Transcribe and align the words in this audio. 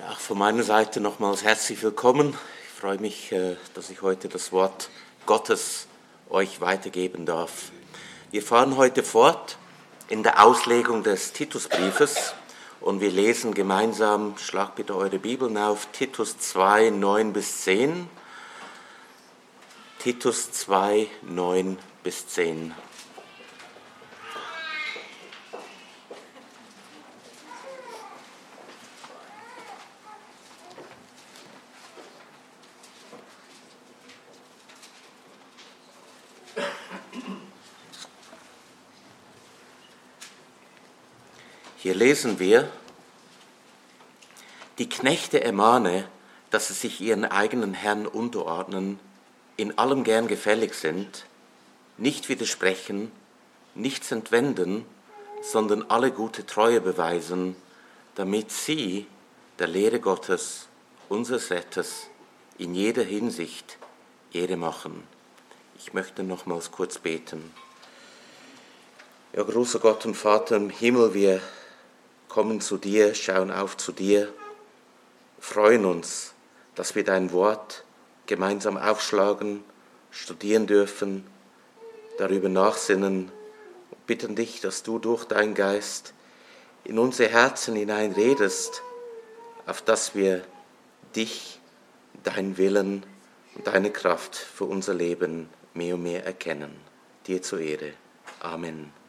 Ja, 0.00 0.14
von 0.14 0.38
meiner 0.38 0.62
Seite 0.62 0.98
nochmals 0.98 1.44
herzlich 1.44 1.82
willkommen. 1.82 2.34
Ich 2.64 2.80
freue 2.80 2.96
mich, 2.96 3.32
äh, 3.32 3.56
dass 3.74 3.90
ich 3.90 4.00
heute 4.00 4.30
das 4.30 4.50
Wort 4.50 4.88
Gottes 5.26 5.88
euch 6.30 6.62
weitergeben 6.62 7.26
darf. 7.26 7.70
Wir 8.30 8.42
fahren 8.42 8.78
heute 8.78 9.02
fort 9.02 9.58
in 10.08 10.22
der 10.22 10.42
Auslegung 10.42 11.02
des 11.02 11.34
Titusbriefes 11.34 12.32
und 12.80 13.02
wir 13.02 13.10
lesen 13.10 13.52
gemeinsam, 13.52 14.38
schlag 14.38 14.74
bitte 14.74 14.96
eure 14.96 15.18
Bibeln 15.18 15.58
auf, 15.58 15.88
Titus 15.92 16.38
2, 16.38 16.88
9 16.88 17.34
bis 17.34 17.60
10. 17.64 18.08
Titus 19.98 20.50
2, 20.52 21.08
9 21.24 21.78
bis 22.02 22.26
10. 22.26 22.74
lesen 42.00 42.38
wir, 42.38 42.66
die 44.78 44.88
Knechte 44.88 45.44
ermahne, 45.44 46.08
dass 46.48 46.68
sie 46.68 46.72
sich 46.72 47.02
ihren 47.02 47.26
eigenen 47.26 47.74
Herrn 47.74 48.06
unterordnen, 48.06 48.98
in 49.58 49.76
allem 49.76 50.02
gern 50.02 50.26
gefällig 50.26 50.72
sind, 50.72 51.26
nicht 51.98 52.30
widersprechen, 52.30 53.12
nichts 53.74 54.10
entwenden, 54.12 54.86
sondern 55.42 55.84
alle 55.90 56.10
gute 56.10 56.46
Treue 56.46 56.80
beweisen, 56.80 57.54
damit 58.14 58.50
sie 58.50 59.06
der 59.58 59.68
Lehre 59.68 60.00
Gottes, 60.00 60.68
unseres 61.10 61.50
Retters, 61.50 62.06
in 62.56 62.74
jeder 62.74 63.02
Hinsicht 63.02 63.76
Ehre 64.32 64.56
machen. 64.56 65.02
Ich 65.76 65.92
möchte 65.92 66.22
nochmals 66.22 66.70
kurz 66.70 66.98
beten. 66.98 67.52
Ja, 69.34 69.42
großer 69.42 69.80
Gott 69.80 70.06
und 70.06 70.14
Vater 70.14 70.56
im 70.56 70.70
Himmel, 70.70 71.12
wir 71.12 71.42
kommen 72.30 72.62
zu 72.62 72.78
dir, 72.78 73.14
schauen 73.14 73.50
auf 73.50 73.76
zu 73.76 73.92
dir, 73.92 74.32
freuen 75.38 75.84
uns, 75.84 76.32
dass 76.74 76.94
wir 76.94 77.04
dein 77.04 77.32
Wort 77.32 77.84
gemeinsam 78.26 78.78
aufschlagen, 78.78 79.62
studieren 80.10 80.66
dürfen, 80.66 81.26
darüber 82.16 82.48
nachsinnen 82.48 83.30
und 83.90 84.06
bitten 84.06 84.36
dich, 84.36 84.60
dass 84.60 84.82
du 84.82 84.98
durch 84.98 85.24
deinen 85.24 85.54
Geist 85.54 86.14
in 86.84 86.98
unsere 86.98 87.28
Herzen 87.30 87.74
hineinredest, 87.76 88.82
auf 89.66 89.82
dass 89.82 90.14
wir 90.14 90.42
dich, 91.14 91.60
deinen 92.22 92.56
Willen 92.56 93.04
und 93.56 93.66
deine 93.66 93.90
Kraft 93.90 94.36
für 94.36 94.64
unser 94.64 94.94
Leben 94.94 95.48
mehr 95.74 95.96
und 95.96 96.04
mehr 96.04 96.24
erkennen. 96.24 96.76
Dir 97.26 97.42
zur 97.42 97.60
Ehre. 97.60 97.94
Amen. 98.40 98.99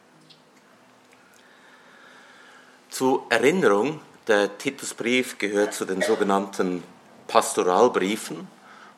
Zur 2.92 3.24
Erinnerung, 3.30 4.02
der 4.26 4.58
Titusbrief 4.58 5.38
gehört 5.38 5.72
zu 5.72 5.86
den 5.86 6.02
sogenannten 6.02 6.82
Pastoralbriefen, 7.26 8.46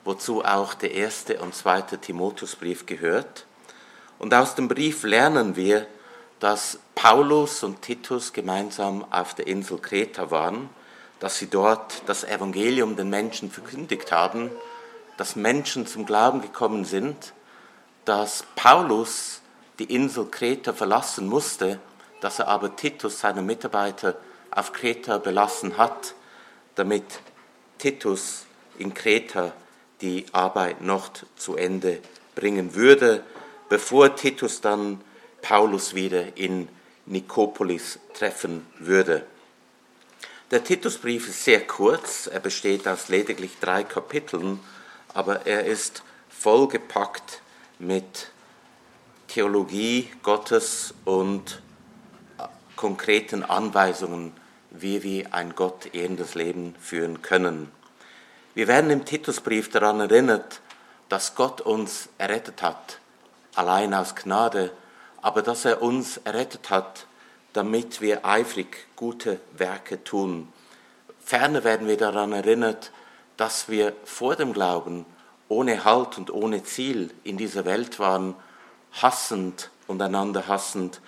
wozu 0.02 0.44
auch 0.44 0.74
der 0.74 0.90
erste 0.90 1.40
und 1.40 1.54
zweite 1.54 1.98
Timotheusbrief 1.98 2.86
gehört. 2.86 3.46
Und 4.18 4.34
aus 4.34 4.56
dem 4.56 4.66
Brief 4.66 5.04
lernen 5.04 5.54
wir, 5.54 5.86
dass 6.40 6.80
Paulus 6.96 7.62
und 7.62 7.82
Titus 7.82 8.32
gemeinsam 8.32 9.06
auf 9.12 9.34
der 9.34 9.46
Insel 9.46 9.78
Kreta 9.78 10.32
waren, 10.32 10.70
dass 11.20 11.38
sie 11.38 11.46
dort 11.46 12.02
das 12.06 12.24
Evangelium 12.24 12.96
den 12.96 13.10
Menschen 13.10 13.48
verkündigt 13.48 14.10
haben, 14.10 14.50
dass 15.18 15.36
Menschen 15.36 15.86
zum 15.86 16.04
Glauben 16.04 16.42
gekommen 16.42 16.84
sind, 16.84 17.32
dass 18.06 18.44
Paulus 18.56 19.40
die 19.78 19.94
Insel 19.94 20.26
Kreta 20.26 20.72
verlassen 20.72 21.28
musste 21.28 21.78
dass 22.24 22.38
er 22.38 22.48
aber 22.48 22.74
Titus, 22.74 23.20
seinen 23.20 23.44
Mitarbeiter, 23.44 24.16
auf 24.50 24.72
Kreta 24.72 25.18
belassen 25.18 25.76
hat, 25.76 26.14
damit 26.74 27.04
Titus 27.76 28.46
in 28.78 28.94
Kreta 28.94 29.52
die 30.00 30.24
Arbeit 30.32 30.80
noch 30.80 31.10
zu 31.36 31.56
Ende 31.56 32.00
bringen 32.34 32.74
würde, 32.74 33.22
bevor 33.68 34.16
Titus 34.16 34.62
dann 34.62 35.02
Paulus 35.42 35.94
wieder 35.94 36.38
in 36.38 36.70
Nikopolis 37.04 37.98
treffen 38.14 38.66
würde. 38.78 39.26
Der 40.50 40.64
Titusbrief 40.64 41.28
ist 41.28 41.44
sehr 41.44 41.66
kurz, 41.66 42.26
er 42.26 42.40
besteht 42.40 42.88
aus 42.88 43.10
lediglich 43.10 43.58
drei 43.60 43.84
Kapiteln, 43.84 44.60
aber 45.12 45.44
er 45.44 45.66
ist 45.66 46.02
vollgepackt 46.30 47.42
mit 47.78 48.30
Theologie 49.28 50.10
Gottes 50.22 50.94
und 51.04 51.60
konkreten 52.84 53.42
Anweisungen, 53.42 54.34
wie 54.70 55.02
wir 55.02 55.32
ein 55.32 55.54
Gott 55.54 55.94
ehrendes 55.94 56.34
Leben 56.34 56.74
führen 56.78 57.22
können. 57.22 57.72
Wir 58.54 58.68
werden 58.68 58.90
im 58.90 59.06
Titusbrief 59.06 59.70
daran 59.70 60.00
erinnert, 60.00 60.60
dass 61.08 61.34
Gott 61.34 61.62
uns 61.62 62.10
errettet 62.18 62.60
hat, 62.60 62.98
allein 63.54 63.94
aus 63.94 64.14
Gnade, 64.14 64.70
aber 65.22 65.40
dass 65.40 65.64
er 65.64 65.80
uns 65.80 66.18
errettet 66.24 66.68
hat, 66.68 67.06
damit 67.54 68.02
wir 68.02 68.26
eifrig 68.26 68.86
gute 68.96 69.40
Werke 69.56 70.04
tun. 70.04 70.52
Ferner 71.24 71.64
werden 71.64 71.88
wir 71.88 71.96
daran 71.96 72.32
erinnert, 72.32 72.92
dass 73.38 73.70
wir 73.70 73.94
vor 74.04 74.36
dem 74.36 74.52
Glauben 74.52 75.06
ohne 75.48 75.86
Halt 75.86 76.18
und 76.18 76.30
ohne 76.30 76.64
Ziel 76.64 77.14
in 77.24 77.38
dieser 77.38 77.64
Welt 77.64 77.98
waren, 77.98 78.34
hassend 78.92 79.70
und 79.86 80.02
einander 80.02 80.48
hassend 80.48 81.00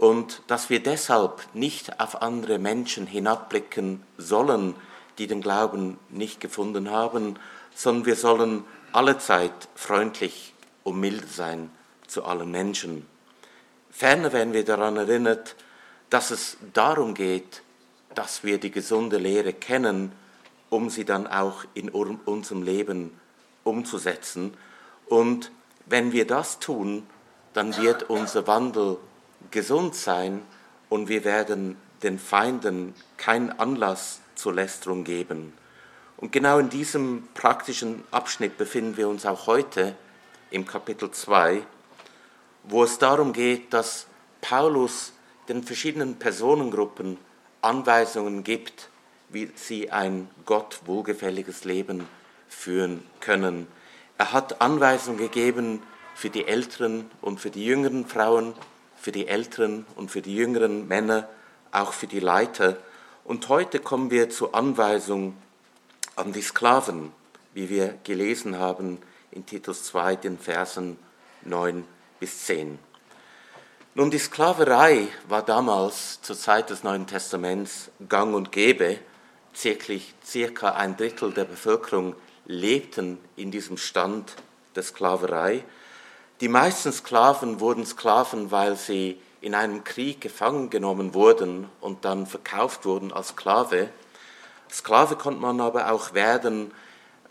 und 0.00 0.40
dass 0.46 0.70
wir 0.70 0.82
deshalb 0.82 1.46
nicht 1.52 2.00
auf 2.00 2.22
andere 2.22 2.58
Menschen 2.58 3.06
hinabblicken 3.06 4.02
sollen, 4.16 4.74
die 5.18 5.26
den 5.26 5.42
Glauben 5.42 5.98
nicht 6.08 6.40
gefunden 6.40 6.90
haben, 6.90 7.38
sondern 7.74 8.06
wir 8.06 8.16
sollen 8.16 8.64
allezeit 8.92 9.52
freundlich 9.74 10.54
und 10.84 10.98
mild 10.98 11.30
sein 11.30 11.70
zu 12.06 12.24
allen 12.24 12.50
Menschen. 12.50 13.06
Ferner 13.90 14.32
werden 14.32 14.54
wir 14.54 14.64
daran 14.64 14.96
erinnert, 14.96 15.54
dass 16.08 16.30
es 16.30 16.56
darum 16.72 17.12
geht, 17.12 17.62
dass 18.14 18.42
wir 18.42 18.58
die 18.58 18.70
gesunde 18.70 19.18
Lehre 19.18 19.52
kennen, 19.52 20.12
um 20.70 20.88
sie 20.88 21.04
dann 21.04 21.26
auch 21.26 21.64
in 21.74 21.90
unserem 21.90 22.62
Leben 22.62 23.20
umzusetzen. 23.64 24.56
Und 25.10 25.52
wenn 25.84 26.12
wir 26.12 26.26
das 26.26 26.58
tun, 26.58 27.06
dann 27.52 27.76
wird 27.76 28.08
unser 28.08 28.46
Wandel 28.46 28.96
gesund 29.50 29.94
sein 29.94 30.42
und 30.88 31.08
wir 31.08 31.24
werden 31.24 31.76
den 32.02 32.18
Feinden 32.18 32.94
keinen 33.16 33.50
Anlass 33.58 34.20
zur 34.34 34.54
Lästerung 34.54 35.04
geben. 35.04 35.52
Und 36.16 36.32
genau 36.32 36.58
in 36.58 36.68
diesem 36.68 37.28
praktischen 37.34 38.04
Abschnitt 38.10 38.58
befinden 38.58 38.96
wir 38.96 39.08
uns 39.08 39.24
auch 39.24 39.46
heute 39.46 39.94
im 40.50 40.66
Kapitel 40.66 41.10
2, 41.10 41.62
wo 42.64 42.84
es 42.84 42.98
darum 42.98 43.32
geht, 43.32 43.72
dass 43.72 44.06
Paulus 44.40 45.12
den 45.48 45.62
verschiedenen 45.62 46.16
Personengruppen 46.18 47.18
Anweisungen 47.62 48.44
gibt, 48.44 48.88
wie 49.28 49.50
sie 49.54 49.90
ein 49.90 50.28
Gott 50.44 50.80
wohlgefälliges 50.86 51.64
Leben 51.64 52.06
führen 52.48 53.02
können. 53.20 53.66
Er 54.18 54.32
hat 54.32 54.60
Anweisungen 54.60 55.18
gegeben 55.18 55.82
für 56.14 56.30
die 56.30 56.46
älteren 56.46 57.10
und 57.22 57.40
für 57.40 57.50
die 57.50 57.64
jüngeren 57.64 58.06
Frauen, 58.06 58.54
für 59.00 59.12
die 59.12 59.26
älteren 59.26 59.86
und 59.96 60.10
für 60.10 60.20
die 60.20 60.36
jüngeren 60.36 60.86
Männer, 60.86 61.28
auch 61.72 61.92
für 61.92 62.06
die 62.06 62.20
Leiter. 62.20 62.76
Und 63.24 63.48
heute 63.48 63.80
kommen 63.80 64.10
wir 64.10 64.28
zur 64.28 64.54
Anweisung 64.54 65.36
an 66.16 66.32
die 66.32 66.42
Sklaven, 66.42 67.12
wie 67.54 67.70
wir 67.70 67.98
gelesen 68.04 68.58
haben 68.58 68.98
in 69.30 69.46
Titus 69.46 69.84
2, 69.84 70.16
den 70.16 70.38
Versen 70.38 70.98
9 71.42 71.84
bis 72.18 72.44
10. 72.44 72.78
Nun, 73.94 74.10
die 74.10 74.18
Sklaverei 74.18 75.08
war 75.28 75.42
damals 75.42 76.20
zur 76.22 76.36
Zeit 76.36 76.70
des 76.70 76.84
Neuen 76.84 77.06
Testaments 77.06 77.90
gang 78.08 78.34
und 78.34 78.52
gäbe. 78.52 78.98
Circa 79.54 80.72
ein 80.74 80.96
Drittel 80.96 81.32
der 81.32 81.44
Bevölkerung 81.44 82.14
lebten 82.46 83.18
in 83.36 83.50
diesem 83.50 83.76
Stand 83.78 84.36
der 84.76 84.82
Sklaverei. 84.82 85.64
Die 86.40 86.48
meisten 86.48 86.90
Sklaven 86.90 87.60
wurden 87.60 87.84
Sklaven, 87.84 88.50
weil 88.50 88.74
sie 88.74 89.20
in 89.42 89.54
einem 89.54 89.84
Krieg 89.84 90.22
gefangen 90.22 90.70
genommen 90.70 91.12
wurden 91.12 91.68
und 91.82 92.06
dann 92.06 92.26
verkauft 92.26 92.86
wurden 92.86 93.12
als 93.12 93.28
Sklave. 93.28 93.90
Sklave 94.70 95.16
konnte 95.16 95.40
man 95.40 95.60
aber 95.60 95.92
auch 95.92 96.14
werden, 96.14 96.72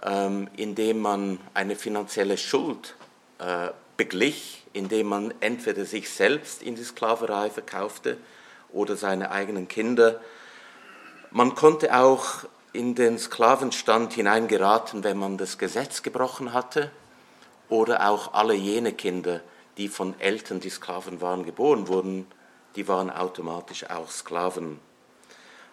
ähm, 0.04 0.48
indem 0.56 1.02
man 1.02 1.40
eine 1.56 1.76
finanzielle 1.76 2.38
Schuld 2.38 2.96
äh, 3.40 3.70
beglich, 3.98 4.64
indem 4.74 5.08
man 5.08 5.34
entweder 5.40 5.86
sich 5.86 6.12
selbst 6.12 6.62
in 6.62 6.76
die 6.76 6.84
Sklaverei 6.84 7.50
verkaufte 7.50 8.18
oder 8.72 8.96
seine 8.96 9.32
eigenen 9.32 9.68
Kinder. 9.68 10.22
Man 11.32 11.56
konnte 11.56 11.96
auch 11.98 12.46
in 12.74 12.94
den 12.94 13.18
Sklavenstand 13.18 14.14
hineingeraten, 14.14 15.04
wenn 15.04 15.18
man 15.18 15.38
das 15.38 15.58
Gesetz 15.58 16.04
gebrochen 16.04 16.54
hatte, 16.54 16.92
oder 17.70 18.10
auch 18.10 18.34
alle 18.34 18.54
jene 18.54 18.94
Kinder, 18.94 19.42
die 19.78 19.88
von 19.88 20.20
Eltern, 20.20 20.60
die 20.60 20.70
Sklaven 20.70 21.22
waren, 21.22 21.46
geboren 21.46 21.88
wurden, 21.88 22.28
die 22.76 22.88
waren 22.88 23.10
automatisch 23.10 23.90
auch 23.90 24.10
Sklaven. 24.10 24.80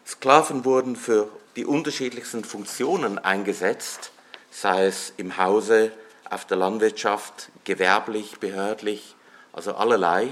Sklaven 0.07 0.65
wurden 0.65 0.95
für 0.95 1.29
die 1.57 1.65
unterschiedlichsten 1.65 2.45
Funktionen 2.45 3.19
eingesetzt, 3.19 4.13
sei 4.51 4.87
es 4.87 5.13
im 5.17 5.37
Hause, 5.37 5.91
auf 6.31 6.45
der 6.45 6.57
Landwirtschaft, 6.57 7.51
gewerblich, 7.65 8.39
behördlich, 8.39 9.15
also 9.53 9.75
allerlei. 9.75 10.29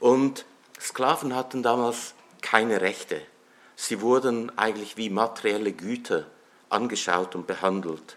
Und 0.00 0.44
Sklaven 0.80 1.34
hatten 1.34 1.62
damals 1.62 2.14
keine 2.40 2.80
Rechte. 2.80 3.20
Sie 3.76 4.00
wurden 4.00 4.56
eigentlich 4.58 4.96
wie 4.96 5.10
materielle 5.10 5.72
Güter 5.72 6.26
angeschaut 6.68 7.34
und 7.34 7.46
behandelt. 7.46 8.16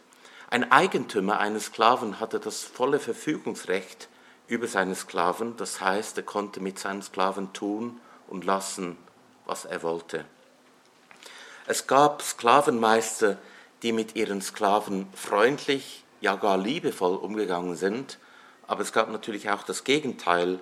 Ein 0.49 0.71
Eigentümer 0.71 1.39
eines 1.39 1.65
Sklaven 1.65 2.21
hatte 2.21 2.39
das 2.39 2.63
volle 2.63 2.99
Verfügungsrecht 2.99 4.07
über 4.47 4.67
seine 4.67 4.95
Sklaven, 4.95 5.57
das 5.57 5.81
heißt, 5.81 6.15
er 6.17 6.23
konnte 6.23 6.61
mit 6.61 6.79
seinen 6.79 7.01
Sklaven 7.01 7.51
tun 7.51 7.99
und 8.27 8.45
lassen, 8.45 8.97
was 9.45 9.65
er 9.65 9.83
wollte. 9.83 10.23
Es 11.65 11.85
gab 11.85 12.21
Sklavenmeister, 12.21 13.38
die 13.83 13.91
mit 13.91 14.15
ihren 14.15 14.41
Sklaven 14.41 15.07
freundlich, 15.13 16.05
ja 16.21 16.35
gar 16.35 16.57
liebevoll 16.57 17.17
umgegangen 17.17 17.75
sind, 17.75 18.17
aber 18.67 18.81
es 18.81 18.94
gab 18.94 19.11
natürlich 19.11 19.49
auch 19.49 19.63
das 19.63 19.83
Gegenteil, 19.83 20.59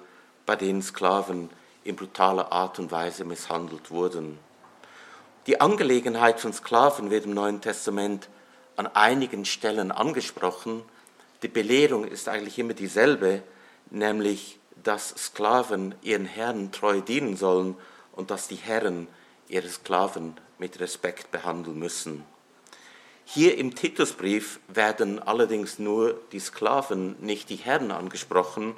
bei 0.47 0.55
denen 0.55 0.81
Sklaven 0.81 1.51
in 1.83 1.95
brutaler 1.95 2.51
Art 2.51 2.79
und 2.79 2.91
Weise 2.91 3.23
misshandelt 3.23 3.91
wurden. 3.91 4.39
Die 5.45 5.61
Angelegenheit 5.61 6.39
von 6.39 6.53
Sklaven 6.53 7.11
wird 7.11 7.25
im 7.25 7.35
Neuen 7.35 7.61
Testament 7.61 8.29
an 8.75 8.87
einigen 8.87 9.45
Stellen 9.45 9.91
angesprochen. 9.91 10.83
Die 11.41 11.47
Belehrung 11.47 12.05
ist 12.05 12.27
eigentlich 12.27 12.59
immer 12.59 12.73
dieselbe, 12.73 13.43
nämlich 13.89 14.59
dass 14.83 15.09
Sklaven 15.09 15.95
ihren 16.01 16.25
Herren 16.25 16.71
treu 16.71 17.01
dienen 17.01 17.35
sollen 17.37 17.75
und 18.11 18.31
dass 18.31 18.47
die 18.47 18.55
Herren 18.55 19.07
ihre 19.47 19.67
Sklaven 19.67 20.35
mit 20.59 20.79
Respekt 20.79 21.31
behandeln 21.31 21.79
müssen. 21.79 22.23
Hier 23.25 23.57
im 23.57 23.73
Titusbrief 23.73 24.59
werden 24.67 25.19
allerdings 25.19 25.79
nur 25.79 26.19
die 26.31 26.39
Sklaven, 26.39 27.15
nicht 27.19 27.49
die 27.49 27.55
Herren 27.55 27.91
angesprochen. 27.91 28.75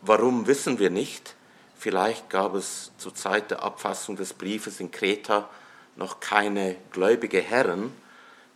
Warum 0.00 0.46
wissen 0.46 0.78
wir 0.78 0.88
nicht. 0.88 1.36
Vielleicht 1.76 2.30
gab 2.30 2.54
es 2.54 2.92
zur 2.96 3.14
Zeit 3.14 3.50
der 3.50 3.62
Abfassung 3.62 4.16
des 4.16 4.32
Briefes 4.32 4.80
in 4.80 4.90
Kreta 4.90 5.50
noch 5.96 6.20
keine 6.20 6.76
gläubige 6.90 7.40
Herren, 7.40 7.92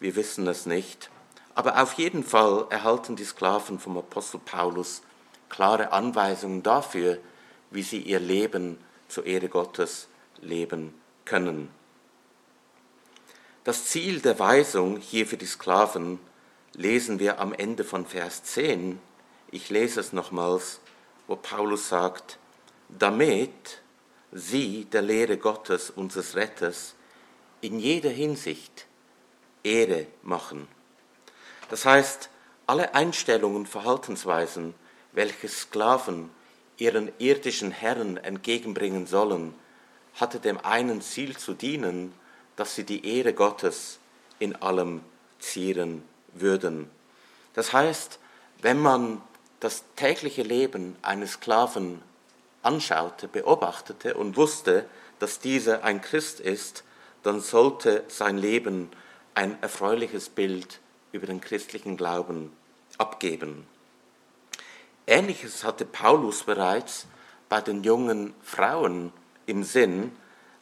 wir 0.01 0.17
wissen 0.17 0.47
es 0.47 0.67
nicht. 0.67 1.11
Aber 1.55 1.83
auf 1.83 1.95
jeden 1.95 2.23
Fall 2.23 2.67
erhalten 2.71 3.17
die 3.17 3.25
Sklaven 3.25 3.79
vom 3.79 3.97
Apostel 3.97 4.41
Paulus 4.45 5.03
klare 5.49 5.93
Anweisungen 5.93 6.63
dafür, 6.63 7.19
wie 7.71 7.83
sie 7.83 8.01
ihr 8.01 8.21
Leben 8.21 8.79
zur 9.09 9.25
Ehre 9.27 9.49
Gottes 9.49 10.09
leben 10.41 10.95
können. 11.25 11.71
Das 13.65 13.87
Ziel 13.87 14.21
der 14.21 14.39
Weisung 14.39 14.99
hier 14.99 15.27
für 15.27 15.37
die 15.37 15.47
Sklaven 15.47 16.21
lesen 16.75 17.19
wir 17.19 17.41
am 17.41 17.53
Ende 17.53 17.85
von 17.85 18.07
Vers 18.07 18.45
10. 18.45 19.01
Ich 19.51 19.71
lese 19.71 20.01
es 20.01 20.13
nochmals, 20.13 20.81
wo 21.27 21.37
Paulus 21.37 21.89
sagt, 21.89 22.39
damit 22.89 23.81
sie 24.31 24.85
der 24.85 25.03
Lehre 25.03 25.39
Gottes, 25.39 25.91
unseres 25.91 26.37
Retters, 26.37 26.95
in 27.61 27.81
jeder 27.81 28.11
Hinsicht 28.11 28.86
Ehre 29.67 30.07
machen. 30.23 30.69
Das 31.69 31.85
heißt, 31.85 32.31
alle 32.67 32.95
Einstellungen 32.95 33.57
und 33.57 33.69
Verhaltensweisen, 33.69 34.75
welche 35.13 35.49
Sklaven 35.49 36.31
ihren 36.79 37.11
irdischen 37.19 37.71
Herren 37.71 38.17
entgegenbringen 38.17 39.07
sollen, 39.07 39.55
hatte 40.15 40.41
dem 40.41 40.59
einen 40.59 41.01
Ziel 41.03 41.37
zu 41.37 41.55
dienen, 41.55 42.13
dass 42.55 42.75
sie 42.75 42.85
die 42.85 43.07
Ehre 43.19 43.35
Gottes 43.35 43.99
in 44.39 44.57
allem 44.57 45.03
zieren 45.39 46.03
würden. 46.35 46.91
Das 47.55 47.73
heißt, 47.73 48.19
wenn 48.63 48.79
man 48.79 49.21
das 49.61 49.85
tägliche 49.97 50.43
Leben 50.43 50.97
eines 51.03 51.33
Sklaven 51.33 52.03
anschaute, 52.63 53.29
beobachtete 53.29 54.15
und 54.15 54.37
wusste, 54.37 54.87
dass 55.19 55.41
dieser 55.41 55.85
ein 55.85 56.01
Christ 56.01 56.41
ist, 56.41 56.85
dann 57.23 57.41
sollte 57.41 58.05
sein 58.09 58.39
Leben 58.39 58.91
ein 59.37 59.63
erfreuliches 59.63 60.31
Bild 60.31 60.81
über 61.13 61.27
den 61.27 61.43
christlichen 61.43 61.99
Glauben 61.99 62.51
abgeben. 62.97 63.67
Ähnliches 65.07 65.63
hatte 65.63 65.85
Paulus 65.85 66.45
bereits 66.45 67.07
bei 67.51 67.61
den 67.61 67.85
jungen 67.85 68.33
Frauen 68.43 69.13
im 69.45 69.63
Sinn, 69.63 70.11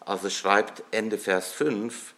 als 0.00 0.24
er 0.24 0.30
schreibt 0.30 0.82
Ende 0.90 1.18
Vers 1.18 1.52
5, 1.52 2.14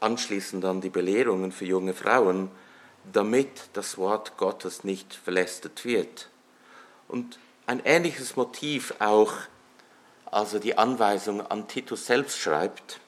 anschließend 0.00 0.62
dann 0.62 0.82
die 0.82 0.90
Belehrungen 0.90 1.52
für 1.52 1.64
junge 1.64 1.94
Frauen, 1.94 2.50
damit 3.10 3.70
das 3.72 3.96
Wort 3.96 4.36
Gottes 4.36 4.84
nicht 4.84 5.14
verlästert 5.14 5.86
wird. 5.86 6.28
Und 7.08 7.38
ein 7.66 7.80
ähnliches 7.82 8.36
Motiv 8.36 8.94
auch, 8.98 9.32
als 10.26 10.52
er 10.52 10.60
die 10.60 10.76
Anweisung 10.76 11.40
an 11.40 11.66
Titus 11.66 12.04
selbst 12.04 12.38
schreibt, 12.38 13.00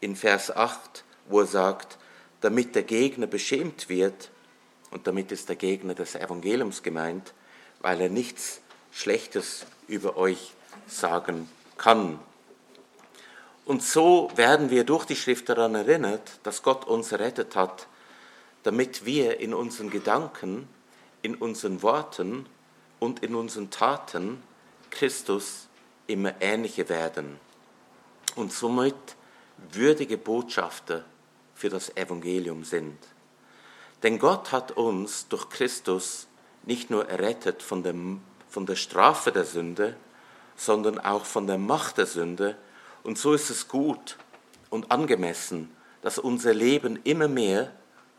in 0.00 0.14
Vers 0.14 0.54
8, 0.54 1.04
wo 1.28 1.40
er 1.40 1.46
sagt, 1.46 1.98
damit 2.40 2.74
der 2.74 2.82
Gegner 2.82 3.26
beschämt 3.26 3.88
wird, 3.88 4.30
und 4.90 5.06
damit 5.06 5.32
ist 5.32 5.48
der 5.48 5.56
Gegner 5.56 5.94
des 5.94 6.14
Evangeliums 6.14 6.82
gemeint, 6.82 7.34
weil 7.80 8.00
er 8.00 8.08
nichts 8.08 8.60
Schlechtes 8.92 9.66
über 9.88 10.16
euch 10.16 10.52
sagen 10.86 11.48
kann. 11.76 12.18
Und 13.64 13.82
so 13.82 14.30
werden 14.36 14.70
wir 14.70 14.84
durch 14.84 15.04
die 15.04 15.16
Schrift 15.16 15.48
daran 15.48 15.74
erinnert, 15.74 16.38
dass 16.44 16.62
Gott 16.62 16.86
uns 16.86 17.10
errettet 17.10 17.56
hat, 17.56 17.88
damit 18.62 19.04
wir 19.04 19.40
in 19.40 19.52
unseren 19.52 19.90
Gedanken, 19.90 20.68
in 21.22 21.34
unseren 21.34 21.82
Worten 21.82 22.46
und 23.00 23.22
in 23.24 23.34
unseren 23.34 23.70
Taten 23.70 24.42
Christus 24.90 25.66
immer 26.06 26.40
ähnlicher 26.40 26.88
werden 26.88 27.38
und 28.36 28.52
somit 28.52 28.94
würdige 29.72 30.16
Botschafter 30.16 31.04
für 31.56 31.70
das 31.70 31.96
Evangelium 31.96 32.62
sind. 32.62 32.98
Denn 34.02 34.18
Gott 34.18 34.52
hat 34.52 34.72
uns 34.72 35.26
durch 35.28 35.48
Christus 35.48 36.28
nicht 36.64 36.90
nur 36.90 37.08
errettet 37.08 37.62
von, 37.62 37.82
dem, 37.82 38.20
von 38.48 38.66
der 38.66 38.76
Strafe 38.76 39.32
der 39.32 39.44
Sünde, 39.44 39.96
sondern 40.54 40.98
auch 40.98 41.24
von 41.24 41.46
der 41.46 41.58
Macht 41.58 41.96
der 41.98 42.06
Sünde. 42.06 42.56
Und 43.02 43.18
so 43.18 43.32
ist 43.32 43.50
es 43.50 43.68
gut 43.68 44.18
und 44.68 44.90
angemessen, 44.90 45.74
dass 46.02 46.18
unser 46.18 46.52
Leben 46.52 47.00
immer 47.04 47.26
mehr 47.26 47.72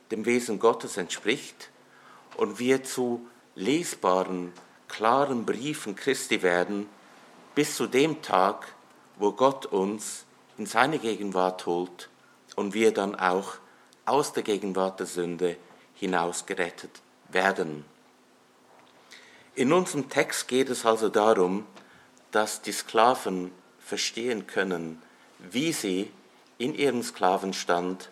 dem 0.10 0.25
Wesen 0.25 0.58
Gottes 0.58 0.98
entspricht 0.98 1.70
und 2.38 2.58
wir 2.58 2.84
zu 2.84 3.27
lesbaren, 3.56 4.51
klaren 4.88 5.46
Briefen 5.46 5.96
Christi 5.96 6.41
werden, 6.41 6.89
bis 7.53 7.75
zu 7.75 7.86
dem 7.86 8.22
Tag, 8.24 8.74
wo 9.17 9.32
Gott 9.32 9.67
uns 9.67 10.25
in 10.58 10.65
seine 10.65 10.98
Gegenwart 10.98 11.65
holt 11.67 12.10
und 12.58 12.74
wir 12.74 12.94
dann 12.94 13.16
auch 13.16 13.54
aus 14.06 14.34
der 14.34 14.44
Gegenwart 14.44 15.00
der 15.00 15.08
Sünde 15.08 15.56
hinausgerettet 15.94 16.92
werden. 17.30 17.86
In 19.56 19.72
unserem 19.72 20.10
Text 20.10 20.48
geht 20.48 20.70
es 20.70 20.86
also 20.86 21.08
darum, 21.08 21.66
dass 22.32 22.62
die 22.62 22.72
Sklaven 22.72 23.52
verstehen 23.80 24.48
können, 24.48 25.02
wie 25.40 25.72
sie 25.72 26.12
in 26.58 26.74
ihrem 26.74 27.04
Sklavenstand 27.04 28.10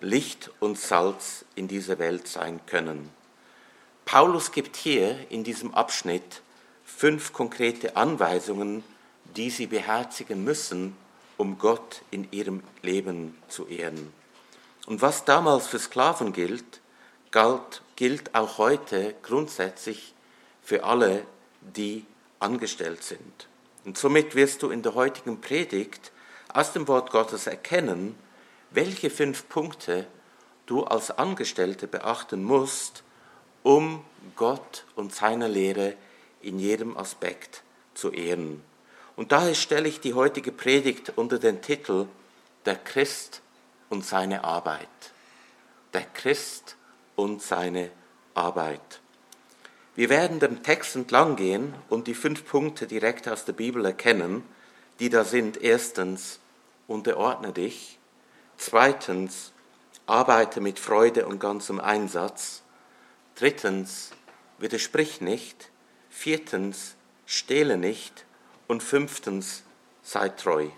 Licht 0.00 0.50
und 0.60 0.78
Salz 0.78 1.44
in 1.54 1.68
dieser 1.68 1.98
Welt 1.98 2.26
sein 2.26 2.60
können. 2.66 3.10
Paulus 4.06 4.52
gibt 4.52 4.76
hier 4.76 5.30
in 5.30 5.44
diesem 5.44 5.74
Abschnitt 5.74 6.40
fünf 6.84 7.34
konkrete 7.34 7.96
Anweisungen, 7.96 8.82
die 9.36 9.50
sie 9.50 9.66
beherzigen 9.66 10.42
müssen, 10.44 10.96
um 11.40 11.56
Gott 11.56 12.02
in 12.10 12.30
ihrem 12.32 12.62
Leben 12.82 13.34
zu 13.48 13.66
ehren. 13.66 14.12
Und 14.86 15.00
was 15.00 15.24
damals 15.24 15.68
für 15.68 15.78
Sklaven 15.78 16.34
gilt, 16.34 16.82
galt, 17.30 17.80
gilt 17.96 18.34
auch 18.34 18.58
heute 18.58 19.14
grundsätzlich 19.22 20.12
für 20.62 20.84
alle, 20.84 21.24
die 21.62 22.04
angestellt 22.40 23.02
sind. 23.02 23.48
Und 23.86 23.96
somit 23.96 24.34
wirst 24.34 24.62
du 24.62 24.68
in 24.68 24.82
der 24.82 24.94
heutigen 24.94 25.40
Predigt 25.40 26.12
aus 26.52 26.74
dem 26.74 26.86
Wort 26.88 27.10
Gottes 27.10 27.46
erkennen, 27.46 28.16
welche 28.70 29.08
fünf 29.08 29.48
Punkte 29.48 30.06
du 30.66 30.84
als 30.84 31.10
Angestellte 31.10 31.86
beachten 31.86 32.44
musst, 32.44 33.02
um 33.62 34.04
Gott 34.36 34.84
und 34.94 35.14
seine 35.14 35.48
Lehre 35.48 35.94
in 36.42 36.58
jedem 36.58 36.98
Aspekt 36.98 37.62
zu 37.94 38.10
ehren. 38.10 38.62
Und 39.20 39.32
daher 39.32 39.54
stelle 39.54 39.86
ich 39.86 40.00
die 40.00 40.14
heutige 40.14 40.50
Predigt 40.50 41.12
unter 41.16 41.38
den 41.38 41.60
Titel 41.60 42.06
Der 42.64 42.76
Christ 42.76 43.42
und 43.90 44.02
seine 44.02 44.44
Arbeit. 44.44 44.88
Der 45.92 46.06
Christ 46.14 46.76
und 47.16 47.42
seine 47.42 47.90
Arbeit. 48.32 49.02
Wir 49.94 50.08
werden 50.08 50.40
dem 50.40 50.62
Text 50.62 50.96
entlang 50.96 51.36
gehen 51.36 51.74
und 51.90 52.06
die 52.06 52.14
fünf 52.14 52.46
Punkte 52.46 52.86
direkt 52.86 53.28
aus 53.28 53.44
der 53.44 53.52
Bibel 53.52 53.84
erkennen, 53.84 54.42
die 55.00 55.10
da 55.10 55.22
sind. 55.22 55.58
Erstens, 55.60 56.40
unterordne 56.86 57.52
dich. 57.52 57.98
Zweitens, 58.56 59.52
arbeite 60.06 60.62
mit 60.62 60.78
Freude 60.78 61.26
und 61.26 61.40
ganzem 61.40 61.78
Einsatz. 61.78 62.62
Drittens, 63.34 64.12
widersprich 64.56 65.20
nicht. 65.20 65.70
Viertens, 66.08 66.94
stehle 67.26 67.76
nicht. 67.76 68.24
Und 68.70 68.84
fünftens, 68.84 69.64
sei 70.00 70.28
treu. 70.28 70.68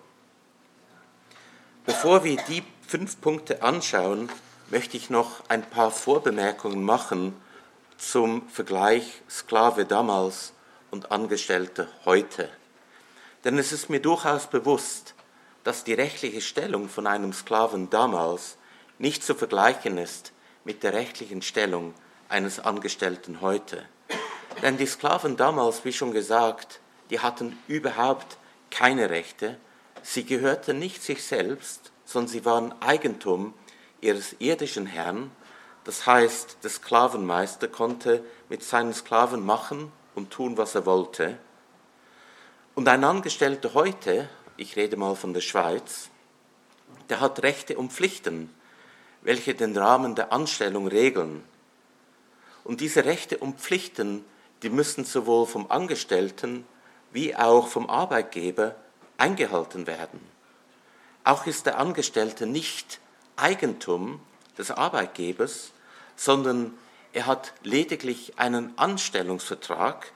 Bevor 1.84 2.24
wir 2.24 2.38
die 2.48 2.62
fünf 2.88 3.20
Punkte 3.20 3.62
anschauen, 3.62 4.30
möchte 4.70 4.96
ich 4.96 5.10
noch 5.10 5.46
ein 5.50 5.62
paar 5.68 5.90
Vorbemerkungen 5.90 6.82
machen 6.82 7.36
zum 7.98 8.48
Vergleich 8.48 9.20
Sklave 9.28 9.84
damals 9.84 10.54
und 10.90 11.12
Angestellte 11.12 11.86
heute. 12.06 12.48
Denn 13.44 13.58
es 13.58 13.72
ist 13.72 13.90
mir 13.90 14.00
durchaus 14.00 14.46
bewusst, 14.46 15.14
dass 15.62 15.84
die 15.84 15.92
rechtliche 15.92 16.40
Stellung 16.40 16.88
von 16.88 17.06
einem 17.06 17.34
Sklaven 17.34 17.90
damals 17.90 18.56
nicht 18.98 19.22
zu 19.22 19.34
vergleichen 19.34 19.98
ist 19.98 20.32
mit 20.64 20.82
der 20.82 20.94
rechtlichen 20.94 21.42
Stellung 21.42 21.92
eines 22.30 22.58
Angestellten 22.58 23.42
heute. 23.42 23.84
Denn 24.62 24.78
die 24.78 24.86
Sklaven 24.86 25.36
damals, 25.36 25.84
wie 25.84 25.92
schon 25.92 26.12
gesagt, 26.12 26.80
die 27.12 27.20
hatten 27.20 27.58
überhaupt 27.68 28.38
keine 28.70 29.10
Rechte, 29.10 29.58
sie 30.02 30.24
gehörten 30.24 30.78
nicht 30.78 31.02
sich 31.02 31.22
selbst, 31.22 31.92
sondern 32.06 32.28
sie 32.28 32.46
waren 32.46 32.74
Eigentum 32.80 33.52
ihres 34.00 34.34
irdischen 34.38 34.86
Herrn, 34.86 35.30
das 35.84 36.06
heißt, 36.06 36.58
der 36.62 36.70
Sklavenmeister 36.70 37.68
konnte 37.68 38.24
mit 38.48 38.62
seinen 38.64 38.94
Sklaven 38.94 39.44
machen 39.44 39.92
und 40.14 40.30
tun, 40.30 40.56
was 40.56 40.74
er 40.74 40.86
wollte. 40.86 41.36
Und 42.74 42.88
ein 42.88 43.04
Angestellter 43.04 43.74
heute, 43.74 44.30
ich 44.56 44.76
rede 44.76 44.96
mal 44.96 45.14
von 45.14 45.34
der 45.34 45.42
Schweiz, 45.42 46.08
der 47.10 47.20
hat 47.20 47.42
Rechte 47.42 47.76
und 47.76 47.92
Pflichten, 47.92 48.48
welche 49.20 49.54
den 49.54 49.76
Rahmen 49.76 50.14
der 50.14 50.32
Anstellung 50.32 50.86
regeln. 50.86 51.44
Und 52.64 52.80
diese 52.80 53.04
Rechte 53.04 53.36
und 53.36 53.60
Pflichten, 53.60 54.24
die 54.62 54.70
müssen 54.70 55.04
sowohl 55.04 55.46
vom 55.46 55.70
Angestellten 55.70 56.64
wie 57.12 57.36
auch 57.36 57.68
vom 57.68 57.88
Arbeitgeber 57.88 58.74
eingehalten 59.18 59.86
werden. 59.86 60.20
Auch 61.24 61.46
ist 61.46 61.66
der 61.66 61.78
Angestellte 61.78 62.46
nicht 62.46 63.00
Eigentum 63.36 64.20
des 64.58 64.70
Arbeitgebers, 64.70 65.72
sondern 66.16 66.74
er 67.12 67.26
hat 67.26 67.52
lediglich 67.62 68.38
einen 68.38 68.76
Anstellungsvertrag 68.76 70.12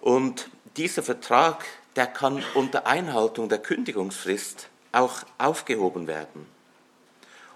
und 0.00 0.50
dieser 0.76 1.02
Vertrag, 1.02 1.64
der 1.96 2.06
kann 2.06 2.42
unter 2.54 2.86
Einhaltung 2.86 3.48
der 3.48 3.58
Kündigungsfrist 3.58 4.68
auch 4.92 5.22
aufgehoben 5.38 6.06
werden. 6.06 6.46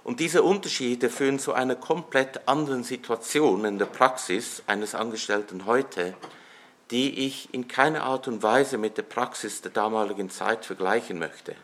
Und 0.02 0.20
diese 0.20 0.42
Unterschiede 0.42 1.10
führen 1.10 1.38
zu 1.38 1.52
einer 1.52 1.74
komplett 1.74 2.48
anderen 2.48 2.84
Situation 2.84 3.66
in 3.66 3.78
der 3.78 3.86
Praxis 3.86 4.62
eines 4.66 4.94
Angestellten 4.94 5.66
heute, 5.66 6.14
die 6.90 7.26
ich 7.26 7.52
in 7.52 7.68
keiner 7.68 8.04
Art 8.04 8.28
und 8.28 8.42
Weise 8.42 8.78
mit 8.78 8.96
der 8.96 9.02
Praxis 9.02 9.60
der 9.60 9.70
damaligen 9.70 10.30
Zeit 10.30 10.64
vergleichen 10.64 11.18
möchte. 11.18 11.54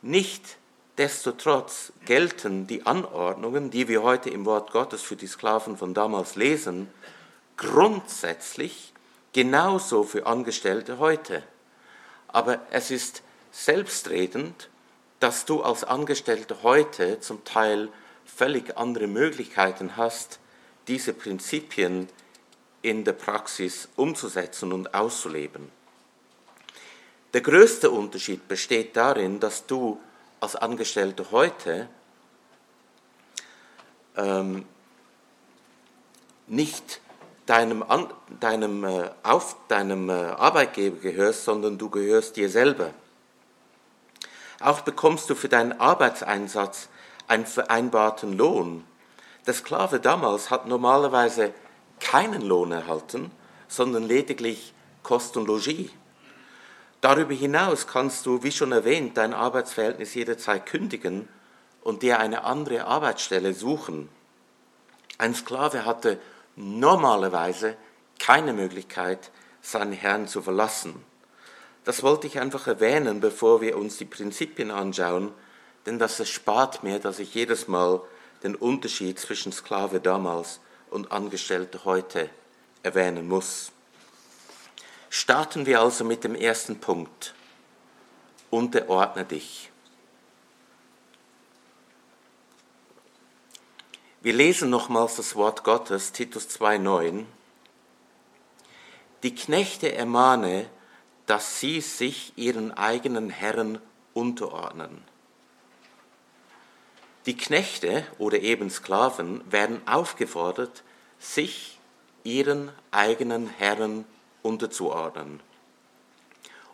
Nicht 0.00 0.56
destotrotz 0.98 1.92
gelten 2.04 2.66
die 2.66 2.86
Anordnungen, 2.86 3.70
die 3.70 3.88
wir 3.88 4.02
heute 4.02 4.30
im 4.30 4.44
Wort 4.44 4.72
Gottes 4.72 5.02
für 5.02 5.16
die 5.16 5.26
Sklaven 5.26 5.76
von 5.76 5.94
damals 5.94 6.36
lesen, 6.36 6.88
grundsätzlich 7.56 8.92
genauso 9.32 10.04
für 10.04 10.26
Angestellte 10.26 10.98
heute. 10.98 11.42
Aber 12.28 12.60
es 12.70 12.90
ist 12.90 13.22
selbstredend, 13.50 14.68
dass 15.20 15.44
du 15.44 15.62
als 15.62 15.84
Angestellter 15.84 16.62
heute 16.62 17.20
zum 17.20 17.44
Teil 17.44 17.88
völlig 18.24 18.76
andere 18.76 19.06
Möglichkeiten 19.06 19.96
hast, 19.96 20.38
diese 20.88 21.12
Prinzipien 21.12 22.08
in 22.82 23.04
der 23.04 23.12
Praxis 23.12 23.88
umzusetzen 23.96 24.72
und 24.72 24.92
auszuleben. 24.94 25.70
Der 27.32 27.40
größte 27.40 27.90
Unterschied 27.90 28.46
besteht 28.48 28.96
darin, 28.96 29.40
dass 29.40 29.66
du 29.66 29.98
als 30.40 30.56
Angestellter 30.56 31.30
heute 31.30 31.88
ähm, 34.16 34.66
nicht 36.46 37.00
deinem, 37.46 37.84
deinem, 38.40 38.84
äh, 38.84 39.10
auf, 39.22 39.56
deinem 39.68 40.10
äh, 40.10 40.12
Arbeitgeber 40.12 40.98
gehörst, 40.98 41.44
sondern 41.44 41.78
du 41.78 41.88
gehörst 41.88 42.36
dir 42.36 42.50
selber. 42.50 42.90
Auch 44.60 44.80
bekommst 44.82 45.30
du 45.30 45.34
für 45.34 45.48
deinen 45.48 45.80
Arbeitseinsatz 45.80 46.88
einen 47.26 47.46
vereinbarten 47.46 48.36
Lohn. 48.36 48.84
Der 49.46 49.54
Sklave 49.54 49.98
damals 49.98 50.50
hat 50.50 50.66
normalerweise 50.66 51.52
keinen 52.02 52.42
Lohn 52.42 52.72
erhalten, 52.72 53.30
sondern 53.68 54.02
lediglich 54.02 54.74
Kost 55.02 55.36
und 55.36 55.46
Logis. 55.46 55.90
Darüber 57.00 57.34
hinaus 57.34 57.86
kannst 57.86 58.26
du, 58.26 58.42
wie 58.42 58.52
schon 58.52 58.72
erwähnt, 58.72 59.16
dein 59.16 59.32
Arbeitsverhältnis 59.32 60.14
jederzeit 60.14 60.66
kündigen 60.66 61.28
und 61.82 62.02
dir 62.02 62.20
eine 62.20 62.44
andere 62.44 62.84
Arbeitsstelle 62.84 63.54
suchen. 63.54 64.08
Ein 65.18 65.34
Sklave 65.34 65.84
hatte 65.84 66.20
normalerweise 66.54 67.76
keine 68.18 68.52
Möglichkeit, 68.52 69.30
seinen 69.60 69.92
Herrn 69.92 70.28
zu 70.28 70.42
verlassen. 70.42 71.02
Das 71.84 72.02
wollte 72.02 72.26
ich 72.26 72.38
einfach 72.38 72.66
erwähnen, 72.66 73.20
bevor 73.20 73.60
wir 73.60 73.76
uns 73.76 73.96
die 73.96 74.04
Prinzipien 74.04 74.70
anschauen, 74.70 75.32
denn 75.86 75.98
das 75.98 76.20
erspart 76.20 76.84
mir, 76.84 77.00
dass 77.00 77.18
ich 77.18 77.34
jedes 77.34 77.66
Mal 77.66 78.00
den 78.44 78.54
Unterschied 78.54 79.18
zwischen 79.18 79.50
Sklave 79.52 80.00
damals 80.00 80.60
und 80.92 81.10
Angestellte 81.10 81.84
heute 81.84 82.30
erwähnen 82.82 83.26
muss. 83.26 83.72
Starten 85.10 85.66
wir 85.66 85.80
also 85.80 86.04
mit 86.04 86.24
dem 86.24 86.34
ersten 86.34 86.80
Punkt. 86.80 87.34
Unterordne 88.50 89.24
dich. 89.24 89.70
Wir 94.20 94.32
lesen 94.32 94.70
nochmals 94.70 95.16
das 95.16 95.34
Wort 95.34 95.64
Gottes, 95.64 96.12
Titus 96.12 96.48
2,9. 96.48 97.24
Die 99.22 99.34
Knechte 99.34 99.92
ermahne, 99.92 100.68
dass 101.26 101.58
sie 101.58 101.80
sich 101.80 102.32
ihren 102.36 102.72
eigenen 102.72 103.30
Herren 103.30 103.80
unterordnen. 104.14 105.02
Die 107.26 107.36
Knechte 107.36 108.04
oder 108.18 108.40
eben 108.40 108.68
Sklaven 108.68 109.42
werden 109.50 109.80
aufgefordert, 109.86 110.82
sich 111.20 111.78
ihren 112.24 112.72
eigenen 112.90 113.46
Herren 113.48 114.04
unterzuordnen. 114.42 115.40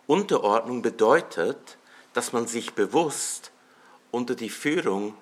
Unterordnung 0.07 0.81
bedeutet, 0.81 1.77
dass 2.13 2.33
man 2.33 2.47
sich 2.47 2.73
bewusst 2.73 3.51
unter 4.09 4.33
die 4.33 4.49
Führung 4.49 5.13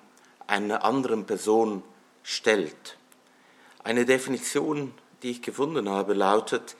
einer 0.46 0.82
anderen 0.82 1.26
Person 1.26 1.82
stellt. 2.22 2.96
Eine 3.84 4.06
Definition, 4.06 4.94
die 5.22 5.32
ich 5.32 5.42
gefunden 5.42 5.90
habe, 5.90 6.14
lautet, 6.14 6.74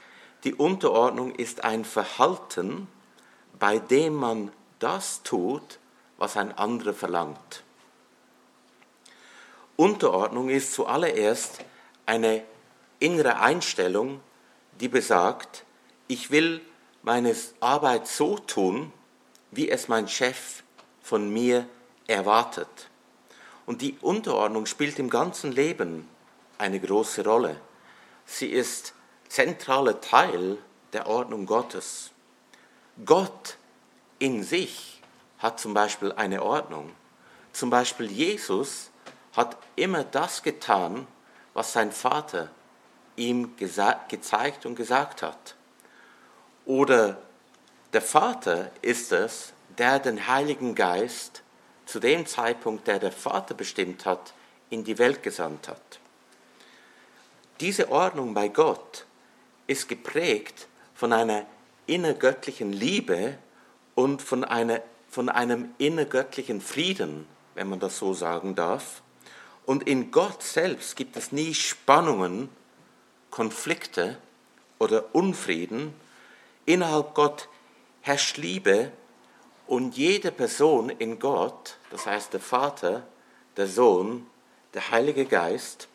die 0.45 0.55
Unterordnung 0.55 1.35
ist 1.35 1.65
ein 1.65 1.85
Verhalten, 1.85 2.89
bei 3.59 3.79
dem 3.79 4.15
man 4.15 4.53
das 4.79 5.23
tut, 5.23 5.79
was 6.17 6.39
ein 6.39 6.57
anderer 6.57 6.95
verlangt. 6.95 7.63
Unterordnung 9.79 10.49
ist 10.49 10.73
zuallererst 10.73 11.61
eine 12.05 12.43
innere 12.99 13.39
Einstellung, 13.39 14.21
die 14.81 14.89
besagt, 14.89 15.65
ich 16.09 16.33
will 16.33 16.61
meine 17.03 17.33
Arbeit 17.61 18.09
so 18.09 18.39
tun, 18.39 18.93
wie 19.53 19.71
es 19.71 19.87
mein 19.87 20.09
Chef 20.09 20.65
von 21.01 21.33
mir 21.33 21.69
erwartet. 22.09 22.91
Und 23.67 23.81
die 23.81 23.97
Unterordnung 24.01 24.67
spielt 24.67 24.99
im 24.99 25.11
ganzen 25.11 25.53
Leben 25.53 26.09
eine 26.59 26.81
große 26.81 27.23
Rolle. 27.23 27.61
Sie 28.27 28.49
ist 28.49 28.95
zentraler 29.29 30.01
Teil 30.01 30.59
der 30.93 31.07
Ordnung 31.07 31.47
Gottes. 31.47 32.11
Gott 33.07 33.57
in 34.19 34.43
sich 34.43 35.01
hat 35.39 35.61
zum 35.61 35.73
Beispiel 35.73 36.11
eine 36.11 36.43
Ordnung. 36.43 36.91
Zum 37.53 37.71
Beispiel 37.71 38.11
Jesus 38.11 38.91
hat 39.33 39.57
immer 39.77 40.05
das 40.05 40.43
getan, 40.43 41.07
was 41.55 41.73
sein 41.73 41.93
Vater 41.93 42.51
ihm 43.17 43.57
gezeigt 43.57 44.67
und 44.67 44.75
gesagt 44.75 45.23
hat. 45.23 45.55
Oder 46.65 47.19
der 47.93 48.03
Vater 48.03 48.71
ist 48.83 49.13
es, 49.13 49.53
der 49.79 49.99
den 49.99 50.27
Heiligen 50.27 50.75
Geist 50.75 51.43
zu 51.87 52.01
dem 52.01 52.27
Zeitpunkt, 52.27 52.87
der 52.87 52.99
der 52.99 53.13
Vater 53.13 53.55
bestimmt 53.55 54.05
hat, 54.05 54.35
in 54.71 54.85
die 54.85 54.99
Welt 54.99 55.23
gesandt 55.23 55.69
hat. 55.69 56.01
Diese 57.61 57.91
Ordnung 57.91 58.35
bei 58.35 58.49
Gott 58.49 59.07
ist 59.67 59.89
geprägt 59.89 60.69
von 60.95 61.13
einer 61.13 61.47
innergöttlichen 61.87 62.73
Liebe 62.73 63.39
und 63.95 64.23
von, 64.23 64.45
einer, 64.45 64.83
von 65.09 65.29
einem 65.29 65.75
innergöttlichen 65.79 66.61
Frieden, 66.61 67.27
wenn 67.55 67.69
man 67.69 67.81
das 67.81 67.99
so 67.99 68.15
sagen 68.15 68.55
darf. 68.55 69.03
Und 69.69 69.87
in 69.87 70.11
Gott 70.11 70.43
selbst 70.43 70.97
gibt 70.97 71.15
es 71.19 71.31
nie 71.31 71.53
Spannungen, 71.53 72.49
Konflikte 73.31 74.17
oder 74.79 75.15
Unfrieden. 75.15 75.93
Innerhalb 76.65 77.15
Gott 77.15 77.51
herrscht 78.01 78.39
Liebe 78.39 78.91
und 79.67 79.95
jede 79.95 80.33
Person 80.33 80.89
in 80.89 81.19
Gott, 81.19 81.77
das 81.91 82.07
heißt 82.07 82.33
der 82.33 82.41
Vater, 82.41 83.07
der 83.59 83.67
Sohn, 83.67 84.27
der 84.73 84.91
Heilige 84.91 85.27
Geist, 85.27 85.89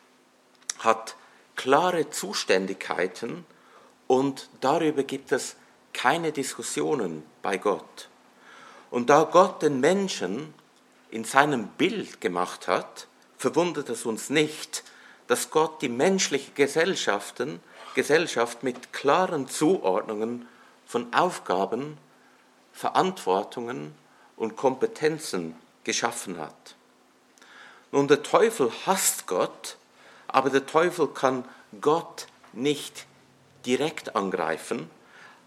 hat 0.77 1.15
klare 1.56 2.12
Zuständigkeiten 2.12 3.44
und 4.06 4.50
darüber 4.62 5.01
gibt 5.01 5.32
es 5.32 5.56
keine 5.94 6.32
Diskussionen 6.32 7.24
bei 7.42 7.58
Gott. 7.58 8.08
Und 8.92 9.10
da 9.10 9.24
Gott 9.24 9.63
den 9.63 9.80
Menschen 9.80 10.53
in 11.10 11.24
seinem 11.24 11.70
Bild 11.70 12.22
gemacht 12.22 12.68
hat, 12.68 13.08
verwundert 13.43 13.89
es 13.89 14.05
uns 14.05 14.29
nicht, 14.29 14.85
dass 15.27 15.50
Gott 15.50 15.81
die 15.81 15.89
menschliche 15.89 16.51
Gesellschaften, 16.53 17.59
Gesellschaft 17.93 18.63
mit 18.63 18.93
klaren 18.93 19.50
Zuordnungen 19.50 20.47
von 20.85 21.13
Aufgaben, 21.13 21.97
Verantwortungen 22.71 23.93
und 24.38 24.55
Kompetenzen 24.55 25.55
geschaffen 25.83 26.39
hat. 26.39 26.75
Nun, 27.91 28.07
der 28.07 28.23
Teufel 28.23 28.71
hasst 28.85 29.27
Gott, 29.27 29.75
aber 30.29 30.50
der 30.50 30.65
Teufel 30.65 31.09
kann 31.09 31.43
Gott 31.81 32.27
nicht 32.53 33.07
direkt 33.65 34.15
angreifen, 34.15 34.89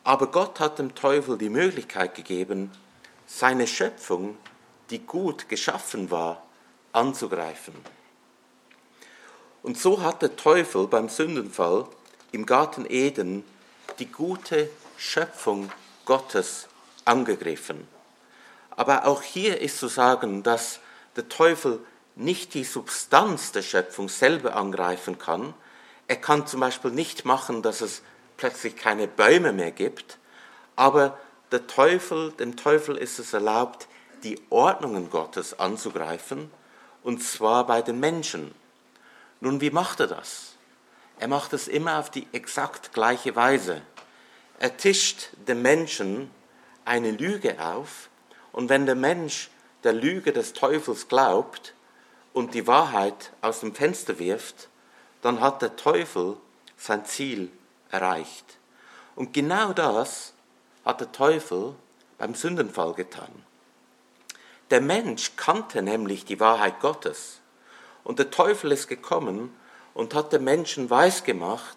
aber 0.04 0.26
Gott 0.26 0.60
hat 0.60 0.78
dem 0.78 0.94
Teufel 0.94 1.38
die 1.38 1.48
Möglichkeit 1.48 2.14
gegeben, 2.14 2.70
seine 3.26 3.66
Schöpfung, 3.66 4.36
die 4.90 4.98
gut 4.98 5.48
geschaffen 5.48 6.10
war, 6.10 6.45
anzugreifen. 6.96 7.74
Und 9.62 9.78
so 9.78 10.02
hat 10.02 10.22
der 10.22 10.36
Teufel 10.36 10.86
beim 10.86 11.08
Sündenfall 11.08 11.86
im 12.32 12.46
Garten 12.46 12.86
Eden 12.88 13.44
die 13.98 14.10
gute 14.10 14.70
Schöpfung 14.96 15.70
Gottes 16.04 16.68
angegriffen. 17.04 17.86
Aber 18.70 19.06
auch 19.06 19.22
hier 19.22 19.60
ist 19.60 19.78
zu 19.78 19.88
sagen, 19.88 20.42
dass 20.42 20.80
der 21.16 21.28
Teufel 21.28 21.80
nicht 22.14 22.54
die 22.54 22.64
Substanz 22.64 23.52
der 23.52 23.62
Schöpfung 23.62 24.08
selber 24.08 24.56
angreifen 24.56 25.18
kann. 25.18 25.54
Er 26.08 26.16
kann 26.16 26.46
zum 26.46 26.60
Beispiel 26.60 26.90
nicht 26.90 27.24
machen, 27.24 27.62
dass 27.62 27.80
es 27.80 28.02
plötzlich 28.36 28.76
keine 28.76 29.06
Bäume 29.08 29.52
mehr 29.52 29.70
gibt, 29.70 30.18
aber 30.76 31.18
der 31.52 31.66
Teufel, 31.66 32.32
dem 32.32 32.56
Teufel 32.56 32.96
ist 32.96 33.18
es 33.18 33.32
erlaubt, 33.32 33.86
die 34.22 34.38
Ordnungen 34.50 35.10
Gottes 35.10 35.58
anzugreifen, 35.58 36.50
und 37.06 37.22
zwar 37.22 37.64
bei 37.66 37.82
den 37.82 38.00
Menschen. 38.00 38.52
Nun, 39.38 39.60
wie 39.60 39.70
macht 39.70 40.00
er 40.00 40.08
das? 40.08 40.56
Er 41.20 41.28
macht 41.28 41.52
es 41.52 41.68
immer 41.68 42.00
auf 42.00 42.10
die 42.10 42.26
exakt 42.32 42.92
gleiche 42.92 43.36
Weise. 43.36 43.80
Er 44.58 44.76
tischt 44.76 45.28
dem 45.46 45.62
Menschen 45.62 46.32
eine 46.84 47.12
Lüge 47.12 47.64
auf, 47.64 48.10
und 48.50 48.70
wenn 48.70 48.86
der 48.86 48.96
Mensch 48.96 49.50
der 49.84 49.92
Lüge 49.92 50.32
des 50.32 50.52
Teufels 50.52 51.06
glaubt 51.06 51.74
und 52.32 52.54
die 52.54 52.66
Wahrheit 52.66 53.30
aus 53.40 53.60
dem 53.60 53.72
Fenster 53.72 54.18
wirft, 54.18 54.68
dann 55.22 55.40
hat 55.40 55.62
der 55.62 55.76
Teufel 55.76 56.36
sein 56.76 57.04
Ziel 57.04 57.52
erreicht. 57.88 58.58
Und 59.14 59.32
genau 59.32 59.72
das 59.72 60.32
hat 60.84 61.00
der 61.00 61.12
Teufel 61.12 61.76
beim 62.18 62.34
Sündenfall 62.34 62.94
getan. 62.94 63.45
Der 64.70 64.80
Mensch 64.80 65.36
kannte 65.36 65.80
nämlich 65.82 66.24
die 66.24 66.40
Wahrheit 66.40 66.80
Gottes. 66.80 67.40
Und 68.02 68.18
der 68.18 68.30
Teufel 68.30 68.72
ist 68.72 68.88
gekommen 68.88 69.54
und 69.94 70.14
hat 70.14 70.32
den 70.32 70.44
Menschen 70.44 70.90
weisgemacht, 70.90 71.76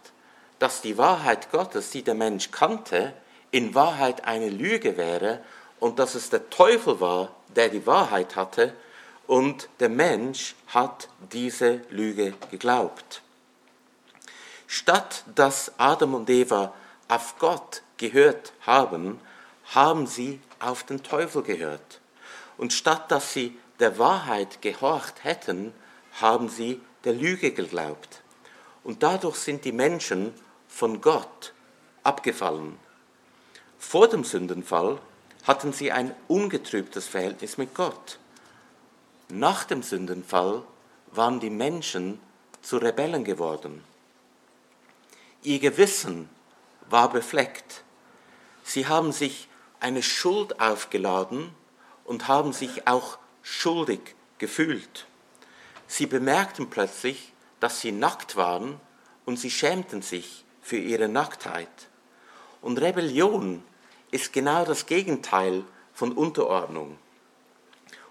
dass 0.58 0.82
die 0.82 0.98
Wahrheit 0.98 1.52
Gottes, 1.52 1.92
die 1.92 2.04
der 2.04 2.16
Mensch 2.16 2.52
kannte, 2.52 3.14
in 3.52 3.76
Wahrheit 3.76 4.26
eine 4.26 4.50
Lüge 4.50 4.98
wäre 4.98 5.44
und 5.80 6.00
dass 6.00 6.16
es 6.16 6.30
der 6.30 6.50
Teufel 6.50 7.00
war, 7.00 7.36
der 7.56 7.70
die 7.70 7.86
Wahrheit 7.86 8.36
hatte 8.36 8.74
und 9.28 9.70
der 9.80 9.90
Mensch 9.90 10.56
hat 10.68 11.08
diese 11.32 11.82
Lüge 11.90 12.34
geglaubt. 12.52 13.22
Statt 14.68 15.24
dass 15.34 15.72
Adam 15.78 16.16
und 16.16 16.30
Eva 16.30 16.74
auf 17.08 17.38
Gott 17.40 17.82
gehört 17.98 18.54
haben, 18.62 19.20
haben 19.74 20.08
sie 20.08 20.42
auf 20.60 20.84
den 20.84 21.02
Teufel 21.02 21.44
gehört. 21.44 22.02
Und 22.60 22.74
statt 22.74 23.10
dass 23.10 23.32
sie 23.32 23.58
der 23.80 23.98
Wahrheit 23.98 24.62
gehorcht 24.62 25.24
hätten, 25.24 25.74
haben 26.20 26.50
sie 26.50 26.82
der 27.06 27.14
Lüge 27.14 27.54
geglaubt. 27.54 28.22
Und 28.84 29.02
dadurch 29.02 29.38
sind 29.38 29.64
die 29.64 29.72
Menschen 29.72 30.34
von 30.68 31.00
Gott 31.00 31.54
abgefallen. 32.04 32.78
Vor 33.78 34.10
dem 34.10 34.26
Sündenfall 34.26 35.00
hatten 35.46 35.72
sie 35.72 35.94
ein 35.94 36.14
ungetrübtes 36.28 37.08
Verhältnis 37.08 37.58
mit 37.58 37.74
Gott. 37.74 38.20
Nach 39.30 39.64
dem 39.64 39.82
Sündenfall 39.82 40.64
waren 41.12 41.40
die 41.40 41.50
Menschen 41.50 42.20
zu 42.62 42.76
Rebellen 42.76 43.24
geworden. 43.24 43.86
Ihr 45.44 45.60
Gewissen 45.60 46.28
war 46.90 47.10
befleckt. 47.10 47.84
Sie 48.64 48.86
haben 48.86 49.14
sich 49.14 49.48
eine 49.80 50.04
Schuld 50.04 50.60
aufgeladen 50.60 51.56
und 52.10 52.28
haben 52.28 52.54
sich 52.54 52.88
auch 52.88 53.20
schuldig 53.44 54.16
gefühlt. 54.40 55.06
Sie 55.86 56.08
bemerkten 56.08 56.68
plötzlich, 56.68 57.34
dass 57.60 57.82
sie 57.82 57.92
nackt 57.92 58.36
waren 58.36 58.82
und 59.26 59.38
sie 59.38 59.52
schämten 59.52 60.02
sich 60.02 60.44
für 60.60 60.78
ihre 60.78 61.08
Nacktheit. 61.08 61.70
Und 62.62 62.82
Rebellion 62.82 63.64
ist 64.10 64.34
genau 64.34 64.66
das 64.66 64.88
Gegenteil 64.88 65.64
von 65.94 66.12
Unterordnung. 66.12 66.98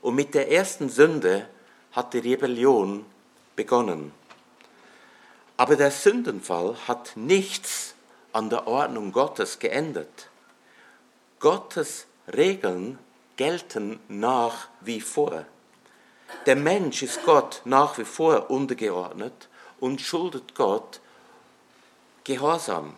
Und 0.00 0.14
mit 0.14 0.32
der 0.32 0.52
ersten 0.52 0.90
Sünde 0.90 1.48
hat 1.90 2.14
die 2.14 2.18
Rebellion 2.18 3.04
begonnen. 3.56 4.12
Aber 5.56 5.74
der 5.74 5.90
Sündenfall 5.90 6.76
hat 6.86 7.16
nichts 7.16 7.96
an 8.32 8.48
der 8.48 8.68
Ordnung 8.68 9.10
Gottes 9.10 9.58
geändert. 9.58 10.28
Gottes 11.40 12.06
Regeln 12.32 13.00
gelten 13.38 14.00
nach 14.08 14.68
wie 14.82 15.00
vor. 15.00 15.46
Der 16.44 16.56
Mensch 16.56 17.02
ist 17.02 17.24
Gott 17.24 17.62
nach 17.64 17.96
wie 17.96 18.04
vor 18.04 18.50
untergeordnet 18.50 19.48
und 19.80 20.02
schuldet 20.02 20.54
Gott 20.54 21.00
Gehorsam. 22.24 22.92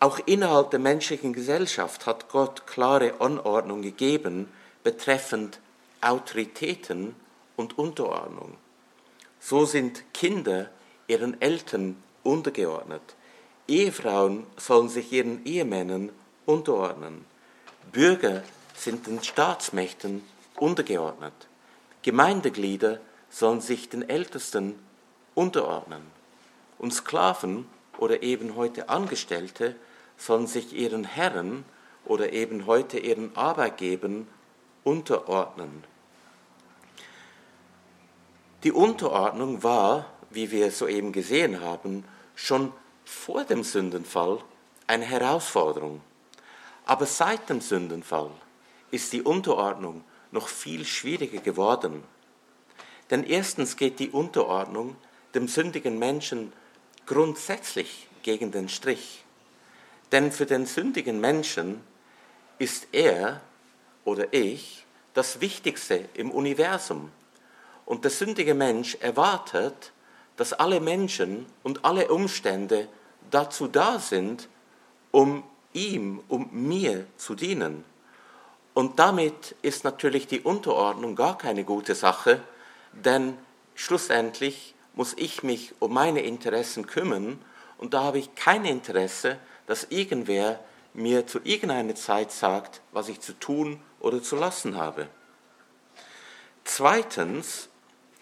Auch 0.00 0.18
innerhalb 0.26 0.72
der 0.72 0.80
menschlichen 0.80 1.32
Gesellschaft 1.32 2.06
hat 2.06 2.28
Gott 2.28 2.66
klare 2.66 3.20
Anordnung 3.20 3.82
gegeben 3.82 4.48
betreffend 4.82 5.60
Autoritäten 6.00 7.14
und 7.54 7.78
Unterordnung. 7.78 8.56
So 9.38 9.64
sind 9.64 10.02
Kinder 10.12 10.70
ihren 11.06 11.40
Eltern 11.40 12.02
untergeordnet. 12.24 13.02
Ehefrauen 13.68 14.46
sollen 14.56 14.88
sich 14.88 15.12
ihren 15.12 15.44
Ehemännern 15.44 16.10
unterordnen. 16.46 17.24
Bürger 17.92 18.42
sind 18.74 19.06
den 19.06 19.22
Staatsmächten 19.22 20.22
untergeordnet. 20.56 21.32
Gemeindeglieder 22.02 23.00
sollen 23.30 23.60
sich 23.60 23.88
den 23.88 24.08
Ältesten 24.08 24.78
unterordnen. 25.34 26.02
Und 26.78 26.92
Sklaven 26.92 27.66
oder 27.98 28.22
eben 28.22 28.56
heute 28.56 28.88
Angestellte 28.88 29.76
sollen 30.16 30.46
sich 30.46 30.72
ihren 30.72 31.04
Herren 31.04 31.64
oder 32.04 32.32
eben 32.32 32.66
heute 32.66 32.98
ihren 32.98 33.36
Arbeitgebern 33.36 34.26
unterordnen. 34.84 35.84
Die 38.64 38.72
Unterordnung 38.72 39.62
war 39.62 40.06
wie 40.34 40.50
wir 40.50 40.70
soeben 40.70 41.12
gesehen 41.12 41.60
haben, 41.60 42.04
schon 42.34 42.72
vor 43.04 43.44
dem 43.44 43.62
Sündenfall 43.62 44.38
eine 44.86 45.04
Herausforderung. 45.04 46.00
Aber 46.86 47.06
seit 47.06 47.48
dem 47.48 47.60
Sündenfall 47.60 48.30
ist 48.92 49.12
die 49.12 49.22
Unterordnung 49.22 50.04
noch 50.30 50.46
viel 50.46 50.84
schwieriger 50.84 51.40
geworden. 51.40 52.04
Denn 53.10 53.24
erstens 53.24 53.76
geht 53.76 53.98
die 53.98 54.10
Unterordnung 54.10 54.96
dem 55.34 55.48
sündigen 55.48 55.98
Menschen 55.98 56.52
grundsätzlich 57.06 58.08
gegen 58.22 58.52
den 58.52 58.68
Strich. 58.68 59.24
Denn 60.12 60.30
für 60.30 60.46
den 60.46 60.66
sündigen 60.66 61.20
Menschen 61.20 61.80
ist 62.58 62.88
er 62.92 63.40
oder 64.04 64.32
ich 64.32 64.86
das 65.14 65.40
Wichtigste 65.40 66.08
im 66.14 66.30
Universum. 66.30 67.10
Und 67.84 68.04
der 68.04 68.10
sündige 68.10 68.54
Mensch 68.54 68.96
erwartet, 69.00 69.92
dass 70.36 70.52
alle 70.52 70.80
Menschen 70.80 71.46
und 71.62 71.84
alle 71.84 72.08
Umstände 72.08 72.88
dazu 73.30 73.68
da 73.68 73.98
sind, 73.98 74.48
um 75.10 75.44
ihm, 75.72 76.22
um 76.28 76.48
mir 76.52 77.06
zu 77.16 77.34
dienen. 77.34 77.84
Und 78.74 78.98
damit 78.98 79.54
ist 79.62 79.84
natürlich 79.84 80.26
die 80.26 80.40
Unterordnung 80.40 81.14
gar 81.14 81.36
keine 81.36 81.64
gute 81.64 81.94
Sache, 81.94 82.40
denn 82.92 83.36
schlussendlich 83.74 84.74
muss 84.94 85.14
ich 85.16 85.42
mich 85.42 85.74
um 85.78 85.92
meine 85.92 86.20
Interessen 86.20 86.86
kümmern 86.86 87.38
und 87.78 87.94
da 87.94 88.04
habe 88.04 88.18
ich 88.18 88.34
kein 88.34 88.64
Interesse, 88.64 89.38
dass 89.66 89.84
irgendwer 89.90 90.60
mir 90.94 91.26
zu 91.26 91.40
irgendeiner 91.42 91.94
Zeit 91.94 92.30
sagt, 92.30 92.80
was 92.92 93.08
ich 93.08 93.20
zu 93.20 93.32
tun 93.32 93.80
oder 94.00 94.22
zu 94.22 94.36
lassen 94.36 94.76
habe. 94.76 95.08
Zweitens 96.64 97.68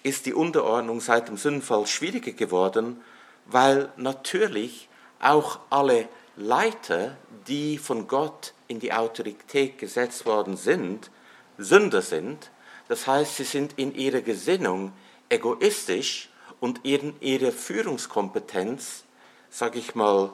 ist 0.03 0.27
die 0.27 0.35
Unterordnung 0.35 1.01
seit 1.01 1.29
dem 1.29 1.37
Sündenfall 1.37 1.87
schwieriger 1.87 2.33
geworden, 2.33 3.03
weil 3.47 3.91
natürlich 3.97 4.89
auch 5.21 5.59
alle 5.69 6.09
Leiter, 6.41 7.17
die 7.47 7.77
von 7.77 8.09
Gott 8.09 8.55
in 8.67 8.81
die 8.81 8.93
Autorität 8.95 9.79
gesetzt 9.79 10.25
worden 10.25 10.57
sind, 10.57 11.11
Sünder 11.59 12.01
sind. 12.01 12.51
Das 12.89 13.07
heißt, 13.07 13.37
sie 13.37 13.45
sind 13.45 13.75
in 13.79 13.95
ihrer 13.95 14.23
Gesinnung 14.23 14.93
egoistisch 15.29 16.31
und 16.59 16.85
in 16.85 17.15
ihrer 17.21 17.53
Führungskompetenz, 17.53 19.05
sage 19.51 19.79
ich 19.79 19.95
mal, 19.95 20.31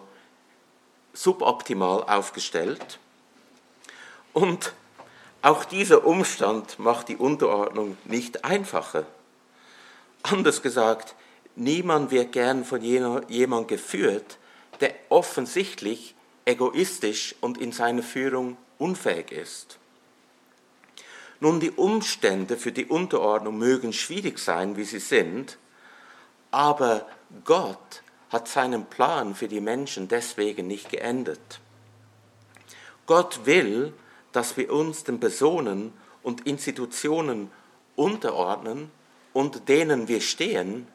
suboptimal 1.13 2.05
aufgestellt. 2.05 3.01
Und 4.33 4.75
auch 5.43 5.65
dieser 5.65 6.07
Umstand 6.07 6.79
macht 6.79 7.09
die 7.09 7.17
Unterordnung 7.17 7.97
nicht 8.05 8.45
einfacher. 8.45 9.07
Anders 10.23 10.63
gesagt, 10.63 11.17
niemand 11.57 12.13
wird 12.13 12.33
gern 12.33 12.65
von 12.65 12.81
jemandem 12.83 13.67
geführt, 13.67 14.39
der 14.81 14.95
offensichtlich 15.09 16.15
egoistisch 16.45 17.35
und 17.41 17.59
in 17.59 17.73
seiner 17.73 18.03
Führung 18.03 18.57
unfähig 18.79 19.33
ist. 19.33 19.79
Nun, 21.41 21.61
die 21.61 21.71
Umstände 21.71 22.57
für 22.57 22.73
die 22.73 22.87
Unterordnung 22.87 23.59
mögen 23.59 23.93
schwierig 23.93 24.39
sein, 24.39 24.77
wie 24.77 24.85
sie 24.85 25.01
sind, 25.01 25.59
aber 26.51 27.07
Gott 27.45 28.03
hat 28.31 28.49
seinen 28.49 28.87
Plan 28.87 29.35
für 29.35 29.49
die 29.49 29.61
Menschen 29.61 30.09
deswegen 30.09 30.67
nicht 30.67 30.89
geändert. 30.89 31.61
Gott 33.07 33.45
will, 33.45 33.93
dass 34.33 34.57
wir 34.57 34.73
uns 34.73 35.05
den 35.05 35.21
Personen 35.21 35.93
und 36.23 36.47
Institutionen 36.47 37.51
unterordnen, 37.95 38.91
unter 39.33 39.61
denen 39.61 40.09
wir 40.09 40.21
stehen, 40.21 40.89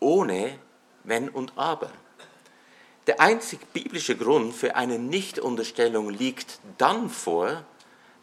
ohne 0.00 0.58
Wenn 1.04 1.28
und 1.28 1.52
Aber. 1.56 1.90
Der 3.06 3.20
einzig 3.20 3.72
biblische 3.72 4.16
Grund 4.16 4.52
für 4.54 4.74
eine 4.74 4.98
Nichtunterstellung 4.98 6.10
liegt 6.10 6.58
dann 6.76 7.08
vor, 7.08 7.64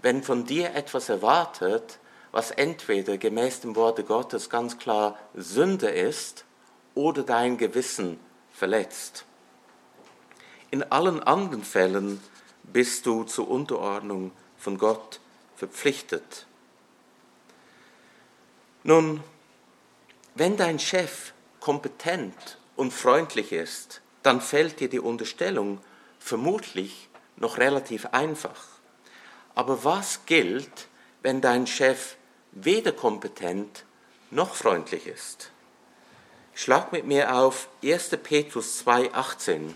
wenn 0.01 0.23
von 0.23 0.45
dir 0.45 0.75
etwas 0.75 1.07
erwartet, 1.07 1.99
was 2.33 2.51
entweder 2.51 3.17
gemäß 3.17 3.61
dem 3.61 3.75
Worte 3.77 4.03
Gottes 4.03 4.49
ganz 4.49 4.77
klar 4.77 5.17
Sünde 5.33 5.87
ist 5.87 6.43
oder 6.95 7.23
dein 7.23 7.57
Gewissen 7.57 8.19
verletzt. 8.51 9.25
In 10.69 10.83
allen 10.83 11.23
anderen 11.23 11.63
Fällen 11.63 12.19
bist 12.63 13.05
du 13.05 13.23
zur 13.23 13.49
Unterordnung 13.49 14.31
von 14.57 14.77
Gott 14.77 15.21
verpflichtet. 15.55 16.45
Nun, 18.83 19.23
wenn 20.35 20.57
dein 20.57 20.79
Chef 20.79 21.31
kompetent 21.61 22.57
und 22.75 22.91
freundlich 22.91 23.53
ist, 23.53 24.01
dann 24.23 24.41
fällt 24.41 24.79
dir 24.79 24.89
die 24.89 24.99
Unterstellung 24.99 25.79
vermutlich 26.19 27.09
noch 27.35 27.57
relativ 27.57 28.07
einfach. 28.07 28.67
Aber 29.55 29.83
was 29.83 30.25
gilt, 30.25 30.87
wenn 31.21 31.41
dein 31.41 31.67
Chef 31.67 32.15
weder 32.51 32.91
kompetent 32.91 33.85
noch 34.31 34.55
freundlich 34.55 35.07
ist? 35.07 35.51
Schlag 36.55 36.91
mit 36.91 37.05
mir 37.05 37.35
auf 37.35 37.67
1. 37.83 38.09
Petrus 38.23 38.83
2,18. 38.85 39.73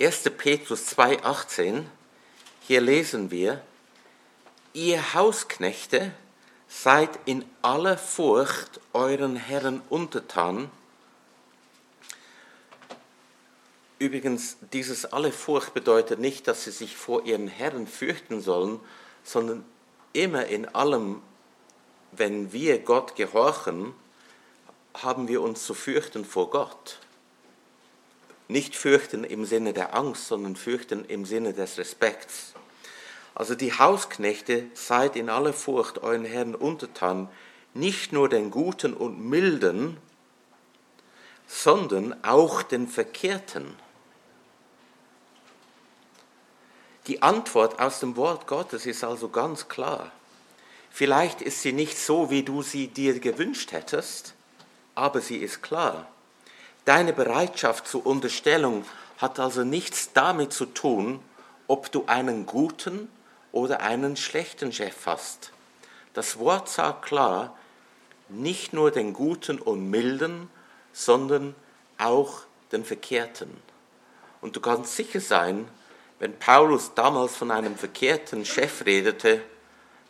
1. 0.00 0.30
Petrus 0.38 0.96
2,18, 0.96 1.84
hier 2.66 2.80
lesen 2.80 3.30
wir, 3.30 3.60
ihr 4.72 5.12
Hausknechte 5.12 6.12
seid 6.68 7.10
in 7.26 7.44
aller 7.60 7.98
Furcht 7.98 8.80
euren 8.94 9.36
Herren 9.36 9.82
untertan. 9.90 10.70
Übrigens, 13.98 14.56
dieses 14.72 15.04
alle 15.04 15.32
Furcht 15.32 15.74
bedeutet 15.74 16.18
nicht, 16.18 16.48
dass 16.48 16.64
sie 16.64 16.70
sich 16.70 16.96
vor 16.96 17.26
ihren 17.26 17.48
Herren 17.48 17.86
fürchten 17.86 18.40
sollen, 18.40 18.80
sondern 19.22 19.66
immer 20.14 20.46
in 20.46 20.66
allem, 20.74 21.20
wenn 22.12 22.54
wir 22.54 22.78
Gott 22.78 23.16
gehorchen, 23.16 23.92
haben 24.94 25.28
wir 25.28 25.42
uns 25.42 25.66
zu 25.66 25.74
fürchten 25.74 26.24
vor 26.24 26.48
Gott. 26.48 27.00
Nicht 28.50 28.74
fürchten 28.74 29.22
im 29.22 29.44
Sinne 29.44 29.72
der 29.72 29.94
Angst, 29.94 30.26
sondern 30.26 30.56
fürchten 30.56 31.04
im 31.04 31.24
Sinne 31.24 31.52
des 31.52 31.78
Respekts. 31.78 32.52
Also 33.32 33.54
die 33.54 33.72
Hausknechte, 33.72 34.66
seid 34.74 35.14
in 35.14 35.30
aller 35.30 35.52
Furcht 35.52 36.02
euren 36.02 36.24
Herrn 36.24 36.56
untertan, 36.56 37.28
nicht 37.74 38.12
nur 38.12 38.28
den 38.28 38.50
Guten 38.50 38.92
und 38.92 39.24
Milden, 39.24 39.98
sondern 41.46 42.24
auch 42.24 42.64
den 42.64 42.88
Verkehrten. 42.88 43.76
Die 47.06 47.22
Antwort 47.22 47.78
aus 47.78 48.00
dem 48.00 48.16
Wort 48.16 48.48
Gottes 48.48 48.84
ist 48.84 49.04
also 49.04 49.28
ganz 49.28 49.68
klar. 49.68 50.10
Vielleicht 50.90 51.40
ist 51.40 51.62
sie 51.62 51.72
nicht 51.72 51.96
so, 51.96 52.30
wie 52.30 52.42
du 52.42 52.62
sie 52.62 52.88
dir 52.88 53.20
gewünscht 53.20 53.70
hättest, 53.70 54.34
aber 54.96 55.20
sie 55.20 55.36
ist 55.36 55.62
klar. 55.62 56.08
Deine 56.84 57.12
Bereitschaft 57.12 57.86
zur 57.86 58.06
Unterstellung 58.06 58.84
hat 59.18 59.38
also 59.38 59.64
nichts 59.64 60.12
damit 60.14 60.52
zu 60.52 60.66
tun, 60.66 61.20
ob 61.66 61.92
du 61.92 62.04
einen 62.06 62.46
guten 62.46 63.08
oder 63.52 63.80
einen 63.80 64.16
schlechten 64.16 64.72
Chef 64.72 65.06
hast. 65.06 65.52
Das 66.14 66.38
Wort 66.38 66.68
sagt 66.68 67.02
klar, 67.02 67.56
nicht 68.28 68.72
nur 68.72 68.90
den 68.90 69.12
guten 69.12 69.58
und 69.58 69.90
milden, 69.90 70.48
sondern 70.92 71.54
auch 71.98 72.42
den 72.72 72.84
verkehrten. 72.84 73.50
Und 74.40 74.56
du 74.56 74.60
kannst 74.60 74.96
sicher 74.96 75.20
sein, 75.20 75.68
wenn 76.18 76.38
Paulus 76.38 76.92
damals 76.94 77.36
von 77.36 77.50
einem 77.50 77.76
verkehrten 77.76 78.44
Chef 78.44 78.84
redete, 78.86 79.42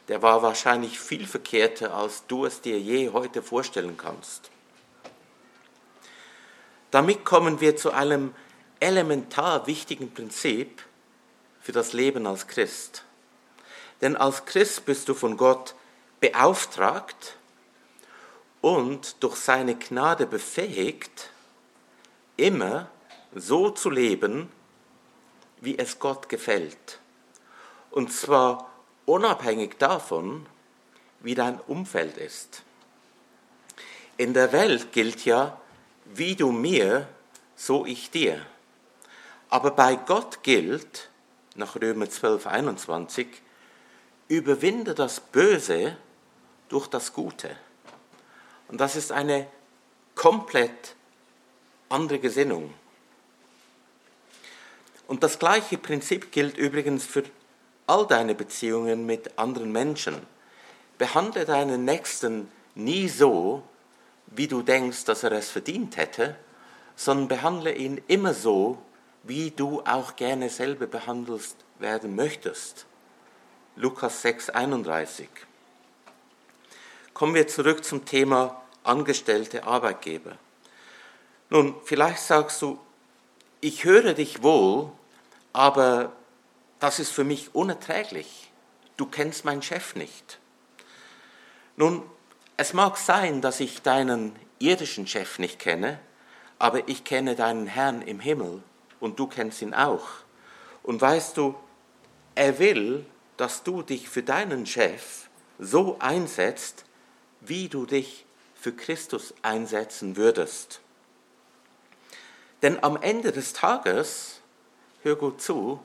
der 0.09 0.23
war 0.23 0.43
wahrscheinlich 0.43 0.99
viel 0.99 1.27
verkehrter, 1.27 1.95
als 1.95 2.27
du 2.27 2.45
es 2.45 2.61
dir 2.61 2.79
je 2.79 3.11
heute 3.11 3.43
vorstellen 3.43 3.97
kannst. 3.97 4.51
Damit 6.91 7.25
kommen 7.25 7.61
wir 7.61 7.77
zu 7.77 7.93
einem 7.93 8.35
elementar 8.81 9.67
wichtigen 9.67 10.13
Prinzip 10.13 10.83
für 11.61 11.73
das 11.73 11.93
Leben 11.93 12.27
als 12.27 12.47
Christ. 12.47 13.05
Denn 14.01 14.17
als 14.17 14.45
Christ 14.45 14.87
bist 14.87 15.09
du 15.09 15.15
von 15.15 15.37
Gott 15.37 15.75
beauftragt 16.21 17.37
und 18.61 19.23
durch 19.23 19.37
seine 19.37 19.77
Gnade 19.77 20.27
befähigt, 20.27 21.31
immer 22.37 22.89
so 23.35 23.71
zu 23.71 23.91
leben, 23.91 24.51
wie 25.61 25.79
es 25.79 25.99
Gott 25.99 26.29
gefällt. 26.29 26.99
Und 27.91 28.13
zwar 28.13 28.71
unabhängig 29.05 29.79
davon, 29.79 30.47
wie 31.21 31.35
dein 31.35 31.61
Umfeld 31.61 32.17
ist. 32.17 32.63
In 34.17 34.35
der 34.35 34.53
Welt 34.53 34.93
gilt 34.93 35.25
ja, 35.25 35.61
wie 36.15 36.35
du 36.37 36.53
mir, 36.53 37.09
so 37.57 37.87
ich 37.87 38.11
dir. 38.11 38.45
Aber 39.49 39.71
bei 39.73 39.97
Gott 39.97 40.43
gilt, 40.43 41.11
nach 41.55 41.77
Römer 41.77 42.09
12, 42.09 42.47
21, 42.47 43.27
überwinde 44.29 44.95
das 44.95 45.21
Böse 45.21 45.97
durch 46.69 46.87
das 46.87 47.13
Gute. 47.13 47.51
Und 48.69 48.81
das 48.81 48.95
ist 48.97 49.11
eine 49.11 49.49
komplett 50.15 50.95
andere 51.89 52.21
Gesinnung. 52.21 52.73
Und 55.09 55.25
das 55.25 55.41
gleiche 55.41 55.77
Prinzip 55.77 56.31
gilt 56.31 56.57
übrigens 56.57 57.05
für 57.05 57.25
all 57.89 58.07
deine 58.07 58.37
Beziehungen 58.37 59.07
mit 59.07 59.37
anderen 59.37 59.73
Menschen. 59.73 60.25
Behandle 60.99 61.45
deinen 61.45 61.85
Nächsten 61.85 62.49
nie 62.77 63.09
so, 63.09 63.65
wie 64.31 64.47
du 64.47 64.63
denkst, 64.63 65.05
dass 65.05 65.23
er 65.23 65.33
es 65.33 65.51
verdient 65.51 65.97
hätte, 65.97 66.37
sondern 66.97 67.29
behandle 67.29 67.75
ihn 67.75 68.01
immer 68.09 68.35
so, 68.35 68.79
wie 69.23 69.51
du 69.51 69.83
auch 69.83 70.17
gerne 70.17 70.49
selber 70.49 70.87
behandelt 70.87 71.55
werden 71.79 72.15
möchtest. 72.15 72.87
Lukas 73.77 74.23
6, 74.23 74.51
31. 74.51 75.29
Kommen 77.15 77.35
wir 77.35 77.49
zurück 77.49 77.85
zum 77.85 78.05
Thema 78.05 78.63
angestellte 78.83 79.65
Arbeitgeber. 79.65 80.37
Nun, 81.51 81.75
vielleicht 81.85 82.23
sagst 82.23 82.63
du, 82.63 82.79
ich 83.61 83.85
höre 83.85 84.15
dich 84.15 84.43
wohl, 84.43 84.91
aber 85.53 86.13
das 86.79 86.99
ist 86.99 87.11
für 87.11 87.25
mich 87.25 87.55
unerträglich. 87.55 88.51
Du 88.97 89.07
kennst 89.07 89.45
meinen 89.45 89.63
Chef 89.63 89.95
nicht. 89.95 90.39
Nun, 91.77 92.03
es 92.61 92.75
mag 92.75 92.99
sein, 92.99 93.41
dass 93.41 93.59
ich 93.59 93.81
deinen 93.81 94.37
irdischen 94.59 95.07
Chef 95.07 95.39
nicht 95.39 95.59
kenne, 95.59 95.99
aber 96.59 96.91
ich 96.91 97.05
kenne 97.05 97.35
deinen 97.35 97.67
Herrn 97.67 98.03
im 98.03 98.21
Himmel 98.21 98.63
und 99.01 99.19
du 99.19 99.27
kennst 99.27 99.63
ihn 99.63 99.73
auch. 99.73 100.07
Und 100.83 101.01
weißt 101.01 101.39
du, 101.39 101.55
er 102.35 102.59
will, 102.59 103.07
dass 103.39 103.63
du 103.63 103.81
dich 103.81 104.11
für 104.11 104.23
deinen 104.23 104.67
Chef 104.67 105.31
so 105.59 105.97
einsetzt, 106.01 106.85
wie 107.41 107.71
du 107.71 107.87
dich 107.87 108.27
für 108.55 108.75
Christus 108.75 109.33
einsetzen 109.41 110.19
würdest. 110.19 110.83
Denn 112.61 112.85
am 112.85 113.01
Ende 113.01 113.33
des 113.33 113.55
Tages, 113.55 114.43
hör 115.03 115.17
gut 115.17 115.41
zu, 115.41 115.81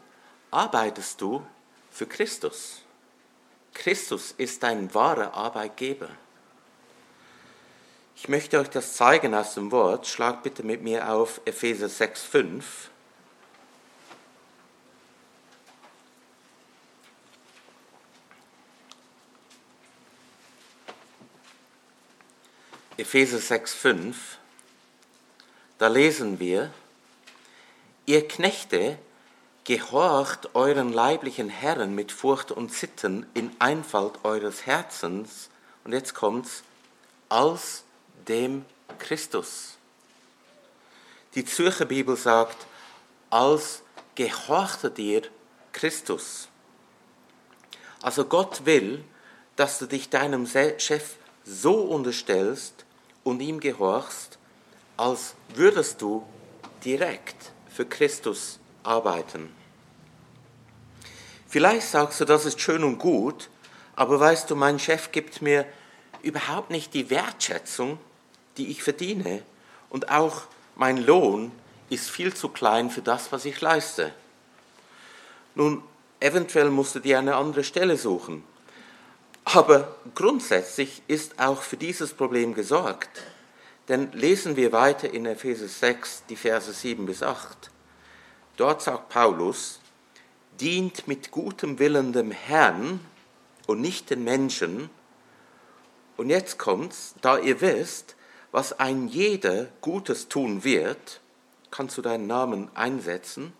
arbeitest 0.51 1.21
du 1.21 1.41
für 1.89 2.05
Christus. 2.05 2.81
Christus 3.73 4.33
ist 4.37 4.61
dein 4.61 4.93
wahrer 4.93 5.33
Arbeitgeber. 5.33 6.09
Ich 8.15 8.29
möchte 8.29 8.59
euch 8.59 8.69
das 8.69 8.93
zeigen 8.93 9.35
aus 9.35 9.53
dem 9.55 9.71
Wort. 9.71 10.07
Schlag 10.07 10.41
bitte 10.41 10.63
mit 10.63 10.81
mir 10.81 11.11
auf 11.11 11.41
Epheser 11.45 11.89
6, 11.89 12.23
5. 12.23 12.89
Epheser 22.97 23.39
6, 23.39 23.73
5, 23.73 24.37
da 25.77 25.87
lesen 25.87 26.39
wir, 26.39 26.71
ihr 28.05 28.25
Knechte, 28.25 28.97
gehorcht 29.65 30.55
euren 30.55 30.93
leiblichen 30.93 31.49
Herren 31.49 31.93
mit 31.93 32.13
Furcht 32.13 32.51
und 32.51 32.71
Sitten 32.71 33.25
in 33.33 33.51
Einfalt 33.59 34.23
eures 34.23 34.65
Herzens, 34.65 35.49
und 35.83 35.91
jetzt 35.91 36.13
kommt's, 36.13 36.63
als 37.27 37.84
dem 38.27 38.65
Christus. 38.99 39.77
Die 41.35 41.45
Zürcher 41.45 41.85
Bibel 41.85 42.15
sagt, 42.15 42.65
als 43.29 43.81
gehorchtet 44.15 44.99
ihr 44.99 45.23
Christus. 45.73 46.47
Also 48.01 48.25
Gott 48.25 48.65
will, 48.65 49.03
dass 49.55 49.79
du 49.79 49.85
dich 49.85 50.09
deinem 50.09 50.47
Chef 50.47 51.15
so 51.43 51.73
unterstellst, 51.73 52.85
und 53.25 53.41
ihm 53.41 53.59
gehorchst, 53.59 54.37
als 54.95 55.35
würdest 55.53 56.01
du 56.01 56.23
direkt 56.85 57.51
für 57.67 57.85
Christus 57.85 58.59
arbeiten. 58.83 59.53
Vielleicht 61.47 61.87
sagst 61.87 62.21
du, 62.21 62.25
das 62.25 62.45
ist 62.45 62.61
schön 62.61 62.83
und 62.83 62.99
gut, 62.99 63.49
aber 63.97 64.19
weißt 64.19 64.49
du, 64.49 64.55
mein 64.55 64.79
Chef 64.79 65.11
gibt 65.11 65.41
mir 65.41 65.65
überhaupt 66.21 66.69
nicht 66.69 66.93
die 66.93 67.09
Wertschätzung, 67.09 67.97
die 68.57 68.67
ich 68.69 68.83
verdiene 68.83 69.41
und 69.89 70.09
auch 70.09 70.43
mein 70.75 70.97
Lohn 70.97 71.51
ist 71.89 72.09
viel 72.09 72.33
zu 72.33 72.49
klein 72.49 72.89
für 72.89 73.01
das, 73.01 73.31
was 73.31 73.45
ich 73.45 73.61
leiste. 73.61 74.11
Nun, 75.55 75.83
eventuell 76.19 76.69
musst 76.69 76.95
du 76.95 76.99
dir 76.99 77.19
eine 77.19 77.35
andere 77.35 77.63
Stelle 77.63 77.97
suchen. 77.97 78.43
Aber 79.45 79.95
grundsätzlich 80.15 81.01
ist 81.07 81.39
auch 81.39 81.61
für 81.61 81.77
dieses 81.77 82.13
Problem 82.13 82.53
gesorgt. 82.55 83.23
Denn 83.87 84.11
lesen 84.13 84.55
wir 84.55 84.71
weiter 84.71 85.13
in 85.13 85.27
Epheser 85.27 85.67
6, 85.67 86.23
die 86.27 86.35
Verse 86.35 86.73
7 86.73 87.05
bis 87.05 87.21
8. 87.21 87.69
Dort 88.57 88.81
sagt 88.81 89.09
Paulus, 89.09 89.79
dient 90.59 91.07
mit 91.07 91.31
gutem 91.31 91.77
Willen 91.77 92.11
dem 92.11 92.31
Herrn 92.31 92.99
und 93.67 93.81
nicht 93.81 94.09
den 94.09 94.23
Menschen. 94.23 94.89
Und 96.17 96.29
jetzt 96.29 96.57
kommt's, 96.57 97.13
da 97.21 97.37
ihr 97.37 97.61
wisst, 97.61 98.15
was 98.55 98.79
ein 98.79 99.09
jeder 99.09 99.65
Gutes 99.81 100.29
tun 100.29 100.63
wird, 100.63 101.19
kannst 101.71 101.97
du 101.97 102.01
deinen 102.01 102.25
Namen 102.25 102.69
einsetzen, 102.73 103.51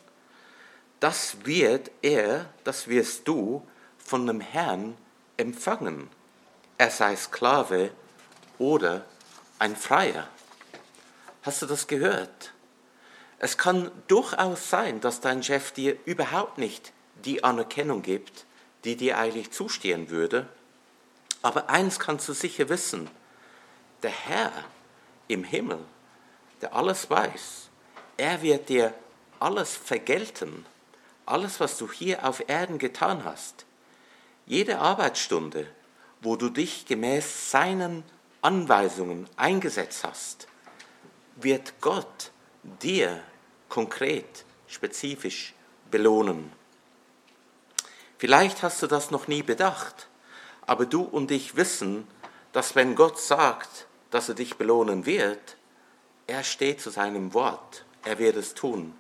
das 1.02 1.36
wird 1.44 1.92
er, 2.02 2.50
das 2.64 2.88
wirst 2.88 3.28
du 3.28 3.68
von 3.98 4.26
dem 4.26 4.40
Herrn 4.40 4.96
empfangen, 5.36 6.10
er 6.78 6.92
sei 6.92 7.14
Sklave 7.18 7.92
oder 8.58 9.04
ein 9.60 9.76
Freier. 9.76 10.30
Hast 11.42 11.62
du 11.62 11.66
das 11.66 11.88
gehört? 11.88 12.54
Es 13.38 13.58
kann 13.58 13.92
durchaus 14.08 14.70
sein, 14.70 15.02
dass 15.02 15.20
dein 15.20 15.44
Chef 15.44 15.74
dir 15.74 15.98
überhaupt 16.06 16.58
nicht 16.58 16.94
die 17.26 17.44
Anerkennung 17.44 18.02
gibt, 18.02 18.46
die 18.86 18.96
dir 18.96 19.18
eigentlich 19.18 19.52
zustehen 19.52 20.10
würde. 20.10 20.48
Aber 21.42 21.70
eins 21.70 22.00
kannst 22.00 22.30
du 22.30 22.34
sicher 22.34 22.70
wissen, 22.70 23.10
der 24.02 24.12
Herr 24.12 24.54
im 25.28 25.44
Himmel, 25.44 25.80
der 26.62 26.76
alles 26.76 27.10
weiß, 27.10 27.70
er 28.18 28.42
wird 28.42 28.70
dir 28.70 28.94
alles 29.40 29.76
vergelten, 29.76 30.66
alles, 31.26 31.60
was 31.60 31.78
du 31.78 31.92
hier 31.92 32.28
auf 32.28 32.48
Erden 32.48 32.78
getan 32.78 33.26
hast. 33.26 33.66
Jede 34.46 34.80
Arbeitsstunde, 34.80 35.68
wo 36.22 36.36
du 36.36 36.50
dich 36.50 36.86
gemäß 36.86 37.52
seinen 37.52 38.04
Anweisungen 38.42 39.28
eingesetzt 39.38 40.04
hast, 40.04 40.48
wird 41.36 41.82
Gott 41.82 42.32
dir 42.64 43.22
konkret, 43.70 44.46
spezifisch 44.68 45.54
belohnen. 45.92 46.52
Vielleicht 48.18 48.64
hast 48.64 48.82
du 48.82 48.88
das 48.88 49.12
noch 49.12 49.28
nie 49.28 49.44
bedacht, 49.44 50.08
aber 50.66 50.86
du 50.86 51.02
und 51.02 51.32
ich 51.32 51.56
wissen, 51.56 52.08
dass 52.54 52.76
wenn 52.76 52.96
Gott 52.96 53.20
sagt, 53.20 53.88
dass 54.12 54.30
er 54.30 54.36
dich 54.36 54.56
belohnen 54.56 55.06
wird, 55.06 55.58
er 56.28 56.44
steht 56.44 56.82
zu 56.82 56.90
seinem 56.90 57.34
Wort, 57.34 57.86
er 58.04 58.20
wird 58.20 58.36
es 58.36 58.54
tun. 58.54 58.96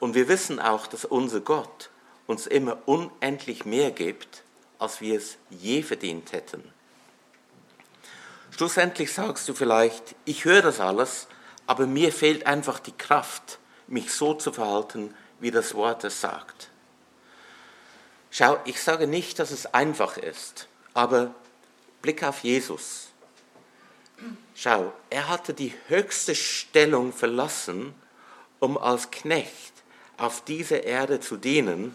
Und 0.00 0.14
wir 0.14 0.28
wissen 0.28 0.60
auch, 0.60 0.86
dass 0.86 1.04
unser 1.04 1.40
Gott 1.40 1.90
uns 2.26 2.46
immer 2.46 2.78
unendlich 2.86 3.64
mehr 3.64 3.90
gibt, 3.90 4.42
als 4.78 5.00
wir 5.00 5.16
es 5.16 5.38
je 5.50 5.82
verdient 5.82 6.32
hätten. 6.32 6.72
Schlussendlich 8.50 9.12
sagst 9.12 9.48
du 9.48 9.54
vielleicht, 9.54 10.14
ich 10.24 10.44
höre 10.44 10.62
das 10.62 10.80
alles, 10.80 11.28
aber 11.66 11.86
mir 11.86 12.12
fehlt 12.12 12.46
einfach 12.46 12.78
die 12.78 12.96
Kraft, 12.96 13.58
mich 13.86 14.12
so 14.12 14.34
zu 14.34 14.52
verhalten, 14.52 15.14
wie 15.40 15.50
das 15.50 15.74
Wort 15.74 16.04
es 16.04 16.20
sagt. 16.20 16.70
Schau, 18.30 18.58
ich 18.64 18.82
sage 18.82 19.06
nicht, 19.06 19.38
dass 19.38 19.50
es 19.50 19.66
einfach 19.74 20.16
ist, 20.16 20.68
aber 20.94 21.34
Blick 22.02 22.22
auf 22.22 22.40
Jesus. 22.40 23.08
Schau, 24.58 24.90
er 25.10 25.28
hatte 25.28 25.52
die 25.52 25.74
höchste 25.88 26.34
Stellung 26.34 27.12
verlassen, 27.12 27.94
um 28.58 28.78
als 28.78 29.10
Knecht 29.10 29.74
auf 30.16 30.42
dieser 30.44 30.82
Erde 30.82 31.20
zu 31.20 31.36
dienen, 31.36 31.94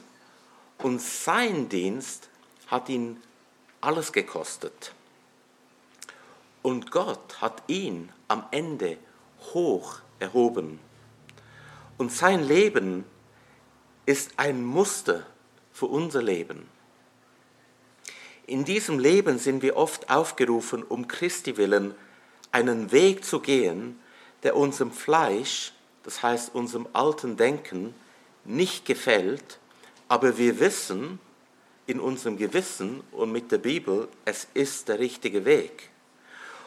und 0.78 1.02
sein 1.02 1.70
Dienst 1.70 2.30
hat 2.68 2.88
ihn 2.88 3.22
alles 3.82 4.14
gekostet. 4.14 4.94
Und 6.62 6.92
Gott 6.92 7.42
hat 7.42 7.64
ihn 7.66 8.12
am 8.28 8.46
Ende 8.52 8.98
hoch 9.54 9.98
erhoben. 10.20 10.80
Und 11.98 12.12
sein 12.12 12.48
Leben 12.48 13.06
ist 14.06 14.34
ein 14.38 14.64
Muster 14.64 15.26
für 15.74 15.88
unser 15.88 16.22
Leben. 16.22 16.68
In 18.46 18.66
diesem 18.66 19.00
Leben 19.00 19.40
sind 19.40 19.64
wir 19.64 19.78
oft 19.78 20.12
aufgerufen, 20.12 20.84
um 20.84 21.08
Christi 21.08 21.58
willen 21.58 21.96
einen 22.52 22.92
Weg 22.92 23.24
zu 23.26 23.40
gehen, 23.40 24.00
der 24.44 24.56
unserem 24.56 24.92
Fleisch, 24.92 25.74
das 26.04 26.24
heißt 26.24 26.54
unserem 26.56 26.88
alten 26.94 27.38
Denken, 27.38 27.94
nicht 28.44 28.86
gefällt, 28.86 29.60
aber 30.08 30.38
wir 30.38 30.60
wissen, 30.60 31.20
in 31.88 32.00
unserem 32.00 32.38
Gewissen 32.38 33.02
und 33.12 33.32
mit 33.32 33.52
der 33.52 33.58
Bibel, 33.58 34.08
es 34.26 34.48
ist 34.54 34.88
der 34.88 35.00
richtige 35.00 35.46
Weg. 35.46 35.90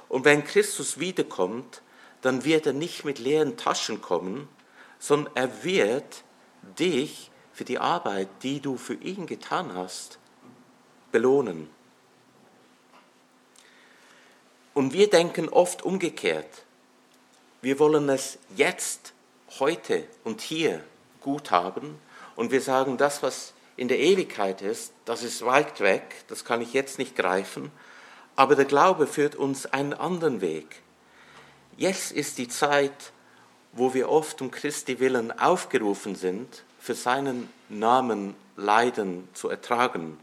Und 0.09 0.25
wenn 0.25 0.45
Christus 0.45 0.99
wiederkommt, 0.99 1.83
dann 2.21 2.45
wird 2.45 2.67
er 2.67 2.73
nicht 2.73 3.05
mit 3.05 3.19
leeren 3.19 3.57
Taschen 3.57 4.01
kommen, 4.01 4.49
sondern 4.99 5.35
er 5.35 5.65
wird 5.65 6.25
dich 6.79 7.31
für 7.53 7.65
die 7.65 7.79
Arbeit, 7.79 8.29
die 8.43 8.61
du 8.61 8.77
für 8.77 8.95
ihn 8.95 9.27
getan 9.27 9.75
hast, 9.75 10.19
belohnen. 11.13 11.69
Und 14.75 14.93
wir 14.93 15.09
denken 15.09 15.49
oft 15.49 15.83
umgekehrt. 15.83 16.65
Wir 17.63 17.79
wollen 17.79 18.09
es 18.09 18.39
jetzt, 18.57 19.15
heute 19.61 20.05
und 20.25 20.41
hier 20.41 20.83
gut 21.21 21.51
haben 21.51 21.99
und 22.37 22.51
wir 22.51 22.61
sagen, 22.61 22.97
das, 22.97 23.23
was 23.23 23.55
in 23.77 23.89
der 23.89 24.01
Ewigkeit 24.01 24.63
ist, 24.63 24.93
das 25.05 25.23
ist 25.23 25.45
weit 25.45 25.81
weg, 25.81 26.25
das 26.29 26.45
kann 26.45 26.61
ich 26.61 26.73
jetzt 26.73 26.99
nicht 26.99 27.17
greifen, 27.17 27.71
aber 28.37 28.57
der 28.57 28.65
Glaube 28.65 29.07
führt 29.07 29.37
uns 29.37 29.67
einen 29.67 29.95
anderen 29.95 30.41
Weg. 30.41 30.83
Jetzt 31.77 32.13
ist 32.13 32.39
die 32.39 32.49
Zeit, 32.49 33.13
wo 33.73 33.95
wir 33.95 34.09
oft 34.09 34.41
um 34.43 34.51
Christi 34.51 35.01
willen 35.01 35.37
aufgerufen 35.39 36.15
sind, 36.15 36.65
für 36.79 36.95
seinen 36.95 37.49
Namen 37.69 38.35
Leiden 38.57 39.29
zu 39.35 39.49
ertragen. 39.49 40.19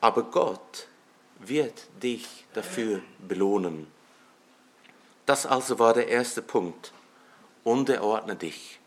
Aber 0.00 0.22
Gott 0.22 0.88
wird 1.38 1.86
dich 2.02 2.26
dafür 2.54 3.00
belohnen. 3.18 3.86
Das 5.26 5.46
also 5.46 5.78
war 5.78 5.94
der 5.94 6.08
erste 6.08 6.42
Punkt. 6.42 6.92
Unterordne 7.64 8.36
dich. 8.36 8.78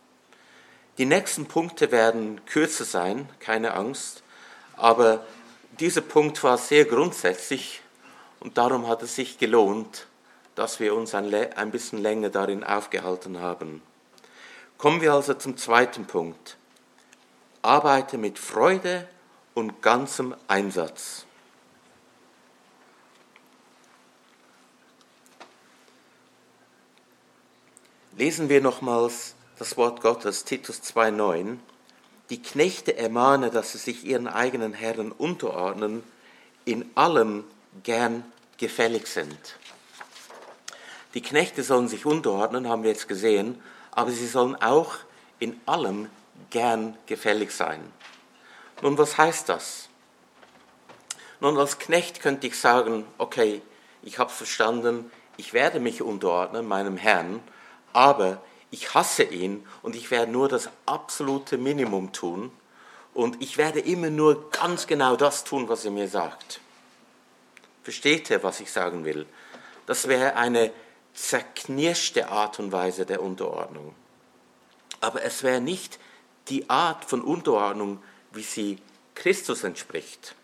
Die 0.97 1.05
nächsten 1.05 1.45
Punkte 1.45 1.91
werden 1.91 2.43
kürzer 2.45 2.86
sein, 2.86 3.29
keine 3.39 3.73
Angst, 3.73 4.23
aber 4.75 5.25
dieser 5.79 6.01
Punkt 6.01 6.43
war 6.43 6.57
sehr 6.57 6.86
grundsätzlich 6.86 7.81
und 8.39 8.57
darum 8.57 8.88
hat 8.88 9.03
es 9.03 9.15
sich 9.15 9.38
gelohnt, 9.38 10.07
dass 10.55 10.79
wir 10.79 10.95
uns 10.95 11.13
ein, 11.13 11.31
ein 11.33 11.69
bisschen 11.69 12.01
länger 12.01 12.29
darin 12.29 12.63
aufgehalten 12.63 13.39
haben. 13.39 13.83
Kommen 14.79 15.01
wir 15.01 15.13
also 15.13 15.36
zum 15.36 15.55
zweiten 15.55 16.05
Punkt. 16.05 16.57
Arbeite 17.62 18.17
mit 18.17 18.39
Freude 18.39 19.07
und 19.53 19.83
ganzem 19.83 20.36
Einsatz. 20.47 21.27
Lesen 28.17 28.49
wir 28.49 28.62
nochmals 28.62 29.36
das 29.60 29.77
Wort 29.77 30.01
Gottes, 30.01 30.43
Titus 30.43 30.82
2,9. 30.82 31.58
Die 32.32 32.41
Knechte 32.41 32.97
ermahne, 32.97 33.51
dass 33.51 33.73
sie 33.73 33.77
sich 33.77 34.06
ihren 34.06 34.27
eigenen 34.27 34.73
Herren 34.73 35.12
unterordnen, 35.12 36.01
in 36.65 36.89
allem 36.95 37.43
gern 37.84 38.25
gefällig 38.58 39.06
sind. 39.06 39.38
Die 41.13 41.21
Knechte 41.21 41.62
sollen 41.62 41.88
sich 41.88 42.08
unterordnen, 42.08 42.67
haben 42.67 42.82
wir 42.82 42.89
jetzt 42.89 43.08
gesehen, 43.08 43.62
aber 43.91 44.10
sie 44.10 44.25
sollen 44.25 44.56
auch 44.56 44.95
in 45.38 45.62
allem 45.67 46.10
gern 46.49 46.97
gefällig 47.06 47.51
sein. 47.51 47.80
Nun, 48.82 48.97
was 48.97 49.19
heißt 49.19 49.47
das? 49.47 49.89
Nun, 51.39 51.56
als 51.56 51.77
Knecht 51.77 52.21
könnte 52.23 52.47
ich 52.47 52.60
sagen, 52.60 53.06
okay, 53.19 53.62
ich 54.01 54.17
habe 54.17 54.32
verstanden, 54.32 55.12
ich 55.38 55.53
werde 55.53 55.80
mich 55.80 56.01
unterordnen 56.01 56.67
meinem 56.67 56.97
Herrn, 56.97 57.43
aber 57.93 58.41
ich 58.71 58.93
hasse 58.93 59.23
ihn 59.23 59.65
und 59.82 59.95
ich 59.95 60.12
werde 60.12 60.32
nur 60.32 60.50
das 60.50 60.69
absolute 60.86 61.58
Minimum 61.58 62.12
tun 62.12 62.52
und 63.13 63.41
ich 63.41 63.58
werde 63.58 63.80
immer 63.80 64.10
nur 64.10 64.52
ganz 64.52 64.88
genau 64.88 65.15
das 65.15 65.43
tun, 65.43 65.69
was 65.69 65.86
er 65.86 65.91
mir 65.91 66.08
sagt. 66.08 66.60
Versteht 67.84 68.30
ihr, 68.30 68.43
was 68.43 68.60
ich 68.60 68.71
sagen 68.71 69.06
will? 69.06 69.26
Das 69.86 70.08
wäre 70.08 70.36
eine 70.36 70.71
zerknirschte 71.13 72.30
Art 72.30 72.60
und 72.60 72.71
Weise 72.71 73.06
der 73.06 73.21
Unterordnung. 73.21 73.95
Aber 75.00 75.23
es 75.23 75.41
wäre 75.41 75.62
nicht 75.62 76.00
die 76.50 76.69
Art 76.69 77.06
von 77.06 77.21
Unterordnung, 77.21 78.04
wie 78.32 78.43
sie 78.43 78.78
Christus 79.15 79.63
entspricht. 79.63 80.36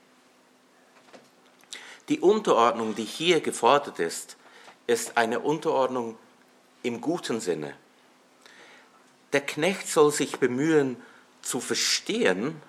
Die 2.10 2.20
Unterordnung, 2.20 2.96
die 2.96 3.04
hier 3.04 3.40
gefordert 3.42 4.00
ist, 4.00 4.36
ist 4.88 5.18
eine 5.18 5.40
Unterordnung 5.40 6.18
im 6.84 7.02
guten 7.02 7.40
Sinne. 7.40 7.76
Der 9.32 9.42
Knecht 9.42 9.88
soll 9.88 10.12
sich 10.12 10.38
bemühen 10.40 11.02
zu 11.42 11.60
verstehen, 11.60 12.62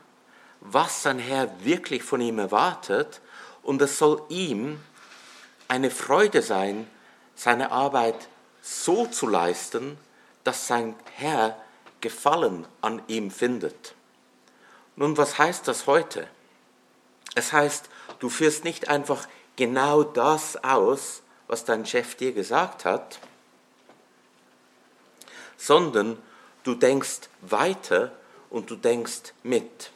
was 0.60 1.02
sein 1.02 1.18
Herr 1.18 1.50
wirklich 1.64 2.02
von 2.02 2.20
ihm 2.20 2.38
erwartet, 2.38 3.20
und 3.62 3.80
es 3.82 3.98
soll 3.98 4.22
ihm 4.28 4.78
eine 5.68 5.90
Freude 5.90 6.42
sein, 6.42 6.86
seine 7.34 7.70
Arbeit 7.70 8.28
so 8.62 9.06
zu 9.06 9.26
leisten, 9.26 9.98
dass 10.44 10.66
sein 10.66 10.94
Herr 11.16 11.58
Gefallen 12.00 12.66
an 12.82 13.00
ihm 13.06 13.30
findet. 13.30 13.94
Nun, 14.96 15.16
was 15.16 15.38
heißt 15.38 15.66
das 15.66 15.86
heute? 15.86 16.28
Es 17.34 17.52
heißt, 17.52 17.88
du 18.18 18.28
führst 18.28 18.64
nicht 18.64 18.88
einfach 18.88 19.26
genau 19.56 20.02
das 20.02 20.62
aus, 20.62 21.22
was 21.46 21.64
dein 21.64 21.86
Chef 21.86 22.14
dir 22.14 22.32
gesagt 22.32 22.84
hat, 22.84 23.18
sondern 25.56 26.18
du 26.62 26.74
denkst 26.74 27.28
weiter 27.40 28.12
und 28.50 28.70
du 28.70 28.76
denkst 28.76 29.32
mit. 29.42 29.90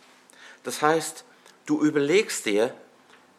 Das 0.64 0.82
heißt, 0.82 1.24
du 1.66 1.82
überlegst 1.82 2.46
dir, 2.46 2.74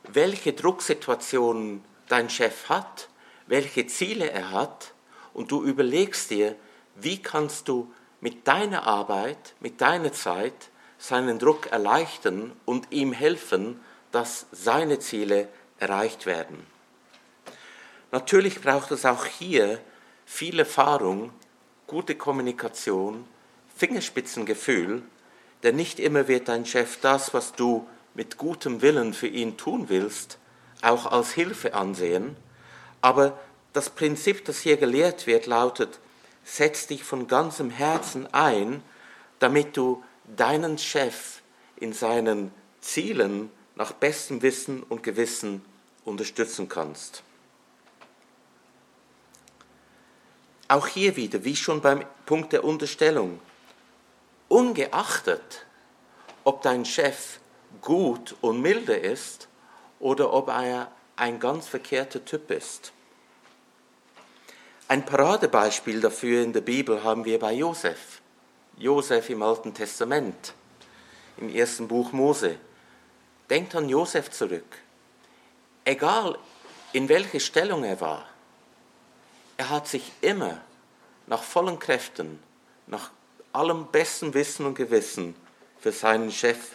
welche 0.04 0.54
Drucksituationen 0.54 1.84
dein 2.08 2.30
Chef 2.30 2.70
hat, 2.70 3.10
welche 3.48 3.88
Ziele 3.88 4.30
er 4.30 4.52
hat 4.52 4.94
und 5.34 5.52
du 5.52 5.64
überlegst 5.64 6.32
dir, 6.32 6.56
wie 6.96 7.22
kannst 7.22 7.68
du 7.68 7.94
mit 8.22 8.48
deiner 8.48 8.86
Arbeit, 8.86 9.56
mit 9.60 9.82
deiner 9.82 10.12
Zeit 10.12 10.70
seinen 10.98 11.40
Druck 11.40 11.68
erleichtern 11.68 12.52
und 12.66 12.92
ihm 12.92 13.14
helfen, 13.14 13.80
dass 14.12 14.48
seine 14.52 15.00
Ziele 15.00 15.48
erreicht 15.80 16.26
werden. 16.26 16.66
Natürlich 18.12 18.62
braucht 18.62 18.92
es 18.92 19.06
auch 19.06 19.26
hier 19.26 19.80
viel 20.26 20.60
Erfahrung 20.60 21.32
gute 21.90 22.14
Kommunikation, 22.14 23.26
Fingerspitzengefühl, 23.76 25.02
denn 25.64 25.76
nicht 25.76 26.00
immer 26.00 26.28
wird 26.28 26.48
dein 26.48 26.66
Chef 26.66 27.00
das, 27.02 27.34
was 27.34 27.54
du 27.54 27.88
mit 28.14 28.38
gutem 28.38 28.82
Willen 28.82 29.14
für 29.14 29.28
ihn 29.28 29.58
tun 29.58 29.90
willst, 29.90 30.38
auch 30.84 31.08
als 31.08 31.32
Hilfe 31.32 31.74
ansehen. 31.74 32.38
Aber 33.02 33.38
das 33.74 33.90
Prinzip, 33.90 34.46
das 34.46 34.60
hier 34.60 34.78
gelehrt 34.78 35.26
wird, 35.26 35.48
lautet, 35.48 36.00
setz 36.44 36.86
dich 36.86 37.04
von 37.04 37.28
ganzem 37.28 37.72
Herzen 37.72 38.32
ein, 38.34 38.84
damit 39.40 39.76
du 39.76 40.04
deinen 40.38 40.78
Chef 40.78 41.42
in 41.76 41.94
seinen 41.94 42.52
Zielen 42.82 43.50
nach 43.76 43.94
bestem 43.94 44.44
Wissen 44.44 44.84
und 44.84 45.02
Gewissen 45.02 45.66
unterstützen 46.06 46.70
kannst. 46.70 47.24
Auch 50.70 50.86
hier 50.86 51.16
wieder, 51.16 51.44
wie 51.44 51.56
schon 51.56 51.82
beim 51.82 52.06
Punkt 52.28 52.54
der 52.54 52.64
Unterstellung, 52.64 53.40
ungeachtet, 54.48 55.66
ob 56.44 56.62
dein 56.62 56.86
Chef 56.86 57.40
gut 57.82 58.36
und 58.42 58.62
milde 58.62 58.96
ist 58.96 59.48
oder 60.00 60.32
ob 60.32 60.50
er 60.50 60.92
ein 61.16 61.40
ganz 61.40 61.68
verkehrter 61.68 62.24
Typ 62.24 62.52
ist. 62.52 62.92
Ein 64.88 65.06
Paradebeispiel 65.06 66.02
dafür 66.02 66.44
in 66.44 66.54
der 66.54 66.62
Bibel 66.62 67.04
haben 67.04 67.26
wir 67.26 67.40
bei 67.40 67.54
Josef. 67.54 68.22
Josef 68.78 69.28
im 69.32 69.42
Alten 69.42 69.74
Testament, 69.74 70.54
im 71.38 71.50
ersten 71.50 71.88
Buch 71.88 72.12
Mose. 72.12 72.58
Denkt 73.50 73.74
an 73.76 73.90
Josef 73.90 74.30
zurück. 74.30 74.78
Egal 75.84 76.38
in 76.94 77.10
welcher 77.10 77.40
Stellung 77.40 77.84
er 77.84 78.00
war, 78.00 78.28
er 79.60 79.70
hat 79.70 79.90
sich 79.90 80.14
immer 80.22 80.62
nach 81.28 81.44
vollen 81.44 81.80
Kräften, 81.80 82.40
nach 82.88 83.12
allem 83.52 83.88
besten 83.88 84.34
Wissen 84.34 84.66
und 84.66 84.76
Gewissen 84.76 85.36
für 85.82 85.92
seinen 85.92 86.32
Chef 86.32 86.72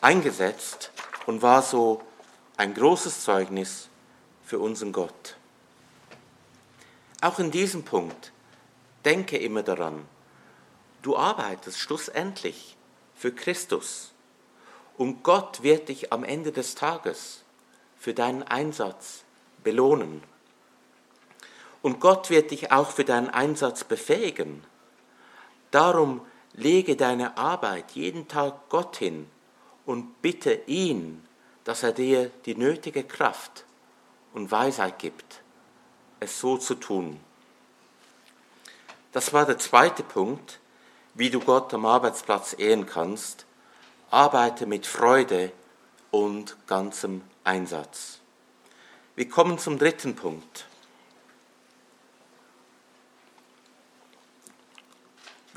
eingesetzt 0.00 0.92
und 1.26 1.42
war 1.42 1.60
so 1.60 2.00
ein 2.56 2.72
großes 2.72 3.24
Zeugnis 3.24 3.88
für 4.44 4.60
unseren 4.60 4.92
Gott. 4.92 5.36
Auch 7.20 7.40
in 7.40 7.50
diesem 7.50 7.82
Punkt 7.82 8.30
denke 9.04 9.36
immer 9.36 9.64
daran, 9.64 10.06
du 11.02 11.16
arbeitest 11.16 11.80
schlussendlich 11.80 12.76
für 13.16 13.32
Christus 13.32 14.12
und 14.96 15.24
Gott 15.24 15.64
wird 15.64 15.88
dich 15.88 16.12
am 16.12 16.22
Ende 16.22 16.52
des 16.52 16.76
Tages 16.76 17.42
für 17.98 18.14
deinen 18.14 18.44
Einsatz 18.44 19.24
belohnen. 19.64 20.22
Und 21.82 22.00
Gott 22.00 22.30
wird 22.30 22.50
dich 22.50 22.72
auch 22.72 22.90
für 22.90 23.04
deinen 23.04 23.30
Einsatz 23.30 23.84
befähigen. 23.84 24.64
Darum 25.70 26.22
lege 26.52 26.96
deine 26.96 27.36
Arbeit 27.36 27.92
jeden 27.92 28.26
Tag 28.26 28.68
Gott 28.68 28.96
hin 28.96 29.28
und 29.86 30.20
bitte 30.22 30.54
ihn, 30.66 31.26
dass 31.64 31.82
er 31.82 31.92
dir 31.92 32.30
die 32.46 32.56
nötige 32.56 33.04
Kraft 33.04 33.64
und 34.32 34.50
Weisheit 34.50 34.98
gibt, 34.98 35.42
es 36.20 36.40
so 36.40 36.56
zu 36.56 36.74
tun. 36.74 37.20
Das 39.12 39.32
war 39.32 39.46
der 39.46 39.58
zweite 39.58 40.02
Punkt. 40.02 40.60
wie 41.14 41.30
du 41.30 41.40
Gott 41.40 41.74
am 41.74 41.84
Arbeitsplatz 41.84 42.54
ehren 42.56 42.86
kannst, 42.86 43.44
arbeite 44.08 44.66
mit 44.66 44.86
Freude 44.86 45.50
und 46.12 46.56
ganzem 46.68 47.22
Einsatz. 47.42 48.20
Wir 49.16 49.28
kommen 49.28 49.58
zum 49.58 49.80
dritten 49.80 50.14
Punkt. 50.14 50.66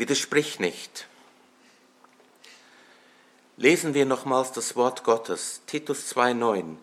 Widersprich 0.01 0.59
nicht. 0.59 1.05
Lesen 3.55 3.93
wir 3.93 4.07
nochmals 4.07 4.51
das 4.51 4.75
Wort 4.75 5.03
Gottes, 5.03 5.61
Titus 5.67 6.11
2,9. 6.15 6.77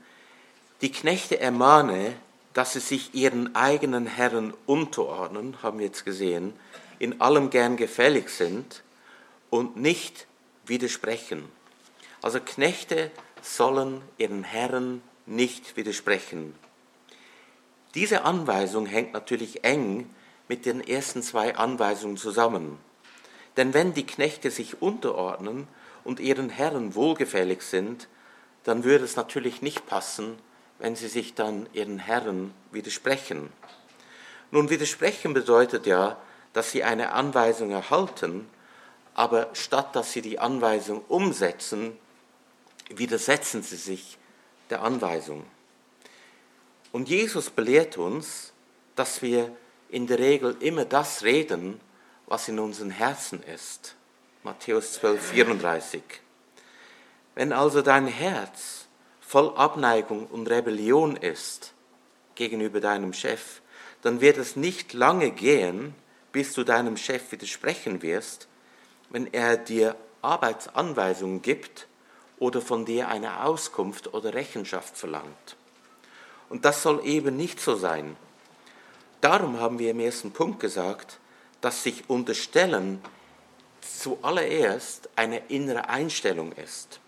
Die 0.83 0.93
Knechte 0.93 1.41
ermahne, 1.41 2.15
dass 2.55 2.75
sie 2.75 2.79
sich 2.79 3.15
ihren 3.15 3.57
eigenen 3.57 4.07
Herren 4.07 4.55
unterordnen, 4.67 5.61
haben 5.65 5.81
wir 5.81 5.87
jetzt 5.87 6.05
gesehen, 6.05 6.53
in 7.01 7.21
allem 7.21 7.51
gern 7.51 7.77
gefällig 7.77 8.31
sind 8.31 8.85
und 9.51 9.77
nicht 9.77 10.29
widersprechen. 10.67 11.49
Also 12.23 12.39
Knechte 12.39 13.11
sollen 13.43 14.01
ihren 14.17 14.45
Herren 14.45 15.03
nicht 15.27 15.77
widersprechen. 15.77 16.55
Diese 17.97 18.23
Anweisung 18.23 18.87
hängt 18.87 19.13
natürlich 19.13 19.65
eng 19.65 20.09
mit 20.47 20.67
den 20.67 20.81
ersten 20.81 21.25
zwei 21.25 21.57
Anweisungen 21.57 22.17
zusammen. 22.17 22.79
Denn 23.59 23.75
wenn 23.75 23.93
die 23.93 24.07
Knechte 24.07 24.53
sich 24.53 24.81
unterordnen 24.81 25.67
und 26.05 26.21
ihren 26.21 26.49
Herren 26.49 26.95
wohlgefällig 26.95 27.63
sind, 27.63 28.07
dann 28.63 28.85
würde 28.85 29.05
es 29.05 29.17
natürlich 29.17 29.63
nicht 29.63 29.85
passen, 29.85 30.39
wenn 30.79 30.95
sie 30.95 31.09
sich 31.09 31.35
dann 31.35 31.69
ihren 31.73 31.99
Herren 31.99 32.55
widersprechen. 32.71 33.51
Nun, 34.53 34.71
widersprechen 34.71 35.35
bedeutet 35.35 35.87
ja, 35.87 36.17
dass 36.53 36.71
sie 36.71 36.85
eine 36.85 37.13
Anweisung 37.13 37.73
erhalten, 37.73 38.49
aber 39.15 39.49
statt 39.55 39.97
dass 39.97 40.13
sie 40.13 40.23
die 40.23 40.39
Anweisung 40.39 41.03
umsetzen, 41.09 41.99
widersetzen 42.91 43.65
sie 43.65 43.77
sich 43.77 44.19
der 44.71 44.83
Anweisung. 44.83 45.45
Und 46.93 47.09
Jesus 47.09 47.51
belehrt 47.51 47.99
uns, 47.99 48.53
dass 48.95 49.21
wir 49.21 49.51
in 49.89 50.07
der 50.07 50.21
Regel 50.21 50.57
immer 50.61 50.85
das 50.85 51.25
reden, 51.25 51.81
was 52.29 52.49
in 52.49 52.59
unseren 52.59 52.91
Herzen 52.91 53.43
ist. 53.43 53.95
Matthäus 54.45 54.93
12, 54.95 55.31
34. 55.31 56.03
Wenn 57.35 57.53
also 57.53 57.83
dein 57.83 58.07
Herz 58.07 58.87
voll 59.21 59.55
Abneigung 59.57 60.27
und 60.27 60.49
Rebellion 60.49 61.17
ist 61.17 61.73
gegenüber 62.35 62.81
deinem 62.81 63.13
Chef, 63.13 63.61
dann 64.03 64.21
wird 64.21 64.39
es 64.39 64.57
nicht 64.57 64.93
lange 64.93 65.31
gehen, 65.31 65.95
bis 66.33 66.53
du 66.53 66.65
deinem 66.65 66.97
Chef 66.97 67.33
widersprechen 67.33 68.03
wirst, 68.03 68.47
wenn 69.11 69.33
er 69.33 69.57
dir 69.57 69.97
Arbeitsanweisungen 70.23 71.43
gibt 71.43 71.89
oder 72.39 72.61
von 72.61 72.85
dir 72.85 73.09
eine 73.09 73.45
Auskunft 73.45 74.13
oder 74.15 74.35
Rechenschaft 74.35 74.97
verlangt. 74.97 75.57
Und 76.49 76.65
das 76.65 76.83
soll 76.83 77.05
eben 77.05 77.37
nicht 77.37 77.61
so 77.61 77.75
sein. 77.77 78.17
Darum 79.21 79.59
haben 79.59 79.79
wir 79.79 79.91
im 79.91 80.01
ersten 80.01 80.31
Punkt 80.31 80.61
gesagt, 80.61 81.19
dass 81.61 81.83
sich 81.83 82.09
Unterstellen 82.09 83.03
zuallererst 83.81 85.09
eine 85.17 85.39
innere 85.49 85.89
Einstellung 85.89 86.53
ist. 86.53 87.01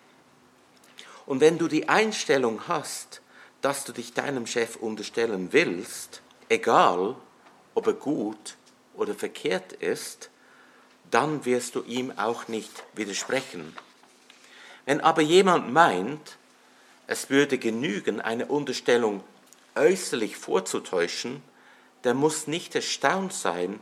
Und 1.27 1.41
wenn 1.41 1.59
du 1.59 1.69
die 1.69 1.89
Einstellung 1.89 2.67
hast, 2.67 3.23
dass 3.61 3.85
du 3.85 3.93
dich 3.93 4.15
deinem 4.15 4.47
Chef 4.47 4.77
unterstellen 4.77 5.53
willst, 5.53 6.23
egal 6.49 7.15
ob 7.75 7.87
er 7.87 7.93
gut 7.93 8.57
oder 8.95 9.15
verkehrt 9.15 9.73
ist, 9.75 10.31
dann 11.11 11.45
wirst 11.45 11.75
du 11.75 11.83
ihm 11.83 12.13
auch 12.17 12.49
nicht 12.49 12.85
widersprechen. 12.95 13.77
Wenn 14.87 15.01
aber 15.01 15.23
jemand 15.23 15.73
meint, 15.73 16.37
es 17.07 17.31
würde 17.31 17.59
genügen, 17.59 18.21
eine 18.21 18.47
Unterstellung 18.47 19.23
äußerlich 19.75 20.37
vorzutäuschen, 20.37 21.43
der 22.05 22.15
muss 22.15 22.47
nicht 22.47 22.75
erstaunt 22.75 23.33
sein, 23.33 23.81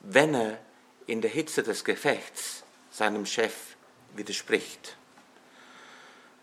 wenn 0.00 0.34
er 0.34 0.58
in 1.06 1.20
der 1.20 1.30
Hitze 1.30 1.62
des 1.62 1.84
Gefechts 1.84 2.62
seinem 2.90 3.26
Chef 3.26 3.76
widerspricht. 4.14 4.96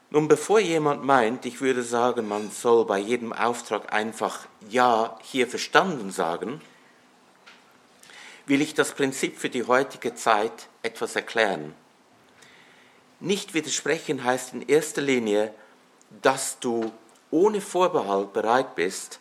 Nun, 0.09 0.27
bevor 0.27 0.59
jemand 0.59 1.03
meint, 1.03 1.45
ich 1.45 1.59
würde 1.59 1.83
sagen, 1.83 2.27
man 2.27 2.49
soll 2.49 2.85
bei 2.85 2.97
jedem 2.97 3.33
Auftrag 3.33 3.91
einfach 3.91 4.47
Ja, 4.69 5.19
hier 5.21 5.47
verstanden 5.47 6.11
sagen, 6.11 6.61
will 8.45 8.61
ich 8.61 8.73
das 8.73 8.93
Prinzip 8.93 9.37
für 9.37 9.49
die 9.49 9.65
heutige 9.65 10.15
Zeit 10.15 10.69
etwas 10.81 11.17
erklären. 11.17 11.73
Nicht 13.19 13.53
widersprechen 13.53 14.23
heißt 14.23 14.53
in 14.53 14.61
erster 14.61 15.01
Linie, 15.01 15.53
dass 16.21 16.59
du 16.59 16.93
ohne 17.31 17.59
Vorbehalt 17.59 18.31
bereit 18.31 18.75
bist, 18.75 19.19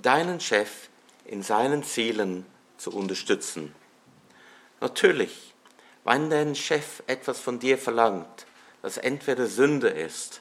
deinen 0.00 0.38
Chef 0.38 0.88
in 1.24 1.42
seinen 1.42 1.82
Zielen 1.82 2.44
zu 2.44 2.59
unterstützen. 2.88 3.74
Natürlich, 4.80 5.54
wenn 6.04 6.30
dein 6.30 6.54
Chef 6.54 7.02
etwas 7.06 7.38
von 7.38 7.58
dir 7.58 7.76
verlangt, 7.76 8.46
das 8.80 8.96
entweder 8.96 9.46
Sünde 9.46 9.88
ist 9.88 10.40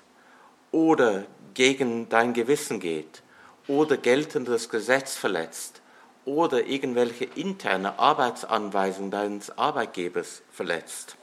oder 0.72 1.26
gegen 1.54 2.08
dein 2.08 2.34
Gewissen 2.34 2.80
geht 2.80 3.22
oder 3.68 3.98
geltendes 3.98 4.70
Gesetz 4.70 5.16
verletzt 5.16 5.82
oder 6.24 6.66
irgendwelche 6.66 7.26
interne 7.26 8.00
Arbeitsanweisung 8.00 9.12
deines 9.12 9.58
Arbeitgebers 9.58 10.42
verletzt 10.52 11.18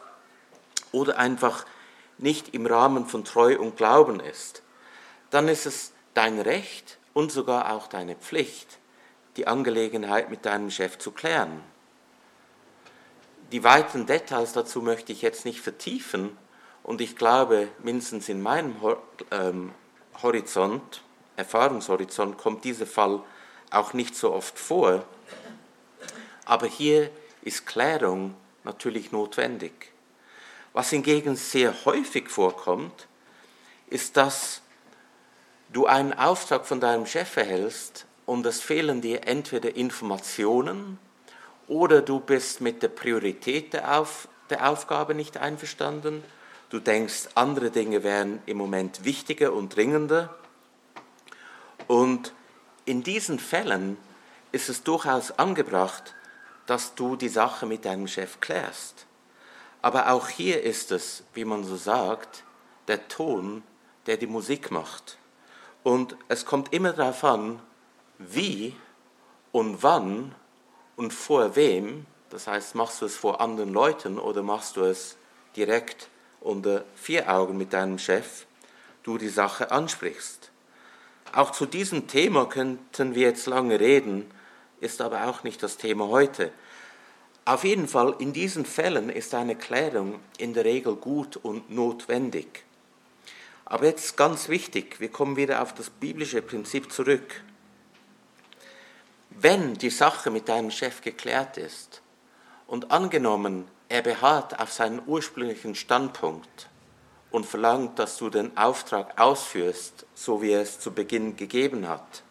oder 0.93 1.19
einfach 1.19 1.65
nicht 2.19 2.55
im 2.55 2.67
Rahmen 2.67 3.07
von 3.07 3.25
Treu 3.25 3.59
und 3.59 3.77
Glauben 3.77 4.21
ist, 4.21 4.63
dann 5.31 5.49
ist 5.49 5.67
es 5.67 5.93
dein 6.15 6.41
Recht 6.41 6.99
und 7.13 7.33
sogar 7.33 7.73
auch 7.73 7.87
deine 7.89 8.15
Pflicht, 8.15 8.79
die 9.37 9.47
Angelegenheit 9.47 10.31
mit 10.31 10.47
deinem 10.47 10.71
Chef 10.71 10.99
zu 10.99 11.11
klären. 11.11 11.63
Die 13.53 13.63
weiteren 13.63 14.07
Details 14.07 14.53
dazu 14.53 14.83
möchte 14.83 15.13
ich 15.13 15.23
jetzt 15.23 15.45
nicht 15.45 15.61
vertiefen 15.61 16.37
und 16.83 17.01
ich 17.01 17.17
glaube, 17.17 17.69
mindestens 17.83 18.29
in 18.29 18.43
meinem 18.43 18.77
ähm, 19.31 19.73
Horizont, 20.23 21.03
Erfahrungshorizont, 21.37 22.39
kommt 22.39 22.65
dieser 22.65 22.87
Fall 22.87 23.23
auch 23.71 23.93
nicht 23.93 24.17
so 24.17 24.33
oft 24.33 24.59
vor. 24.59 25.05
Aber 26.45 26.67
hier 26.67 27.11
ist 27.43 27.67
Klärung 27.67 28.35
natürlich 28.65 29.13
notwendig. 29.13 29.93
Was 30.73 30.91
hingegen 30.91 31.37
sehr 31.37 31.75
häufig 31.85 32.29
vorkommt, 32.29 33.07
ist, 33.89 34.17
dass 34.17 34.61
du 35.73 35.87
einen 35.87 36.13
Auftrag 36.13 36.67
von 36.67 36.81
deinem 36.81 37.07
Chef 37.07 37.37
erhältst 37.37 38.06
und 38.27 38.45
es 38.45 38.61
fehlen 38.61 39.01
dir 39.01 39.27
entweder 39.27 39.77
Informationen 39.77 40.99
oder 41.69 42.03
du 42.03 42.21
bist 42.21 42.61
mit 42.61 42.83
der 42.83 42.89
Priorität 42.89 43.73
der, 43.73 43.99
Auf, 43.99 44.29
der 44.51 44.69
Aufgabe 44.69 45.15
nicht 45.15 45.37
einverstanden. 45.37 46.23
Du 46.69 46.81
denkst, 46.81 47.29
andere 47.35 47.71
Dinge 47.71 48.03
wären 48.03 48.41
im 48.47 48.57
Moment 48.57 49.05
wichtiger 49.05 49.53
und 49.53 49.75
dringender. 49.75 50.35
Und 51.87 52.33
in 52.85 53.03
diesen 53.03 53.39
Fällen 53.39 53.97
ist 54.53 54.69
es 54.69 54.83
durchaus 54.83 55.39
angebracht, 55.39 56.15
dass 56.67 56.95
du 56.95 57.15
die 57.17 57.29
Sache 57.29 57.67
mit 57.67 57.85
deinem 57.85 58.09
Chef 58.09 58.41
klärst. 58.41 59.07
Aber 59.83 60.11
auch 60.11 60.29
hier 60.29 60.63
ist 60.63 60.91
es, 60.91 61.23
wie 61.35 61.45
man 61.45 61.63
so 61.63 61.77
sagt, 61.77 62.43
der 62.89 63.07
Ton, 63.07 63.63
der 64.07 64.17
die 64.17 64.27
Musik 64.27 64.73
macht. 64.73 65.19
Und 65.85 66.17
es 66.29 66.45
kommt 66.45 66.73
immer 66.73 66.93
darauf 66.93 67.23
an, 67.23 67.61
wie 68.19 68.75
und 69.53 69.83
wann 69.83 70.35
und 70.97 71.13
vor 71.13 71.57
wem, 71.57 72.07
das 72.31 72.47
heißt, 72.47 72.75
machst 72.75 73.03
du 73.03 73.07
es 73.07 73.17
vor 73.17 73.41
anderen 73.41 73.73
Leuten 73.73 74.19
oder 74.19 74.43
machst 74.43 74.77
du 74.77 74.83
es 74.83 75.17
direkt 75.57 76.09
unter 76.41 76.85
vier 76.95 77.33
Augen 77.33 77.57
mit 77.57 77.73
deinem 77.73 77.99
Chef, 77.99 78.47
du 79.03 79.19
die 79.19 79.29
Sache 79.29 79.71
ansprichst. 79.71 80.51
Auch 81.33 81.51
zu 81.53 81.67
diesem 81.67 82.07
Thema 82.07 82.47
könnten 82.47 83.15
wir 83.15 83.23
jetzt 83.29 83.47
lange 83.47 83.79
reden, 83.81 84.31
ist 84.81 85.01
aber 85.01 85.29
auch 85.29 85.43
nicht 85.43 85.63
das 85.63 85.77
Thema 85.77 86.09
heute. 86.09 86.53
Auf 87.45 87.65
jeden 87.65 87.89
Fall, 87.89 88.15
in 88.19 88.33
diesen 88.33 88.65
Fällen 88.65 89.09
ist 89.11 89.35
eine 89.35 89.55
Klärung 89.55 90.19
in 90.39 90.55
der 90.55 90.65
Regel 90.65 90.97
gut 90.97 91.37
und 91.37 91.71
notwendig. 91.71 92.65
Aber 93.65 93.87
jetzt 93.87 94.17
ganz 94.17 94.49
wichtig, 94.49 95.01
wir 95.01 95.11
kommen 95.11 95.37
wieder 95.37 95.63
auf 95.63 95.75
das 95.75 95.91
biblische 95.91 96.43
Prinzip 96.43 96.93
zurück. 96.93 97.43
Wenn 99.39 99.75
die 99.75 99.91
Sache 99.91 100.31
mit 100.31 100.49
deinem 100.49 100.71
Chef 100.71 101.03
geklärt 101.03 101.59
ist 101.59 102.01
und 102.67 102.91
angenommen, 102.91 103.69
er 103.91 104.01
beharrt 104.01 104.59
auf 104.59 104.73
seinen 104.73 105.03
ursprünglichen 105.07 105.75
Standpunkt 105.75 106.71
und 107.31 107.45
verlangt, 107.45 107.99
dass 107.99 108.17
du 108.17 108.31
den 108.31 108.57
Auftrag 108.57 109.21
ausführst, 109.21 110.07
so 110.15 110.41
wie 110.41 110.53
er 110.53 110.63
es 110.63 110.81
zu 110.81 110.91
Beginn 110.91 111.37
gegeben 111.37 111.87
hat, 111.87 112.23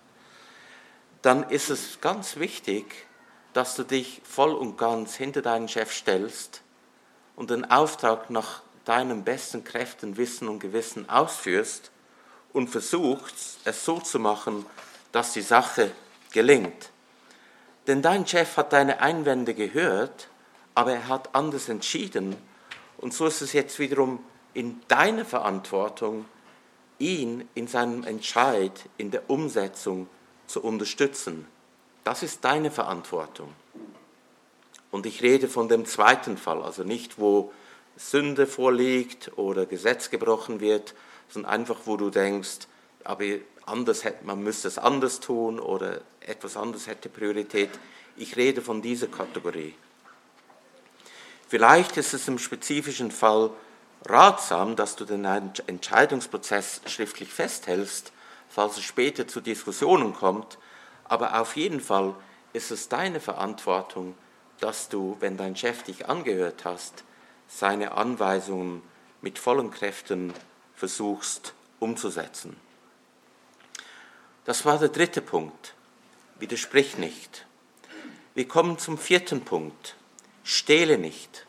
dann 1.22 1.48
ist 1.52 1.70
es 1.70 2.02
ganz 2.02 2.38
wichtig, 2.38 3.06
dass 3.54 3.76
du 3.76 3.84
dich 3.84 4.24
voll 4.24 4.56
und 4.56 4.76
ganz 4.76 5.14
hinter 5.14 5.44
deinen 5.44 5.68
Chef 5.68 5.94
stellst 5.94 6.64
und 7.36 7.52
den 7.52 7.70
Auftrag 7.70 8.32
nach 8.32 8.64
deinen 8.84 9.24
besten 9.24 9.64
Kräften, 9.64 10.18
Wissen 10.18 10.48
und 10.48 10.58
Gewissen 10.58 11.08
ausführst 11.08 11.92
und 12.52 12.68
versuchst, 12.70 13.60
es 13.64 13.86
so 13.86 14.00
zu 14.00 14.18
machen, 14.18 14.66
dass 15.12 15.34
die 15.34 15.42
Sache 15.42 15.92
gelingt. 16.32 16.90
Denn 17.88 18.02
dein 18.02 18.26
Chef 18.26 18.58
hat 18.58 18.74
deine 18.74 19.00
Einwände 19.00 19.54
gehört, 19.54 20.30
aber 20.74 20.94
er 20.94 21.08
hat 21.08 21.36
anders 21.36 21.70
entschieden. 21.70 22.36
Und 22.98 23.14
so 23.14 23.26
ist 23.26 23.42
es 23.42 23.54
jetzt 23.54 23.80
wiederum 23.80 24.20
in 24.54 24.82
deiner 24.88 25.26
Verantwortung, 25.26 26.26
ihn 26.98 27.48
in 27.54 27.68
seinem 27.68 28.04
Entscheid, 28.04 28.72
in 28.98 29.12
der 29.12 29.30
Umsetzung 29.30 30.08
zu 30.48 30.64
unterstützen. 30.64 31.46
Das 32.04 32.24
ist 32.24 32.44
deine 32.46 32.72
Verantwortung. 32.72 33.54
Und 34.92 35.06
ich 35.06 35.22
rede 35.22 35.48
von 35.48 35.68
dem 35.68 35.86
zweiten 35.86 36.38
Fall, 36.38 36.64
also 36.64 36.84
nicht, 36.84 37.20
wo 37.20 37.52
Sünde 37.98 38.48
vorliegt 38.48 39.38
oder 39.38 39.66
Gesetz 39.66 40.10
gebrochen 40.10 40.60
wird, 40.60 40.96
sondern 41.28 41.52
einfach, 41.52 41.80
wo 41.86 41.98
du 41.98 42.10
denkst, 42.10 42.68
aber 43.04 43.26
anders 43.66 44.04
hätte, 44.04 44.26
man 44.26 44.44
müsste 44.44 44.68
es 44.68 44.78
anders 44.78 45.20
tun 45.20 45.60
oder 45.60 46.02
etwas 46.22 46.58
anderes 46.58 46.88
hätte 46.88 47.10
Priorität. 47.10 47.70
Ich 48.16 48.36
rede 48.36 48.62
von 48.62 48.82
dieser 48.82 49.08
Kategorie. 49.08 49.76
Vielleicht 51.48 51.98
ist 51.98 52.14
es 52.14 52.28
im 52.28 52.40
spezifischen 52.40 53.12
Fall 53.12 53.52
ratsam, 54.06 54.76
dass 54.76 54.96
du 54.96 55.06
den 55.06 55.26
Entscheidungsprozess 55.26 56.82
schriftlich 56.86 57.30
festhältst, 57.30 58.12
falls 58.50 58.78
es 58.78 58.84
später 58.84 59.28
zu 59.28 59.42
Diskussionen 59.42 60.14
kommt, 60.14 60.58
aber 61.04 61.40
auf 61.40 61.56
jeden 61.56 61.82
Fall 61.82 62.16
ist 62.54 62.72
es 62.72 62.90
deine 62.90 63.20
Verantwortung, 63.20 64.16
dass 64.60 64.90
du, 64.90 65.18
wenn 65.20 65.38
dein 65.38 65.56
Chef 65.56 65.84
dich 65.84 66.08
angehört 66.08 66.66
hast, 66.66 67.04
seine 67.48 67.92
Anweisungen 67.92 68.82
mit 69.22 69.38
vollen 69.40 69.72
Kräften 69.72 70.34
versuchst 70.74 71.54
umzusetzen. 71.80 72.56
Das 74.46 74.64
war 74.64 74.78
der 74.78 74.90
dritte 74.90 75.22
Punkt. 75.22 75.74
Widersprich 76.40 76.98
nicht. 76.98 77.46
Wir 78.36 78.48
kommen 78.48 78.78
zum 78.78 78.98
vierten 78.98 79.42
Punkt. 79.42 79.96
Stehle 80.44 80.98
nicht. 80.98 81.46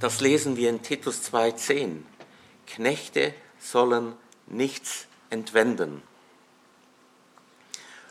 Das 0.00 0.20
lesen 0.20 0.56
wir 0.56 0.68
in 0.68 0.82
Titus 0.82 1.22
2.10. 1.32 2.02
Knechte 2.66 3.34
sollen 3.60 4.14
nichts 4.46 5.06
entwenden. 5.30 6.02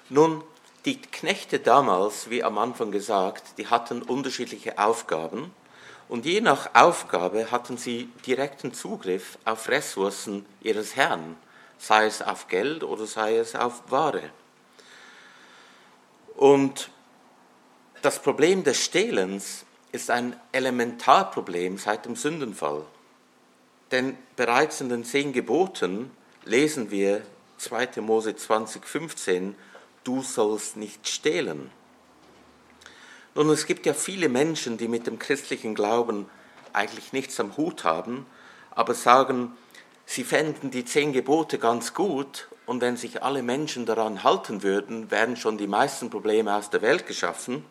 Nun, 0.09 0.43
die 0.85 0.99
Knechte 0.99 1.59
damals, 1.59 2.29
wie 2.29 2.43
am 2.43 2.57
Anfang 2.57 2.91
gesagt, 2.91 3.57
die 3.57 3.67
hatten 3.67 4.01
unterschiedliche 4.01 4.79
Aufgaben 4.79 5.53
und 6.11 6.25
je 6.25 6.41
nach 6.41 6.75
Aufgabe 6.75 7.51
hatten 7.51 7.77
sie 7.77 8.09
direkten 8.25 8.73
Zugriff 8.73 9.37
auf 9.45 9.69
Ressourcen 9.69 10.45
ihres 10.59 10.97
Herrn, 10.97 11.37
sei 11.77 12.05
es 12.05 12.21
auf 12.21 12.49
Geld 12.49 12.83
oder 12.83 13.05
sei 13.05 13.37
es 13.37 13.55
auf 13.55 13.89
Ware. 13.89 14.29
Und 16.35 16.89
das 18.01 18.21
Problem 18.21 18.65
des 18.65 18.83
Stehlens 18.83 19.63
ist 19.93 20.11
ein 20.11 20.37
Elementarproblem 20.51 21.77
seit 21.77 22.03
dem 22.03 22.17
Sündenfall. 22.17 22.83
Denn 23.91 24.17
bereits 24.35 24.81
in 24.81 24.89
den 24.89 25.05
zehn 25.05 25.31
Geboten 25.31 26.11
lesen 26.43 26.91
wir 26.91 27.21
2. 27.57 28.01
Mose 28.01 28.35
20, 28.35 28.85
15, 28.85 29.55
du 30.03 30.21
sollst 30.21 30.75
nicht 30.75 31.07
stehlen. 31.07 31.71
Nun, 33.33 33.49
es 33.49 33.65
gibt 33.65 33.85
ja 33.85 33.93
viele 33.93 34.27
Menschen, 34.27 34.77
die 34.77 34.89
mit 34.89 35.07
dem 35.07 35.17
christlichen 35.17 35.73
Glauben 35.73 36.29
eigentlich 36.73 37.13
nichts 37.13 37.39
am 37.39 37.55
Hut 37.55 37.85
haben, 37.85 38.25
aber 38.71 38.93
sagen, 38.93 39.55
sie 40.05 40.25
fänden 40.25 40.69
die 40.69 40.83
zehn 40.83 41.13
Gebote 41.13 41.57
ganz 41.57 41.93
gut 41.93 42.49
und 42.65 42.81
wenn 42.81 42.97
sich 42.97 43.23
alle 43.23 43.41
Menschen 43.41 43.85
daran 43.85 44.25
halten 44.25 44.63
würden, 44.63 45.11
wären 45.11 45.37
schon 45.37 45.57
die 45.57 45.67
meisten 45.67 46.09
Probleme 46.09 46.53
aus 46.53 46.71
der 46.71 46.81
Welt 46.81 47.07
geschaffen. 47.07 47.63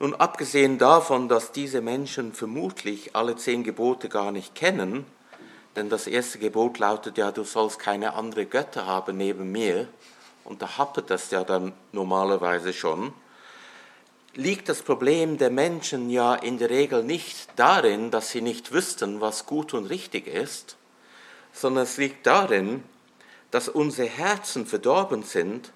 Nun, 0.00 0.14
abgesehen 0.14 0.76
davon, 0.76 1.30
dass 1.30 1.52
diese 1.52 1.80
Menschen 1.80 2.34
vermutlich 2.34 3.16
alle 3.16 3.36
zehn 3.36 3.64
Gebote 3.64 4.10
gar 4.10 4.32
nicht 4.32 4.54
kennen, 4.54 5.06
denn 5.76 5.88
das 5.88 6.06
erste 6.06 6.38
Gebot 6.38 6.78
lautet 6.78 7.16
ja, 7.16 7.32
du 7.32 7.44
sollst 7.44 7.78
keine 7.78 8.12
andere 8.12 8.44
Götter 8.44 8.84
haben 8.84 9.16
neben 9.16 9.50
mir, 9.50 9.88
und 10.44 10.60
da 10.60 10.76
happet 10.76 11.08
das 11.08 11.30
ja 11.30 11.42
dann 11.42 11.72
normalerweise 11.92 12.74
schon, 12.74 13.14
liegt 14.36 14.68
das 14.68 14.82
Problem 14.82 15.38
der 15.38 15.50
Menschen 15.50 16.10
ja 16.10 16.34
in 16.34 16.58
der 16.58 16.70
Regel 16.70 17.02
nicht 17.02 17.48
darin, 17.56 18.10
dass 18.10 18.30
sie 18.30 18.42
nicht 18.42 18.72
wüssten, 18.72 19.20
was 19.20 19.46
gut 19.46 19.72
und 19.74 19.86
richtig 19.86 20.26
ist, 20.26 20.76
sondern 21.52 21.84
es 21.84 21.96
liegt 21.96 22.26
darin, 22.26 22.84
dass 23.50 23.68
unsere 23.68 24.08
Herzen 24.08 24.66
verdorben 24.66 25.22
sind 25.22 25.72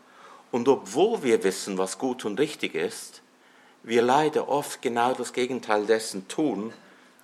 und 0.50 0.68
obwohl 0.68 1.22
wir 1.22 1.42
wissen, 1.42 1.78
was 1.78 1.98
gut 1.98 2.24
und 2.24 2.38
richtig 2.38 2.74
ist, 2.74 3.22
wir 3.82 4.02
leider 4.02 4.48
oft 4.48 4.82
genau 4.82 5.14
das 5.14 5.32
Gegenteil 5.32 5.86
dessen 5.86 6.28
tun, 6.28 6.72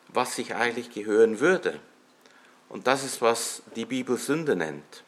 was 0.09 0.37
sich 0.37 0.55
eigentlich 0.55 0.91
gehören 0.91 1.41
würde. 1.41 1.79
Und 2.69 2.87
das 2.87 3.05
ist, 3.05 3.21
was 3.21 3.63
die 3.75 3.85
Bibel 3.85 4.17
Sünde 4.17 4.57
nennt. 4.57 5.05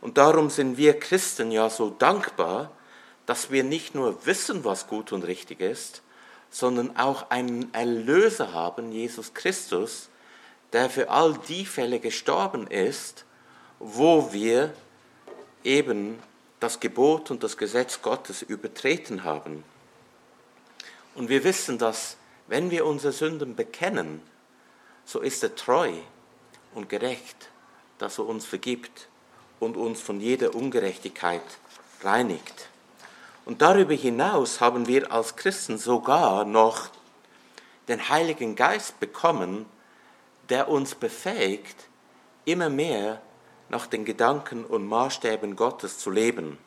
Und 0.00 0.18
darum 0.18 0.50
sind 0.50 0.76
wir 0.76 0.98
Christen 0.98 1.50
ja 1.50 1.70
so 1.70 1.90
dankbar, 1.90 2.70
dass 3.28 3.50
wir 3.50 3.62
nicht 3.62 3.94
nur 3.94 4.24
wissen, 4.24 4.64
was 4.64 4.86
gut 4.86 5.12
und 5.12 5.22
richtig 5.22 5.60
ist, 5.60 6.00
sondern 6.48 6.96
auch 6.96 7.28
einen 7.28 7.74
Erlöser 7.74 8.54
haben, 8.54 8.90
Jesus 8.90 9.34
Christus, 9.34 10.08
der 10.72 10.88
für 10.88 11.10
all 11.10 11.34
die 11.46 11.66
Fälle 11.66 12.00
gestorben 12.00 12.66
ist, 12.68 13.26
wo 13.80 14.32
wir 14.32 14.72
eben 15.62 16.18
das 16.58 16.80
Gebot 16.80 17.30
und 17.30 17.42
das 17.42 17.58
Gesetz 17.58 18.00
Gottes 18.00 18.40
übertreten 18.40 19.24
haben. 19.24 19.62
Und 21.14 21.28
wir 21.28 21.44
wissen, 21.44 21.76
dass 21.76 22.16
wenn 22.46 22.70
wir 22.70 22.86
unsere 22.86 23.12
Sünden 23.12 23.54
bekennen, 23.54 24.22
so 25.04 25.20
ist 25.20 25.42
er 25.42 25.54
treu 25.54 25.92
und 26.74 26.88
gerecht, 26.88 27.50
dass 27.98 28.16
er 28.16 28.24
uns 28.24 28.46
vergibt 28.46 29.08
und 29.60 29.76
uns 29.76 30.00
von 30.00 30.18
jeder 30.18 30.54
Ungerechtigkeit 30.54 31.42
reinigt. 32.02 32.70
Und 33.48 33.62
darüber 33.62 33.94
hinaus 33.94 34.60
haben 34.60 34.86
wir 34.88 35.10
als 35.10 35.34
Christen 35.34 35.78
sogar 35.78 36.44
noch 36.44 36.90
den 37.88 38.10
Heiligen 38.10 38.56
Geist 38.56 39.00
bekommen, 39.00 39.64
der 40.50 40.68
uns 40.68 40.94
befähigt, 40.94 41.88
immer 42.44 42.68
mehr 42.68 43.22
nach 43.70 43.86
den 43.86 44.04
Gedanken 44.04 44.66
und 44.66 44.86
Maßstäben 44.86 45.56
Gottes 45.56 45.98
zu 45.98 46.10
leben. 46.10 46.58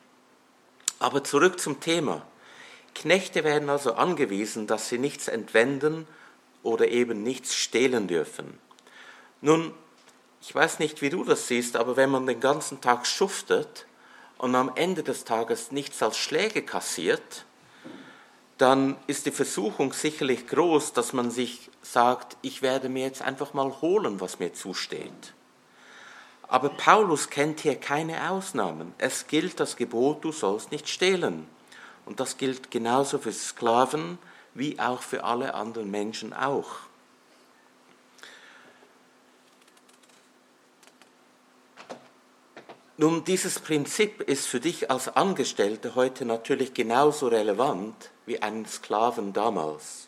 Aber 0.97 1.23
zurück 1.23 1.59
zum 1.59 1.79
Thema. 1.79 2.23
Knechte 2.95 3.43
werden 3.43 3.69
also 3.69 3.93
angewiesen, 3.93 4.65
dass 4.65 4.89
sie 4.89 4.97
nichts 4.97 5.27
entwenden 5.27 6.07
oder 6.63 6.87
eben 6.87 7.21
nichts 7.21 7.53
stehlen 7.53 8.07
dürfen. 8.07 8.57
Nun, 9.41 9.71
ich 10.41 10.55
weiß 10.55 10.79
nicht, 10.79 11.03
wie 11.03 11.11
du 11.11 11.23
das 11.25 11.47
siehst, 11.47 11.75
aber 11.75 11.95
wenn 11.95 12.09
man 12.09 12.25
den 12.25 12.39
ganzen 12.39 12.81
Tag 12.81 13.05
schuftet 13.05 13.85
und 14.41 14.55
am 14.55 14.71
Ende 14.73 15.03
des 15.03 15.23
Tages 15.23 15.71
nichts 15.71 16.01
als 16.01 16.17
Schläge 16.17 16.63
kassiert, 16.63 17.45
dann 18.57 18.97
ist 19.05 19.27
die 19.27 19.31
Versuchung 19.31 19.93
sicherlich 19.93 20.47
groß, 20.47 20.93
dass 20.93 21.13
man 21.13 21.29
sich 21.29 21.69
sagt, 21.83 22.37
ich 22.41 22.63
werde 22.63 22.89
mir 22.89 23.05
jetzt 23.05 23.21
einfach 23.21 23.53
mal 23.53 23.81
holen, 23.81 24.19
was 24.19 24.39
mir 24.39 24.51
zusteht. 24.51 25.33
Aber 26.47 26.69
Paulus 26.69 27.29
kennt 27.29 27.59
hier 27.59 27.75
keine 27.75 28.31
Ausnahmen. 28.31 28.95
Es 28.97 29.27
gilt 29.27 29.59
das 29.59 29.75
Gebot, 29.75 30.25
du 30.25 30.31
sollst 30.31 30.71
nicht 30.71 30.89
stehlen. 30.89 31.47
Und 32.07 32.19
das 32.19 32.37
gilt 32.37 32.71
genauso 32.71 33.19
für 33.19 33.31
Sklaven 33.31 34.17
wie 34.55 34.79
auch 34.79 35.03
für 35.03 35.23
alle 35.23 35.53
anderen 35.53 35.91
Menschen 35.91 36.33
auch. 36.33 36.67
Nun, 43.01 43.23
dieses 43.23 43.57
Prinzip 43.57 44.21
ist 44.21 44.45
für 44.45 44.59
dich 44.59 44.91
als 44.91 45.07
Angestellte 45.09 45.95
heute 45.95 46.23
natürlich 46.23 46.75
genauso 46.75 47.29
relevant 47.29 48.11
wie 48.27 48.39
einen 48.41 48.67
Sklaven 48.67 49.33
damals. 49.33 50.07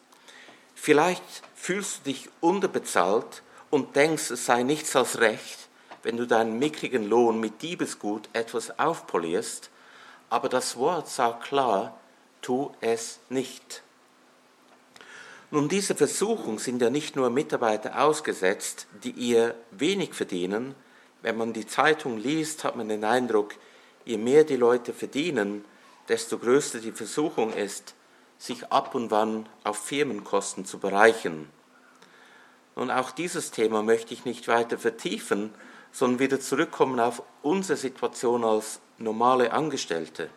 Vielleicht 0.75 1.23
fühlst 1.55 2.01
du 2.01 2.11
dich 2.11 2.29
unterbezahlt 2.39 3.41
und 3.71 3.95
denkst, 3.95 4.29
es 4.29 4.45
sei 4.45 4.61
nichts 4.61 4.95
als 4.95 5.19
recht, 5.19 5.57
wenn 6.03 6.17
du 6.17 6.27
deinen 6.27 6.59
mickrigen 6.59 7.09
Lohn 7.09 7.39
mit 7.39 7.63
Diebesgut 7.63 8.29
etwas 8.31 8.77
aufpolierst 8.77 9.71
aber 10.33 10.49
das 10.49 10.77
Wort 10.77 11.09
sagt 11.09 11.43
klar, 11.43 11.95
tu 12.41 12.71
es 12.81 13.19
nicht. 13.29 13.83
Nun, 15.51 15.69
diese 15.69 15.93
Versuchung 15.93 16.57
sind 16.57 16.81
ja 16.81 16.89
nicht 16.89 17.15
nur 17.15 17.29
Mitarbeiter 17.29 18.01
ausgesetzt, 18.01 18.87
die 19.03 19.11
ihr 19.11 19.53
wenig 19.69 20.15
verdienen. 20.15 20.73
Wenn 21.23 21.37
man 21.37 21.53
die 21.53 21.65
Zeitung 21.65 22.17
liest, 22.17 22.65
hat 22.65 22.75
man 22.75 22.89
den 22.89 23.05
Eindruck, 23.05 23.55
je 24.05 24.17
mehr 24.17 24.43
die 24.43 24.57
Leute 24.57 24.93
verdienen, 24.93 25.63
desto 26.09 26.37
größer 26.37 26.79
die 26.79 26.91
Versuchung 26.91 27.53
ist, 27.53 27.95
sich 28.37 28.71
ab 28.71 28.93
und 28.93 29.09
wann 29.09 29.47
auf 29.63 29.77
Firmenkosten 29.77 30.65
zu 30.65 30.79
bereichern. 30.79 31.47
Und 32.75 32.91
auch 32.91 33.11
dieses 33.11 33.51
Thema 33.51 33.83
möchte 33.83 34.13
ich 34.13 34.25
nicht 34.25 34.49
weiter 34.49 34.77
vertiefen, 34.77 35.53
sondern 35.93 36.19
wieder 36.19 36.41
zurückkommen 36.41 36.99
auf 36.99 37.23
unsere 37.41 37.77
Situation 37.77 38.43
als 38.43 38.81
normale 38.97 39.53
Angestellte. 39.53 40.29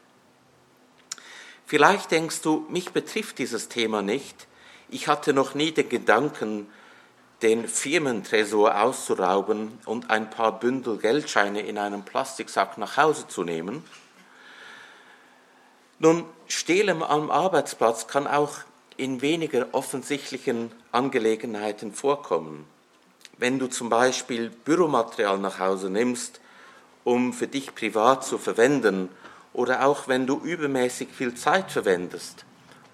Vielleicht 1.64 2.12
denkst 2.12 2.43
du, 2.43 2.64
mich 2.68 2.91
betrifft 2.91 3.39
dieses 3.39 3.68
Thema 3.68 4.03
nicht. 4.03 4.47
Ich 4.89 5.09
hatte 5.09 5.32
noch 5.32 5.55
nie 5.55 5.72
den 5.72 5.89
Gedanken, 5.89 6.68
den 7.43 7.68
Firmentresor 7.68 8.80
auszurauben 8.80 9.78
und 9.84 10.11
ein 10.11 10.30
paar 10.30 10.59
Bündel 10.59 10.97
Geldscheine 10.97 11.61
in 11.61 11.76
einem 11.78 12.03
Plastiksack 12.03 12.78
nach 12.78 12.97
Hause 12.97 13.28
zu 13.28 13.45
nehmen. 13.45 13.84
Nun, 15.99 16.24
Stehlen 16.49 17.03
am 17.03 17.30
Arbeitsplatz 17.30 18.07
kann 18.07 18.26
auch 18.26 18.59
in 18.97 19.20
weniger 19.20 19.68
offensichtlichen 19.72 20.70
Angelegenheiten 20.93 21.93
vorkommen. 21.93 22.66
Wenn 23.37 23.59
du 23.59 23.66
zum 23.66 23.91
Beispiel 23.91 24.51
Büromaterial 24.51 25.39
nach 25.39 25.59
Hause 25.59 25.91
nimmst, 25.91 26.41
um 27.05 27.32
für 27.32 27.47
dich 27.47 27.74
privat 27.74 28.24
zu 28.24 28.39
verwenden, 28.39 29.09
oder 29.53 29.87
auch 29.87 30.07
wenn 30.07 30.26
du 30.26 30.39
übermäßig 30.39 31.09
viel 31.09 31.34
Zeit 31.34 31.72
verwendest, 31.72 32.45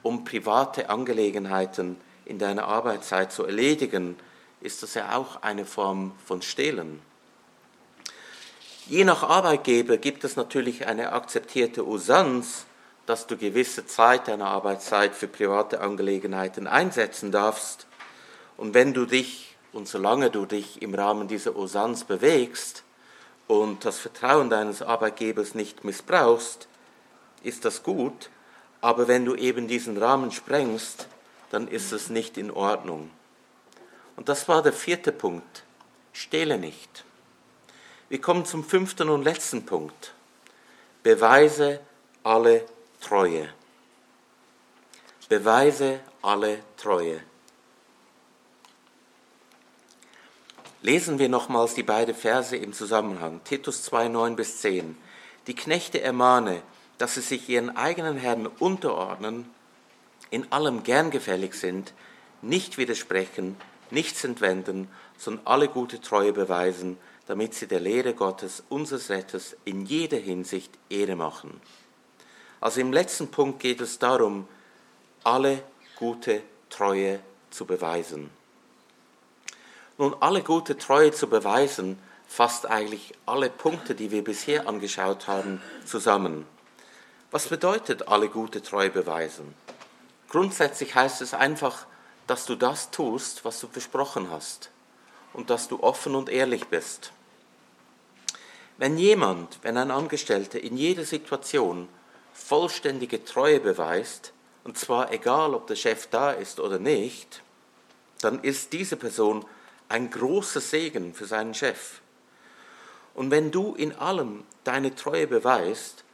um 0.03 0.25
private 0.25 0.91
Angelegenheiten 0.91 1.97
in 2.25 2.39
deiner 2.39 2.67
Arbeitszeit 2.67 3.33
zu 3.33 3.45
erledigen, 3.45 4.17
ist 4.63 4.83
das 4.83 4.95
ja 4.95 5.17
auch 5.17 5.43
eine 5.43 5.65
Form 5.65 6.13
von 6.25 6.43
Stehlen. 6.43 7.01
Je 8.87 9.05
nach 9.05 9.23
Arbeitgeber 9.23 9.97
gibt 9.97 10.25
es 10.25 10.37
natürlich 10.37 10.87
eine 10.87 11.13
akzeptierte 11.13 11.87
Usanz, 11.87 12.67
dass 13.07 13.27
du 13.27 13.37
gewisse 13.37 13.87
Zeit 13.87 14.29
deiner 14.29 14.47
Arbeitszeit 14.47 15.15
für 15.15 15.29
private 15.29 15.81
Angelegenheiten 15.81 16.67
einsetzen 16.67 17.33
darfst. 17.33 17.87
Und 18.57 18.75
wenn 18.75 18.95
du 18.95 19.07
dich 19.07 19.57
und 19.73 19.89
solange 19.89 20.31
du 20.31 20.47
dich 20.47 20.83
im 20.83 20.95
Rahmen 20.95 21.29
dieser 21.29 21.57
Usanz 21.57 22.05
bewegst 22.05 22.85
und 23.49 23.85
das 23.85 23.99
Vertrauen 23.99 24.51
deines 24.51 24.83
Arbeitgebers 24.83 25.55
nicht 25.55 25.85
missbrauchst, 25.85 26.69
ist 27.43 27.65
das 27.65 27.83
gut. 27.83 28.31
Aber 28.81 29.09
wenn 29.09 29.25
du 29.25 29.35
eben 29.35 29.69
diesen 29.69 29.97
Rahmen 29.97 30.31
sprengst, 30.31 31.09
dann 31.51 31.69
ist 31.69 31.93
es 31.93 32.11
nicht 32.11 32.37
in 32.37 32.51
Ordnung. 32.51 33.11
Und 34.23 34.29
das 34.29 34.47
war 34.47 34.63
der 34.63 34.73
vierte 34.73 35.11
Punkt. 35.11 35.65
Stehle 36.13 36.57
nicht. 36.57 37.05
Wir 38.09 38.21
kommen 38.21 38.45
zum 38.45 38.63
fünften 38.63 39.09
und 39.09 39.25
letzten 39.25 39.67
Punkt. 39.67 40.15
Beweise 41.03 41.81
alle 42.23 42.65
Treue. 43.01 43.53
Beweise 45.29 45.99
alle 46.23 46.61
Treue. 46.77 47.21
Lesen 50.83 51.19
wir 51.19 51.29
nochmals 51.29 51.75
die 51.75 51.83
beiden 51.83 52.15
Verse 52.15 52.57
im 52.57 52.73
Zusammenhang. 52.73 53.41
Titus 53.43 53.83
2, 53.83 54.07
9 54.07 54.37
bis 54.37 54.61
10. 54.61 54.97
Die 55.49 55.57
Knechte 55.57 56.01
ermahne, 56.01 56.63
dass 56.99 57.17
sie 57.17 57.23
sich 57.23 57.49
ihren 57.49 57.77
eigenen 57.77 58.19
Herren 58.19 58.47
unterordnen, 58.47 59.51
in 60.31 60.53
allem 60.53 60.85
gern 60.85 61.11
gefällig 61.11 61.55
sind, 61.55 61.93
nicht 62.41 62.79
widersprechen, 62.79 63.57
nichts 63.93 64.25
entwenden, 64.25 64.89
sondern 65.19 65.47
alle 65.47 65.69
gute 65.69 66.01
Treue 66.01 66.33
beweisen, 66.33 66.99
damit 67.27 67.55
sie 67.55 67.67
der 67.67 67.81
Lehre 67.81 68.15
Gottes, 68.15 68.63
unseres 68.69 69.11
Retters, 69.11 69.57
in 69.65 69.87
jeder 69.87 70.19
Hinsicht 70.19 70.73
Ehre 70.91 71.17
machen. 71.17 71.61
Also 72.61 72.81
im 72.81 72.93
letzten 72.93 73.29
Punkt 73.29 73.61
geht 73.61 73.81
es 73.81 73.99
darum, 73.99 74.49
alle 75.25 75.63
gute 75.97 76.43
Treue 76.71 77.21
zu 77.51 77.65
beweisen. 77.65 78.31
Nun, 79.99 80.17
alle 80.21 80.43
gute 80.43 80.79
Treue 80.79 81.13
zu 81.13 81.29
beweisen, 81.29 81.99
fasst 82.27 82.67
eigentlich 82.67 83.13
alle 83.27 83.51
Punkte, 83.51 83.95
die 83.95 84.11
wir 84.11 84.25
bisher 84.25 84.67
angeschaut 84.67 85.29
haben, 85.29 85.61
zusammen. 85.85 86.47
Was 87.31 87.49
bedeutet 87.49 88.09
alle 88.09 88.29
gute 88.29 88.63
Treue 88.63 88.91
beweisen? 88.91 89.55
Grundsätzlich 90.29 90.95
heißt 90.95 91.21
es 91.21 91.35
einfach, 91.35 91.87
dass 92.27 92.47
du 92.47 92.55
das 92.55 92.91
tust, 92.91 93.45
was 93.45 93.61
du 93.61 93.67
versprochen 93.67 94.31
hast 94.31 94.71
und 95.33 95.51
dass 95.51 95.69
du 95.69 95.83
offen 95.83 96.15
und 96.15 96.29
ehrlich 96.29 96.69
bist. 96.69 97.13
Wenn 98.79 98.99
jemand, 98.99 99.59
wenn 99.63 99.77
ein 99.77 99.91
Angestellter 99.91 100.61
in 100.61 100.77
jeder 100.77 101.05
Situation 101.05 101.89
vollständige 102.33 103.25
Treue 103.25 103.61
beweist, 103.61 104.33
und 104.65 104.79
zwar 104.79 105.13
egal, 105.13 105.55
ob 105.55 105.67
der 105.67 105.77
Chef 105.77 106.07
da 106.09 106.33
ist 106.33 106.61
oder 106.61 106.79
nicht, 106.79 107.43
dann 108.21 108.43
ist 108.43 108.73
diese 108.73 108.97
Person 108.97 109.45
ein 109.89 110.11
großer 110.11 110.61
Segen 110.61 111.15
für 111.15 111.27
seinen 111.27 111.55
Chef. 111.55 112.01
Und 113.15 113.31
wenn 113.31 113.51
du 113.51 113.75
in 113.75 113.95
allem 113.97 114.45
deine 114.65 114.95
Treue 114.95 115.27
beweist, 115.27 116.05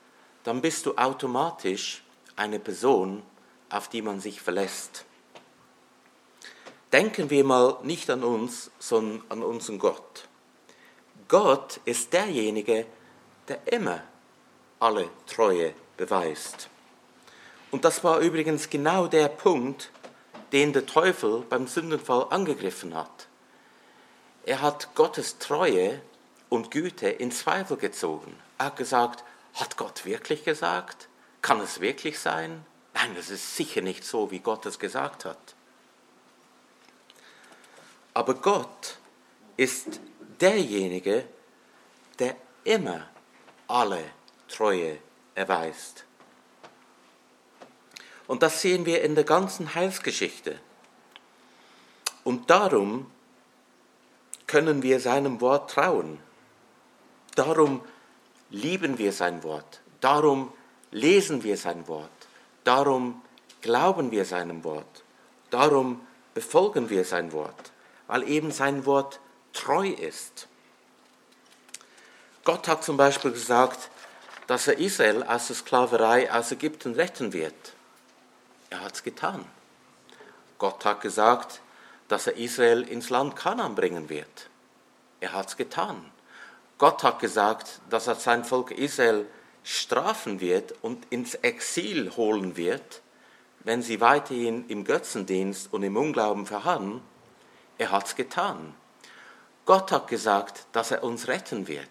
dann 0.45 0.63
bist 0.63 0.87
du 0.87 0.97
automatisch 0.97 2.03
eine 2.37 2.59
Person, 2.59 3.23
auf 3.71 3.89
die 3.89 4.03
man 4.03 4.21
sich 4.21 4.41
verlässt. 4.41 5.05
Denken 6.93 7.29
wir 7.29 7.45
mal 7.45 7.79
nicht 7.83 8.09
an 8.09 8.25
uns, 8.25 8.71
sondern 8.79 9.23
an 9.29 9.43
unseren 9.43 9.79
Gott. 9.79 10.27
Gott 11.29 11.81
ist 11.85 12.13
derjenige, 12.15 12.87
der 13.47 13.61
immer 13.71 14.03
alle 14.81 15.11
Treue 15.27 15.75
beweist. 15.99 16.71
Und 17.71 17.85
das 17.85 18.03
war 18.03 18.21
übrigens 18.21 18.71
genau 18.71 19.07
der 19.07 19.29
Punkt, 19.29 19.91
den 20.53 20.73
der 20.73 20.87
Teufel 20.87 21.45
beim 21.51 21.67
Sündenfall 21.67 22.27
angegriffen 22.31 22.95
hat. 22.95 23.29
Er 24.47 24.63
hat 24.63 24.95
Gottes 24.95 25.39
Treue 25.39 26.01
und 26.49 26.71
Güte 26.71 27.09
in 27.11 27.31
Zweifel 27.31 27.77
gezogen. 27.77 28.35
Er 28.57 28.67
hat 28.67 28.77
gesagt, 28.77 29.25
hat 29.53 29.77
Gott 29.77 30.07
wirklich 30.07 30.45
gesagt? 30.45 31.09
Kann 31.43 31.61
es 31.61 31.81
wirklich 31.81 32.19
sein? 32.19 32.65
Nein, 32.95 33.15
das 33.15 33.29
ist 33.29 33.57
sicher 33.57 33.83
nicht 33.83 34.05
so, 34.05 34.31
wie 34.31 34.39
Gott 34.39 34.65
es 34.65 34.79
gesagt 34.79 35.27
hat. 35.27 35.55
Aber 38.19 38.35
Gott 38.35 38.99
ist 39.57 40.01
derjenige, 40.41 41.25
der 42.19 42.35
immer 42.65 43.07
alle 43.69 44.03
Treue 44.49 44.99
erweist. 45.37 46.05
Und 48.27 48.43
das 48.43 48.61
sehen 48.61 48.87
wir 48.87 49.03
in 49.03 49.15
der 49.15 49.23
ganzen 49.23 49.73
Heilsgeschichte. 49.77 50.59
Und 52.25 52.51
darum 52.51 53.09
können 54.49 54.83
wir 54.83 54.99
seinem 54.99 55.41
Wort 55.41 55.71
trauen. 55.71 56.19
Darum 57.37 57.83
lieben 58.51 58.99
wir 58.99 59.13
sein 59.13 59.45
Wort. 59.45 59.81
Darum 60.01 60.53
lesen 60.91 61.45
wir 61.45 61.57
sein 61.57 61.87
Wort. 61.87 62.11
Darum 62.65 63.23
glauben 63.61 64.11
wir 64.11 64.25
seinem 64.25 64.65
Wort. 64.65 65.05
Darum 65.51 66.05
befolgen 66.35 66.91
wir 66.91 67.05
sein 67.05 67.31
Wort, 67.31 67.71
weil 68.09 68.29
eben 68.29 68.51
sein 68.51 68.85
Wort 68.85 69.21
treu 69.53 69.89
ist. 69.89 70.49
Gott 72.45 72.67
hat 72.67 72.83
zum 72.83 72.97
Beispiel 72.97 73.31
gesagt, 73.31 73.91
dass 74.49 74.67
er 74.67 74.79
Israel 74.79 75.23
aus 75.23 75.49
der 75.49 75.57
Sklaverei 75.57 76.33
aus 76.33 76.51
Ägypten 76.51 76.95
retten 76.95 77.33
wird. 77.33 77.75
Er 78.71 78.81
hat 78.81 78.95
es 78.95 79.03
getan. 79.03 79.45
Gott 80.59 80.85
hat 80.85 81.03
gesagt, 81.03 81.61
dass 82.09 82.27
er 82.27 82.37
Israel 82.37 82.83
ins 82.83 83.11
Land 83.11 83.37
Kanaan 83.37 83.75
bringen 83.75 84.09
wird. 84.09 84.49
Er 85.21 85.33
hat 85.33 85.49
es 85.49 85.57
getan. 85.57 86.11
Gott 86.79 87.03
hat 87.03 87.21
gesagt, 87.21 87.81
dass 87.91 88.07
er 88.07 88.15
sein 88.15 88.45
Volk 88.45 88.71
Israel 88.71 89.27
strafen 89.65 90.41
wird 90.41 90.75
und 90.81 91.05
ins 91.11 91.35
Exil 91.35 92.13
holen 92.17 92.57
wird, 92.57 93.03
wenn 93.65 93.83
sie 93.83 94.01
weiterhin 94.01 94.67
im 94.69 94.85
Götzendienst 94.85 95.73
und 95.73 95.83
im 95.83 95.97
Unglauben 95.97 96.47
verharren. 96.47 97.03
Er 97.79 97.93
hat 97.93 98.07
es 98.07 98.17
getan. 98.17 98.75
Gott 99.65 99.93
hat 99.93 100.09
gesagt, 100.09 100.67
dass 100.73 100.91
er 100.91 101.05
uns 101.05 101.29
retten 101.29 101.69
wird. 101.69 101.89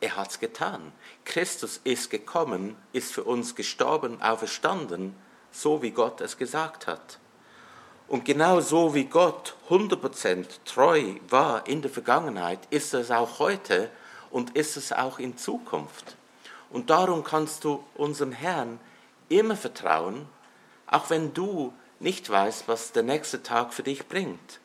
Er 0.00 0.16
hat 0.16 0.30
es 0.30 0.40
getan. 0.40 0.92
Christus 1.24 1.80
ist 1.84 2.10
gekommen, 2.10 2.76
ist 2.92 3.12
für 3.12 3.24
uns 3.24 3.54
gestorben, 3.54 4.22
auferstanden, 4.22 5.14
so 5.50 5.82
wie 5.82 5.90
Gott 5.90 6.20
es 6.20 6.36
gesagt 6.36 6.86
hat. 6.86 7.18
Und 8.08 8.24
genau 8.24 8.60
so 8.60 8.94
wie 8.94 9.04
Gott 9.04 9.54
100% 9.68 10.46
treu 10.64 11.16
war 11.28 11.66
in 11.66 11.82
der 11.82 11.90
Vergangenheit, 11.90 12.60
ist 12.70 12.94
es 12.94 13.10
auch 13.10 13.38
heute 13.38 13.90
und 14.30 14.56
ist 14.56 14.76
es 14.76 14.92
auch 14.92 15.18
in 15.18 15.36
Zukunft. 15.36 16.16
Und 16.70 16.90
darum 16.90 17.22
kannst 17.22 17.64
du 17.64 17.84
unserem 17.94 18.32
Herrn 18.32 18.80
immer 19.28 19.56
vertrauen, 19.56 20.26
auch 20.86 21.10
wenn 21.10 21.34
du 21.34 21.72
nicht 22.00 22.30
weißt, 22.30 22.66
was 22.66 22.92
der 22.92 23.02
nächste 23.02 23.42
Tag 23.42 23.74
für 23.74 23.82
dich 23.82 24.06
bringt. 24.08 24.60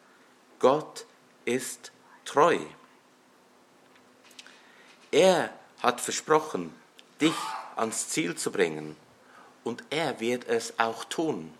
Gott 0.64 1.05
ist 1.43 1.91
treu. 2.24 2.57
Er 5.11 5.49
hat 5.82 5.99
versprochen, 5.99 6.74
dich 7.20 7.36
ans 7.76 8.07
Ziel 8.07 8.36
zu 8.36 8.49
bringen. 8.49 8.95
und 9.66 9.84
er 9.89 10.22
wird 10.22 10.47
es 10.47 10.80
auch 10.80 11.03
tun. 11.05 11.53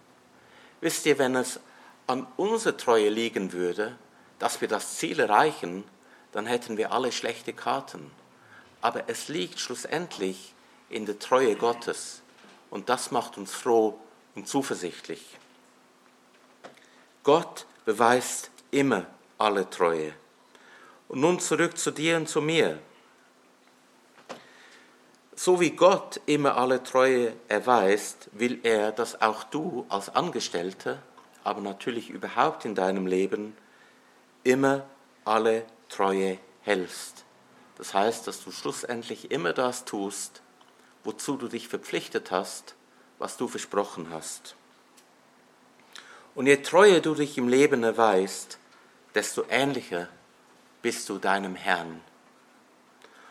Wisst 0.80 1.06
ihr, 1.06 1.18
wenn 1.20 1.36
es 1.36 1.60
an 2.08 2.28
unserer 2.38 2.78
Treue 2.78 3.10
liegen 3.10 3.51
würde, 3.51 3.97
dass 4.39 4.62
wir 4.62 4.70
das 4.70 4.97
Ziel 4.97 5.20
erreichen, 5.20 5.84
dann 6.32 6.45
hätten 6.45 6.78
wir 6.78 6.93
alle 6.93 7.12
schlechte 7.12 7.51
Karten. 7.51 8.10
Aber 8.82 9.10
es 9.10 9.28
liegt 9.28 9.60
schlussendlich 9.60 10.54
in 10.89 11.06
der 11.06 11.20
Treue 11.20 11.58
Gottes 11.58 12.22
und 12.70 12.88
das 12.88 13.12
macht 13.12 13.38
uns 13.38 13.54
froh 13.54 13.99
und 14.36 14.47
zuversichtlich. 14.47 15.38
Gott 17.24 17.66
beweist 17.86 18.49
immer 18.74 19.05
alle 19.38 19.69
Treue. 19.69 20.13
Und 21.07 21.21
nun 21.21 21.39
zurück 21.39 21.78
zu 21.78 21.91
dir 21.91 22.17
und 22.17 22.28
zu 22.28 22.41
mir. 22.41 22.80
So 25.36 25.59
wie 25.59 25.71
Gott 25.71 26.21
immer 26.26 26.57
alle 26.57 26.84
Treue 26.84 27.34
erweist, 27.47 28.30
will 28.34 28.59
er, 28.63 28.91
dass 28.91 29.21
auch 29.21 29.43
du 29.43 29.86
als 29.89 30.09
Angestellter, 30.09 31.01
aber 31.43 31.61
natürlich 31.61 32.09
überhaupt 32.09 32.65
in 32.65 32.76
deinem 32.76 33.07
Leben, 33.07 33.55
immer 34.43 34.86
alle 35.26 35.65
Treue 35.89 36.38
hältst. 36.61 37.26
Das 37.78 37.93
heißt, 37.93 38.28
dass 38.28 38.43
du 38.43 38.51
schlussendlich 38.51 39.32
immer 39.32 39.53
das 39.53 39.86
tust, 39.86 40.41
wozu 41.03 41.36
du 41.36 41.47
dich 41.47 41.67
verpflichtet 41.67 42.32
hast, 42.32 42.76
was 43.19 43.38
du 43.38 43.47
versprochen 43.47 44.07
hast. 44.11 44.55
Und 46.36 46.47
je 46.47 46.57
treuer 46.57 46.99
du 46.99 47.15
dich 47.15 47.38
im 47.38 47.47
Leben 47.47 47.84
erweist, 47.84 48.57
desto 49.16 49.45
ähnlicher 49.49 50.07
bist 50.82 51.09
du 51.09 51.18
deinem 51.18 51.55
Herrn. 51.55 52.01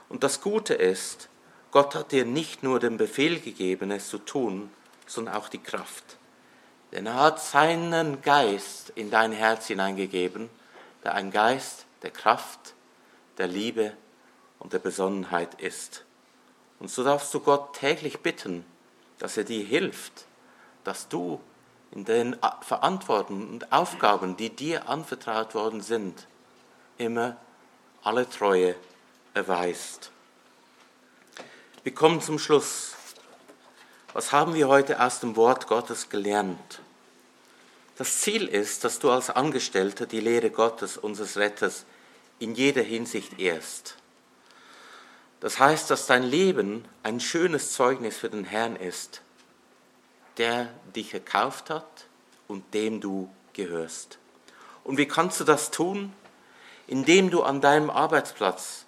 Und 0.08 0.24
das 0.24 0.40
Gute 0.40 0.74
ist, 0.74 1.28
Gott 1.70 1.94
hat 1.94 2.12
dir 2.12 2.24
nicht 2.24 2.62
nur 2.62 2.80
den 2.80 2.96
Befehl 2.98 3.40
gegeben, 3.40 3.90
es 3.90 4.08
zu 4.08 4.18
tun, 4.18 4.70
sondern 5.06 5.34
auch 5.34 5.48
die 5.48 5.62
Kraft. 5.62 6.18
Denn 6.92 7.06
er 7.06 7.14
hat 7.14 7.42
seinen 7.42 8.20
Geist 8.20 8.90
in 8.94 9.10
dein 9.10 9.32
Herz 9.32 9.68
hineingegeben, 9.68 10.50
der 11.02 11.14
ein 11.14 11.30
Geist 11.30 11.86
der 12.02 12.10
Kraft, 12.10 12.74
der 13.38 13.46
Liebe 13.46 13.96
und 14.58 14.74
der 14.74 14.78
Besonnenheit 14.78 15.60
ist. 15.60 16.04
Und 16.78 16.90
so 16.90 17.02
darfst 17.02 17.32
du 17.32 17.40
Gott 17.40 17.74
täglich 17.74 18.20
bitten, 18.20 18.64
dass 19.18 19.36
er 19.36 19.44
dir 19.44 19.64
hilft, 19.64 20.26
dass 20.84 21.08
du 21.08 21.40
in 21.92 22.04
den 22.04 22.36
Verantwortungen 22.62 23.48
und 23.48 23.72
Aufgaben, 23.72 24.36
die 24.36 24.50
dir 24.50 24.88
anvertraut 24.88 25.54
worden 25.54 25.82
sind, 25.82 26.26
immer 26.98 27.36
alle 28.02 28.28
Treue 28.28 28.74
erweist. 29.34 30.10
Wir 31.84 31.94
kommen 31.94 32.20
zum 32.20 32.38
Schluss. 32.38 32.94
Was 34.12 34.32
haben 34.32 34.54
wir 34.54 34.68
heute 34.68 35.00
aus 35.00 35.20
dem 35.20 35.36
Wort 35.36 35.66
Gottes 35.66 36.08
gelernt? 36.08 36.80
Das 37.96 38.20
Ziel 38.20 38.48
ist, 38.48 38.84
dass 38.84 38.98
du 38.98 39.10
als 39.10 39.30
Angestellter 39.30 40.06
die 40.06 40.20
Lehre 40.20 40.50
Gottes, 40.50 40.96
unseres 40.96 41.36
Retters, 41.36 41.84
in 42.38 42.54
jeder 42.54 42.82
Hinsicht 42.82 43.38
ehrst. 43.38 43.96
Das 45.40 45.58
heißt, 45.58 45.90
dass 45.90 46.06
dein 46.06 46.22
Leben 46.22 46.84
ein 47.02 47.20
schönes 47.20 47.72
Zeugnis 47.72 48.16
für 48.16 48.30
den 48.30 48.44
Herrn 48.44 48.76
ist, 48.76 49.22
der 50.38 50.68
dich 50.94 51.14
erkauft 51.14 51.70
hat 51.70 52.06
und 52.48 52.74
dem 52.74 53.00
du 53.00 53.28
gehörst. 53.52 54.18
Und 54.84 54.98
wie 54.98 55.06
kannst 55.06 55.40
du 55.40 55.44
das 55.44 55.70
tun? 55.70 56.12
Indem 56.86 57.30
du 57.30 57.42
an 57.42 57.60
deinem 57.60 57.90
Arbeitsplatz 57.90 58.84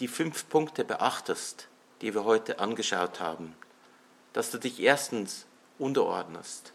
die 0.00 0.08
fünf 0.08 0.48
Punkte 0.48 0.84
beachtest, 0.84 1.68
die 2.00 2.14
wir 2.14 2.24
heute 2.24 2.58
angeschaut 2.58 3.20
haben. 3.20 3.54
Dass 4.32 4.50
du 4.50 4.58
dich 4.58 4.80
erstens 4.80 5.46
unterordnest, 5.78 6.72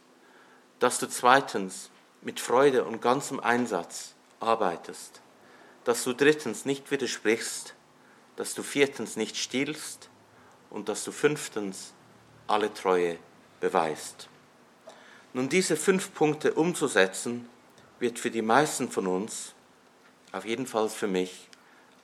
dass 0.80 1.00
du 1.00 1.08
zweitens 1.08 1.90
mit 2.22 2.40
Freude 2.40 2.84
und 2.86 3.02
ganzem 3.02 3.40
Einsatz 3.40 4.14
arbeitest, 4.40 5.22
dass 5.84 6.04
du 6.04 6.14
drittens 6.14 6.66
nicht 6.66 6.92
widersprichst, 6.92 7.74
dass 8.36 8.54
du 8.54 8.64
viertens 8.64 9.16
nicht 9.16 9.38
stiehlst 9.38 10.10
und 10.70 10.90
dass 10.90 11.04
du 11.04 11.12
fünftens 11.12 11.94
alle 12.48 12.74
Treue 12.74 13.18
beweist. 13.66 14.30
Nun, 15.34 15.50
diese 15.50 15.76
fünf 15.76 16.14
Punkte 16.14 16.54
umzusetzen, 16.54 17.50
wird 18.00 18.20
für 18.20 18.30
die 18.30 18.44
meisten 18.44 18.92
von 18.92 19.08
uns, 19.08 19.56
auf 20.32 20.46
jeden 20.46 20.68
Fall 20.68 20.88
für 20.88 21.08
mich, 21.08 21.50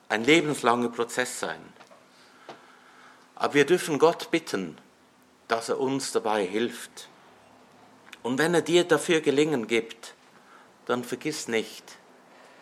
ein 0.08 0.24
lebenslanger 0.24 0.88
Prozess 0.88 1.38
sein. 1.38 1.60
Aber 3.36 3.54
wir 3.54 3.64
dürfen 3.64 4.00
Gott 4.00 4.32
bitten, 4.32 4.76
dass 5.46 5.68
er 5.68 5.78
uns 5.78 6.10
dabei 6.10 6.44
hilft. 6.44 7.08
Und 8.24 8.38
wenn 8.38 8.54
er 8.54 8.62
dir 8.62 8.82
dafür 8.82 9.20
Gelingen 9.20 9.68
gibt, 9.68 10.14
dann 10.86 11.04
vergiss 11.04 11.46
nicht, 11.46 11.84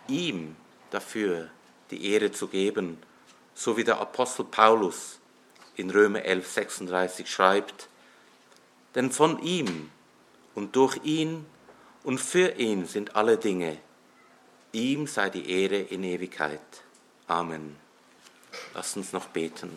ihm 0.09 0.57
dafür 0.91 1.49
die 1.91 2.13
Ehre 2.13 2.33
zu 2.33 2.49
geben, 2.49 2.99
so 3.55 3.79
wie 3.79 3.85
der 3.85 3.99
Apostel 3.99 4.45
Paulus 4.45 5.21
in 5.77 5.91
Römer 5.91 6.23
11, 6.23 6.47
36 6.47 7.31
schreibt, 7.31 7.90
denn 8.95 9.11
von 9.11 9.43
ihm 9.43 9.91
und 10.55 10.77
durch 10.77 10.99
ihn 11.05 11.47
und 12.03 12.19
für 12.19 12.59
ihn 12.59 12.87
sind 12.87 13.17
alle 13.17 13.37
Dinge. 13.37 13.79
Ihm 14.73 15.07
sei 15.07 15.31
die 15.31 15.51
Ehre 15.51 15.77
in 15.77 16.05
Ewigkeit. 16.05 16.61
Amen. 17.27 17.77
Lass 18.75 18.97
uns 18.97 19.13
noch 19.13 19.27
beten. 19.27 19.71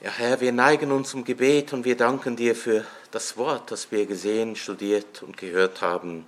Ja, 0.00 0.10
Herr, 0.10 0.40
wir 0.40 0.52
neigen 0.52 0.92
uns 0.92 1.10
zum 1.10 1.24
Gebet 1.24 1.72
und 1.72 1.84
wir 1.84 1.96
danken 1.96 2.36
dir 2.36 2.54
für 2.54 2.84
das 3.10 3.36
Wort, 3.36 3.70
das 3.70 3.90
wir 3.90 4.06
gesehen, 4.06 4.54
studiert 4.54 5.22
und 5.22 5.36
gehört 5.36 5.82
haben. 5.82 6.24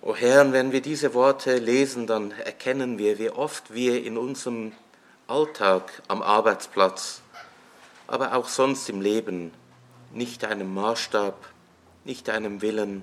O 0.00 0.14
Herr, 0.14 0.52
wenn 0.52 0.70
wir 0.70 0.80
diese 0.80 1.14
Worte 1.14 1.56
lesen, 1.58 2.06
dann 2.06 2.30
erkennen 2.30 2.98
wir, 2.98 3.18
wie 3.18 3.30
oft 3.30 3.74
wir 3.74 4.04
in 4.04 4.16
unserem 4.16 4.72
Alltag 5.26 6.02
am 6.06 6.20
Arbeitsplatz, 6.20 7.22
aber 8.06 8.34
auch 8.34 8.46
sonst 8.46 8.90
im 8.90 9.00
Leben 9.00 9.52
nicht 10.12 10.44
einem 10.44 10.74
Maßstab, 10.74 11.34
nicht 12.04 12.28
einem 12.28 12.60
Willen 12.60 13.02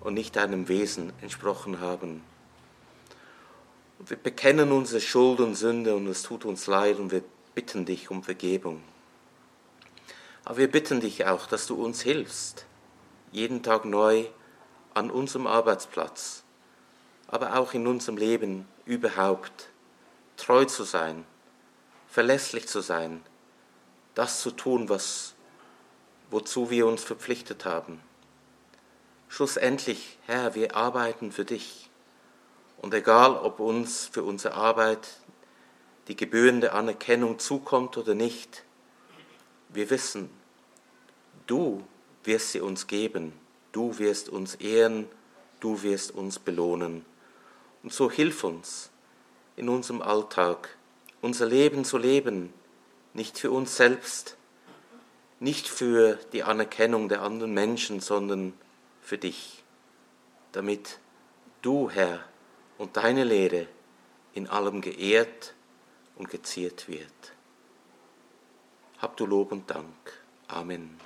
und 0.00 0.12
nicht 0.12 0.36
einem 0.36 0.68
Wesen 0.68 1.14
entsprochen 1.22 1.80
haben. 1.80 2.22
Und 3.98 4.10
wir 4.10 4.18
bekennen 4.18 4.70
unsere 4.70 5.00
Schuld 5.00 5.40
und 5.40 5.54
Sünde 5.54 5.96
und 5.96 6.06
es 6.08 6.22
tut 6.22 6.44
uns 6.44 6.66
leid 6.66 6.98
und 6.98 7.10
wir 7.10 7.24
bitten 7.54 7.86
dich 7.86 8.10
um 8.10 8.22
Vergebung. 8.22 8.82
Aber 10.44 10.58
wir 10.58 10.70
bitten 10.70 11.00
dich 11.00 11.24
auch, 11.24 11.46
dass 11.46 11.66
du 11.66 11.82
uns 11.82 12.02
hilfst, 12.02 12.66
jeden 13.30 13.62
Tag 13.62 13.86
neu 13.86 14.26
an 14.92 15.10
unserem 15.10 15.46
Arbeitsplatz, 15.46 16.42
aber 17.28 17.56
auch 17.56 17.72
in 17.72 17.86
unserem 17.86 18.18
Leben 18.18 18.68
überhaupt 18.84 19.70
treu 20.36 20.66
zu 20.66 20.84
sein 20.84 21.24
verlässlich 22.12 22.68
zu 22.68 22.82
sein, 22.82 23.22
das 24.14 24.42
zu 24.42 24.50
tun, 24.50 24.90
was, 24.90 25.32
wozu 26.30 26.68
wir 26.68 26.86
uns 26.86 27.02
verpflichtet 27.02 27.64
haben. 27.64 28.02
Schlussendlich, 29.30 30.18
Herr, 30.26 30.54
wir 30.54 30.76
arbeiten 30.76 31.32
für 31.32 31.46
dich. 31.46 31.88
Und 32.76 32.92
egal, 32.92 33.34
ob 33.34 33.60
uns 33.60 34.10
für 34.12 34.24
unsere 34.24 34.52
Arbeit 34.54 35.08
die 36.08 36.14
gebührende 36.14 36.72
Anerkennung 36.72 37.38
zukommt 37.38 37.96
oder 37.96 38.14
nicht, 38.14 38.62
wir 39.70 39.88
wissen, 39.88 40.28
du 41.46 41.82
wirst 42.24 42.52
sie 42.52 42.60
uns 42.60 42.88
geben, 42.88 43.32
du 43.72 43.98
wirst 43.98 44.28
uns 44.28 44.56
ehren, 44.56 45.08
du 45.60 45.82
wirst 45.82 46.10
uns 46.10 46.38
belohnen. 46.38 47.06
Und 47.82 47.90
so 47.94 48.10
hilf 48.10 48.44
uns 48.44 48.90
in 49.56 49.70
unserem 49.70 50.02
Alltag, 50.02 50.76
unser 51.22 51.46
Leben 51.46 51.86
zu 51.86 51.96
leben, 51.96 52.52
nicht 53.14 53.38
für 53.38 53.50
uns 53.50 53.76
selbst, 53.76 54.36
nicht 55.40 55.66
für 55.68 56.18
die 56.32 56.42
Anerkennung 56.42 57.08
der 57.08 57.22
anderen 57.22 57.54
Menschen, 57.54 58.00
sondern 58.00 58.52
für 59.00 59.16
dich, 59.16 59.62
damit 60.52 60.98
du, 61.62 61.90
Herr, 61.90 62.20
und 62.76 62.96
deine 62.96 63.24
Lehre 63.24 63.66
in 64.34 64.48
allem 64.48 64.80
geehrt 64.80 65.54
und 66.16 66.28
geziert 66.28 66.88
wird. 66.88 67.32
Hab 68.98 69.16
du 69.16 69.26
Lob 69.26 69.52
und 69.52 69.70
Dank. 69.70 69.86
Amen. 70.48 70.98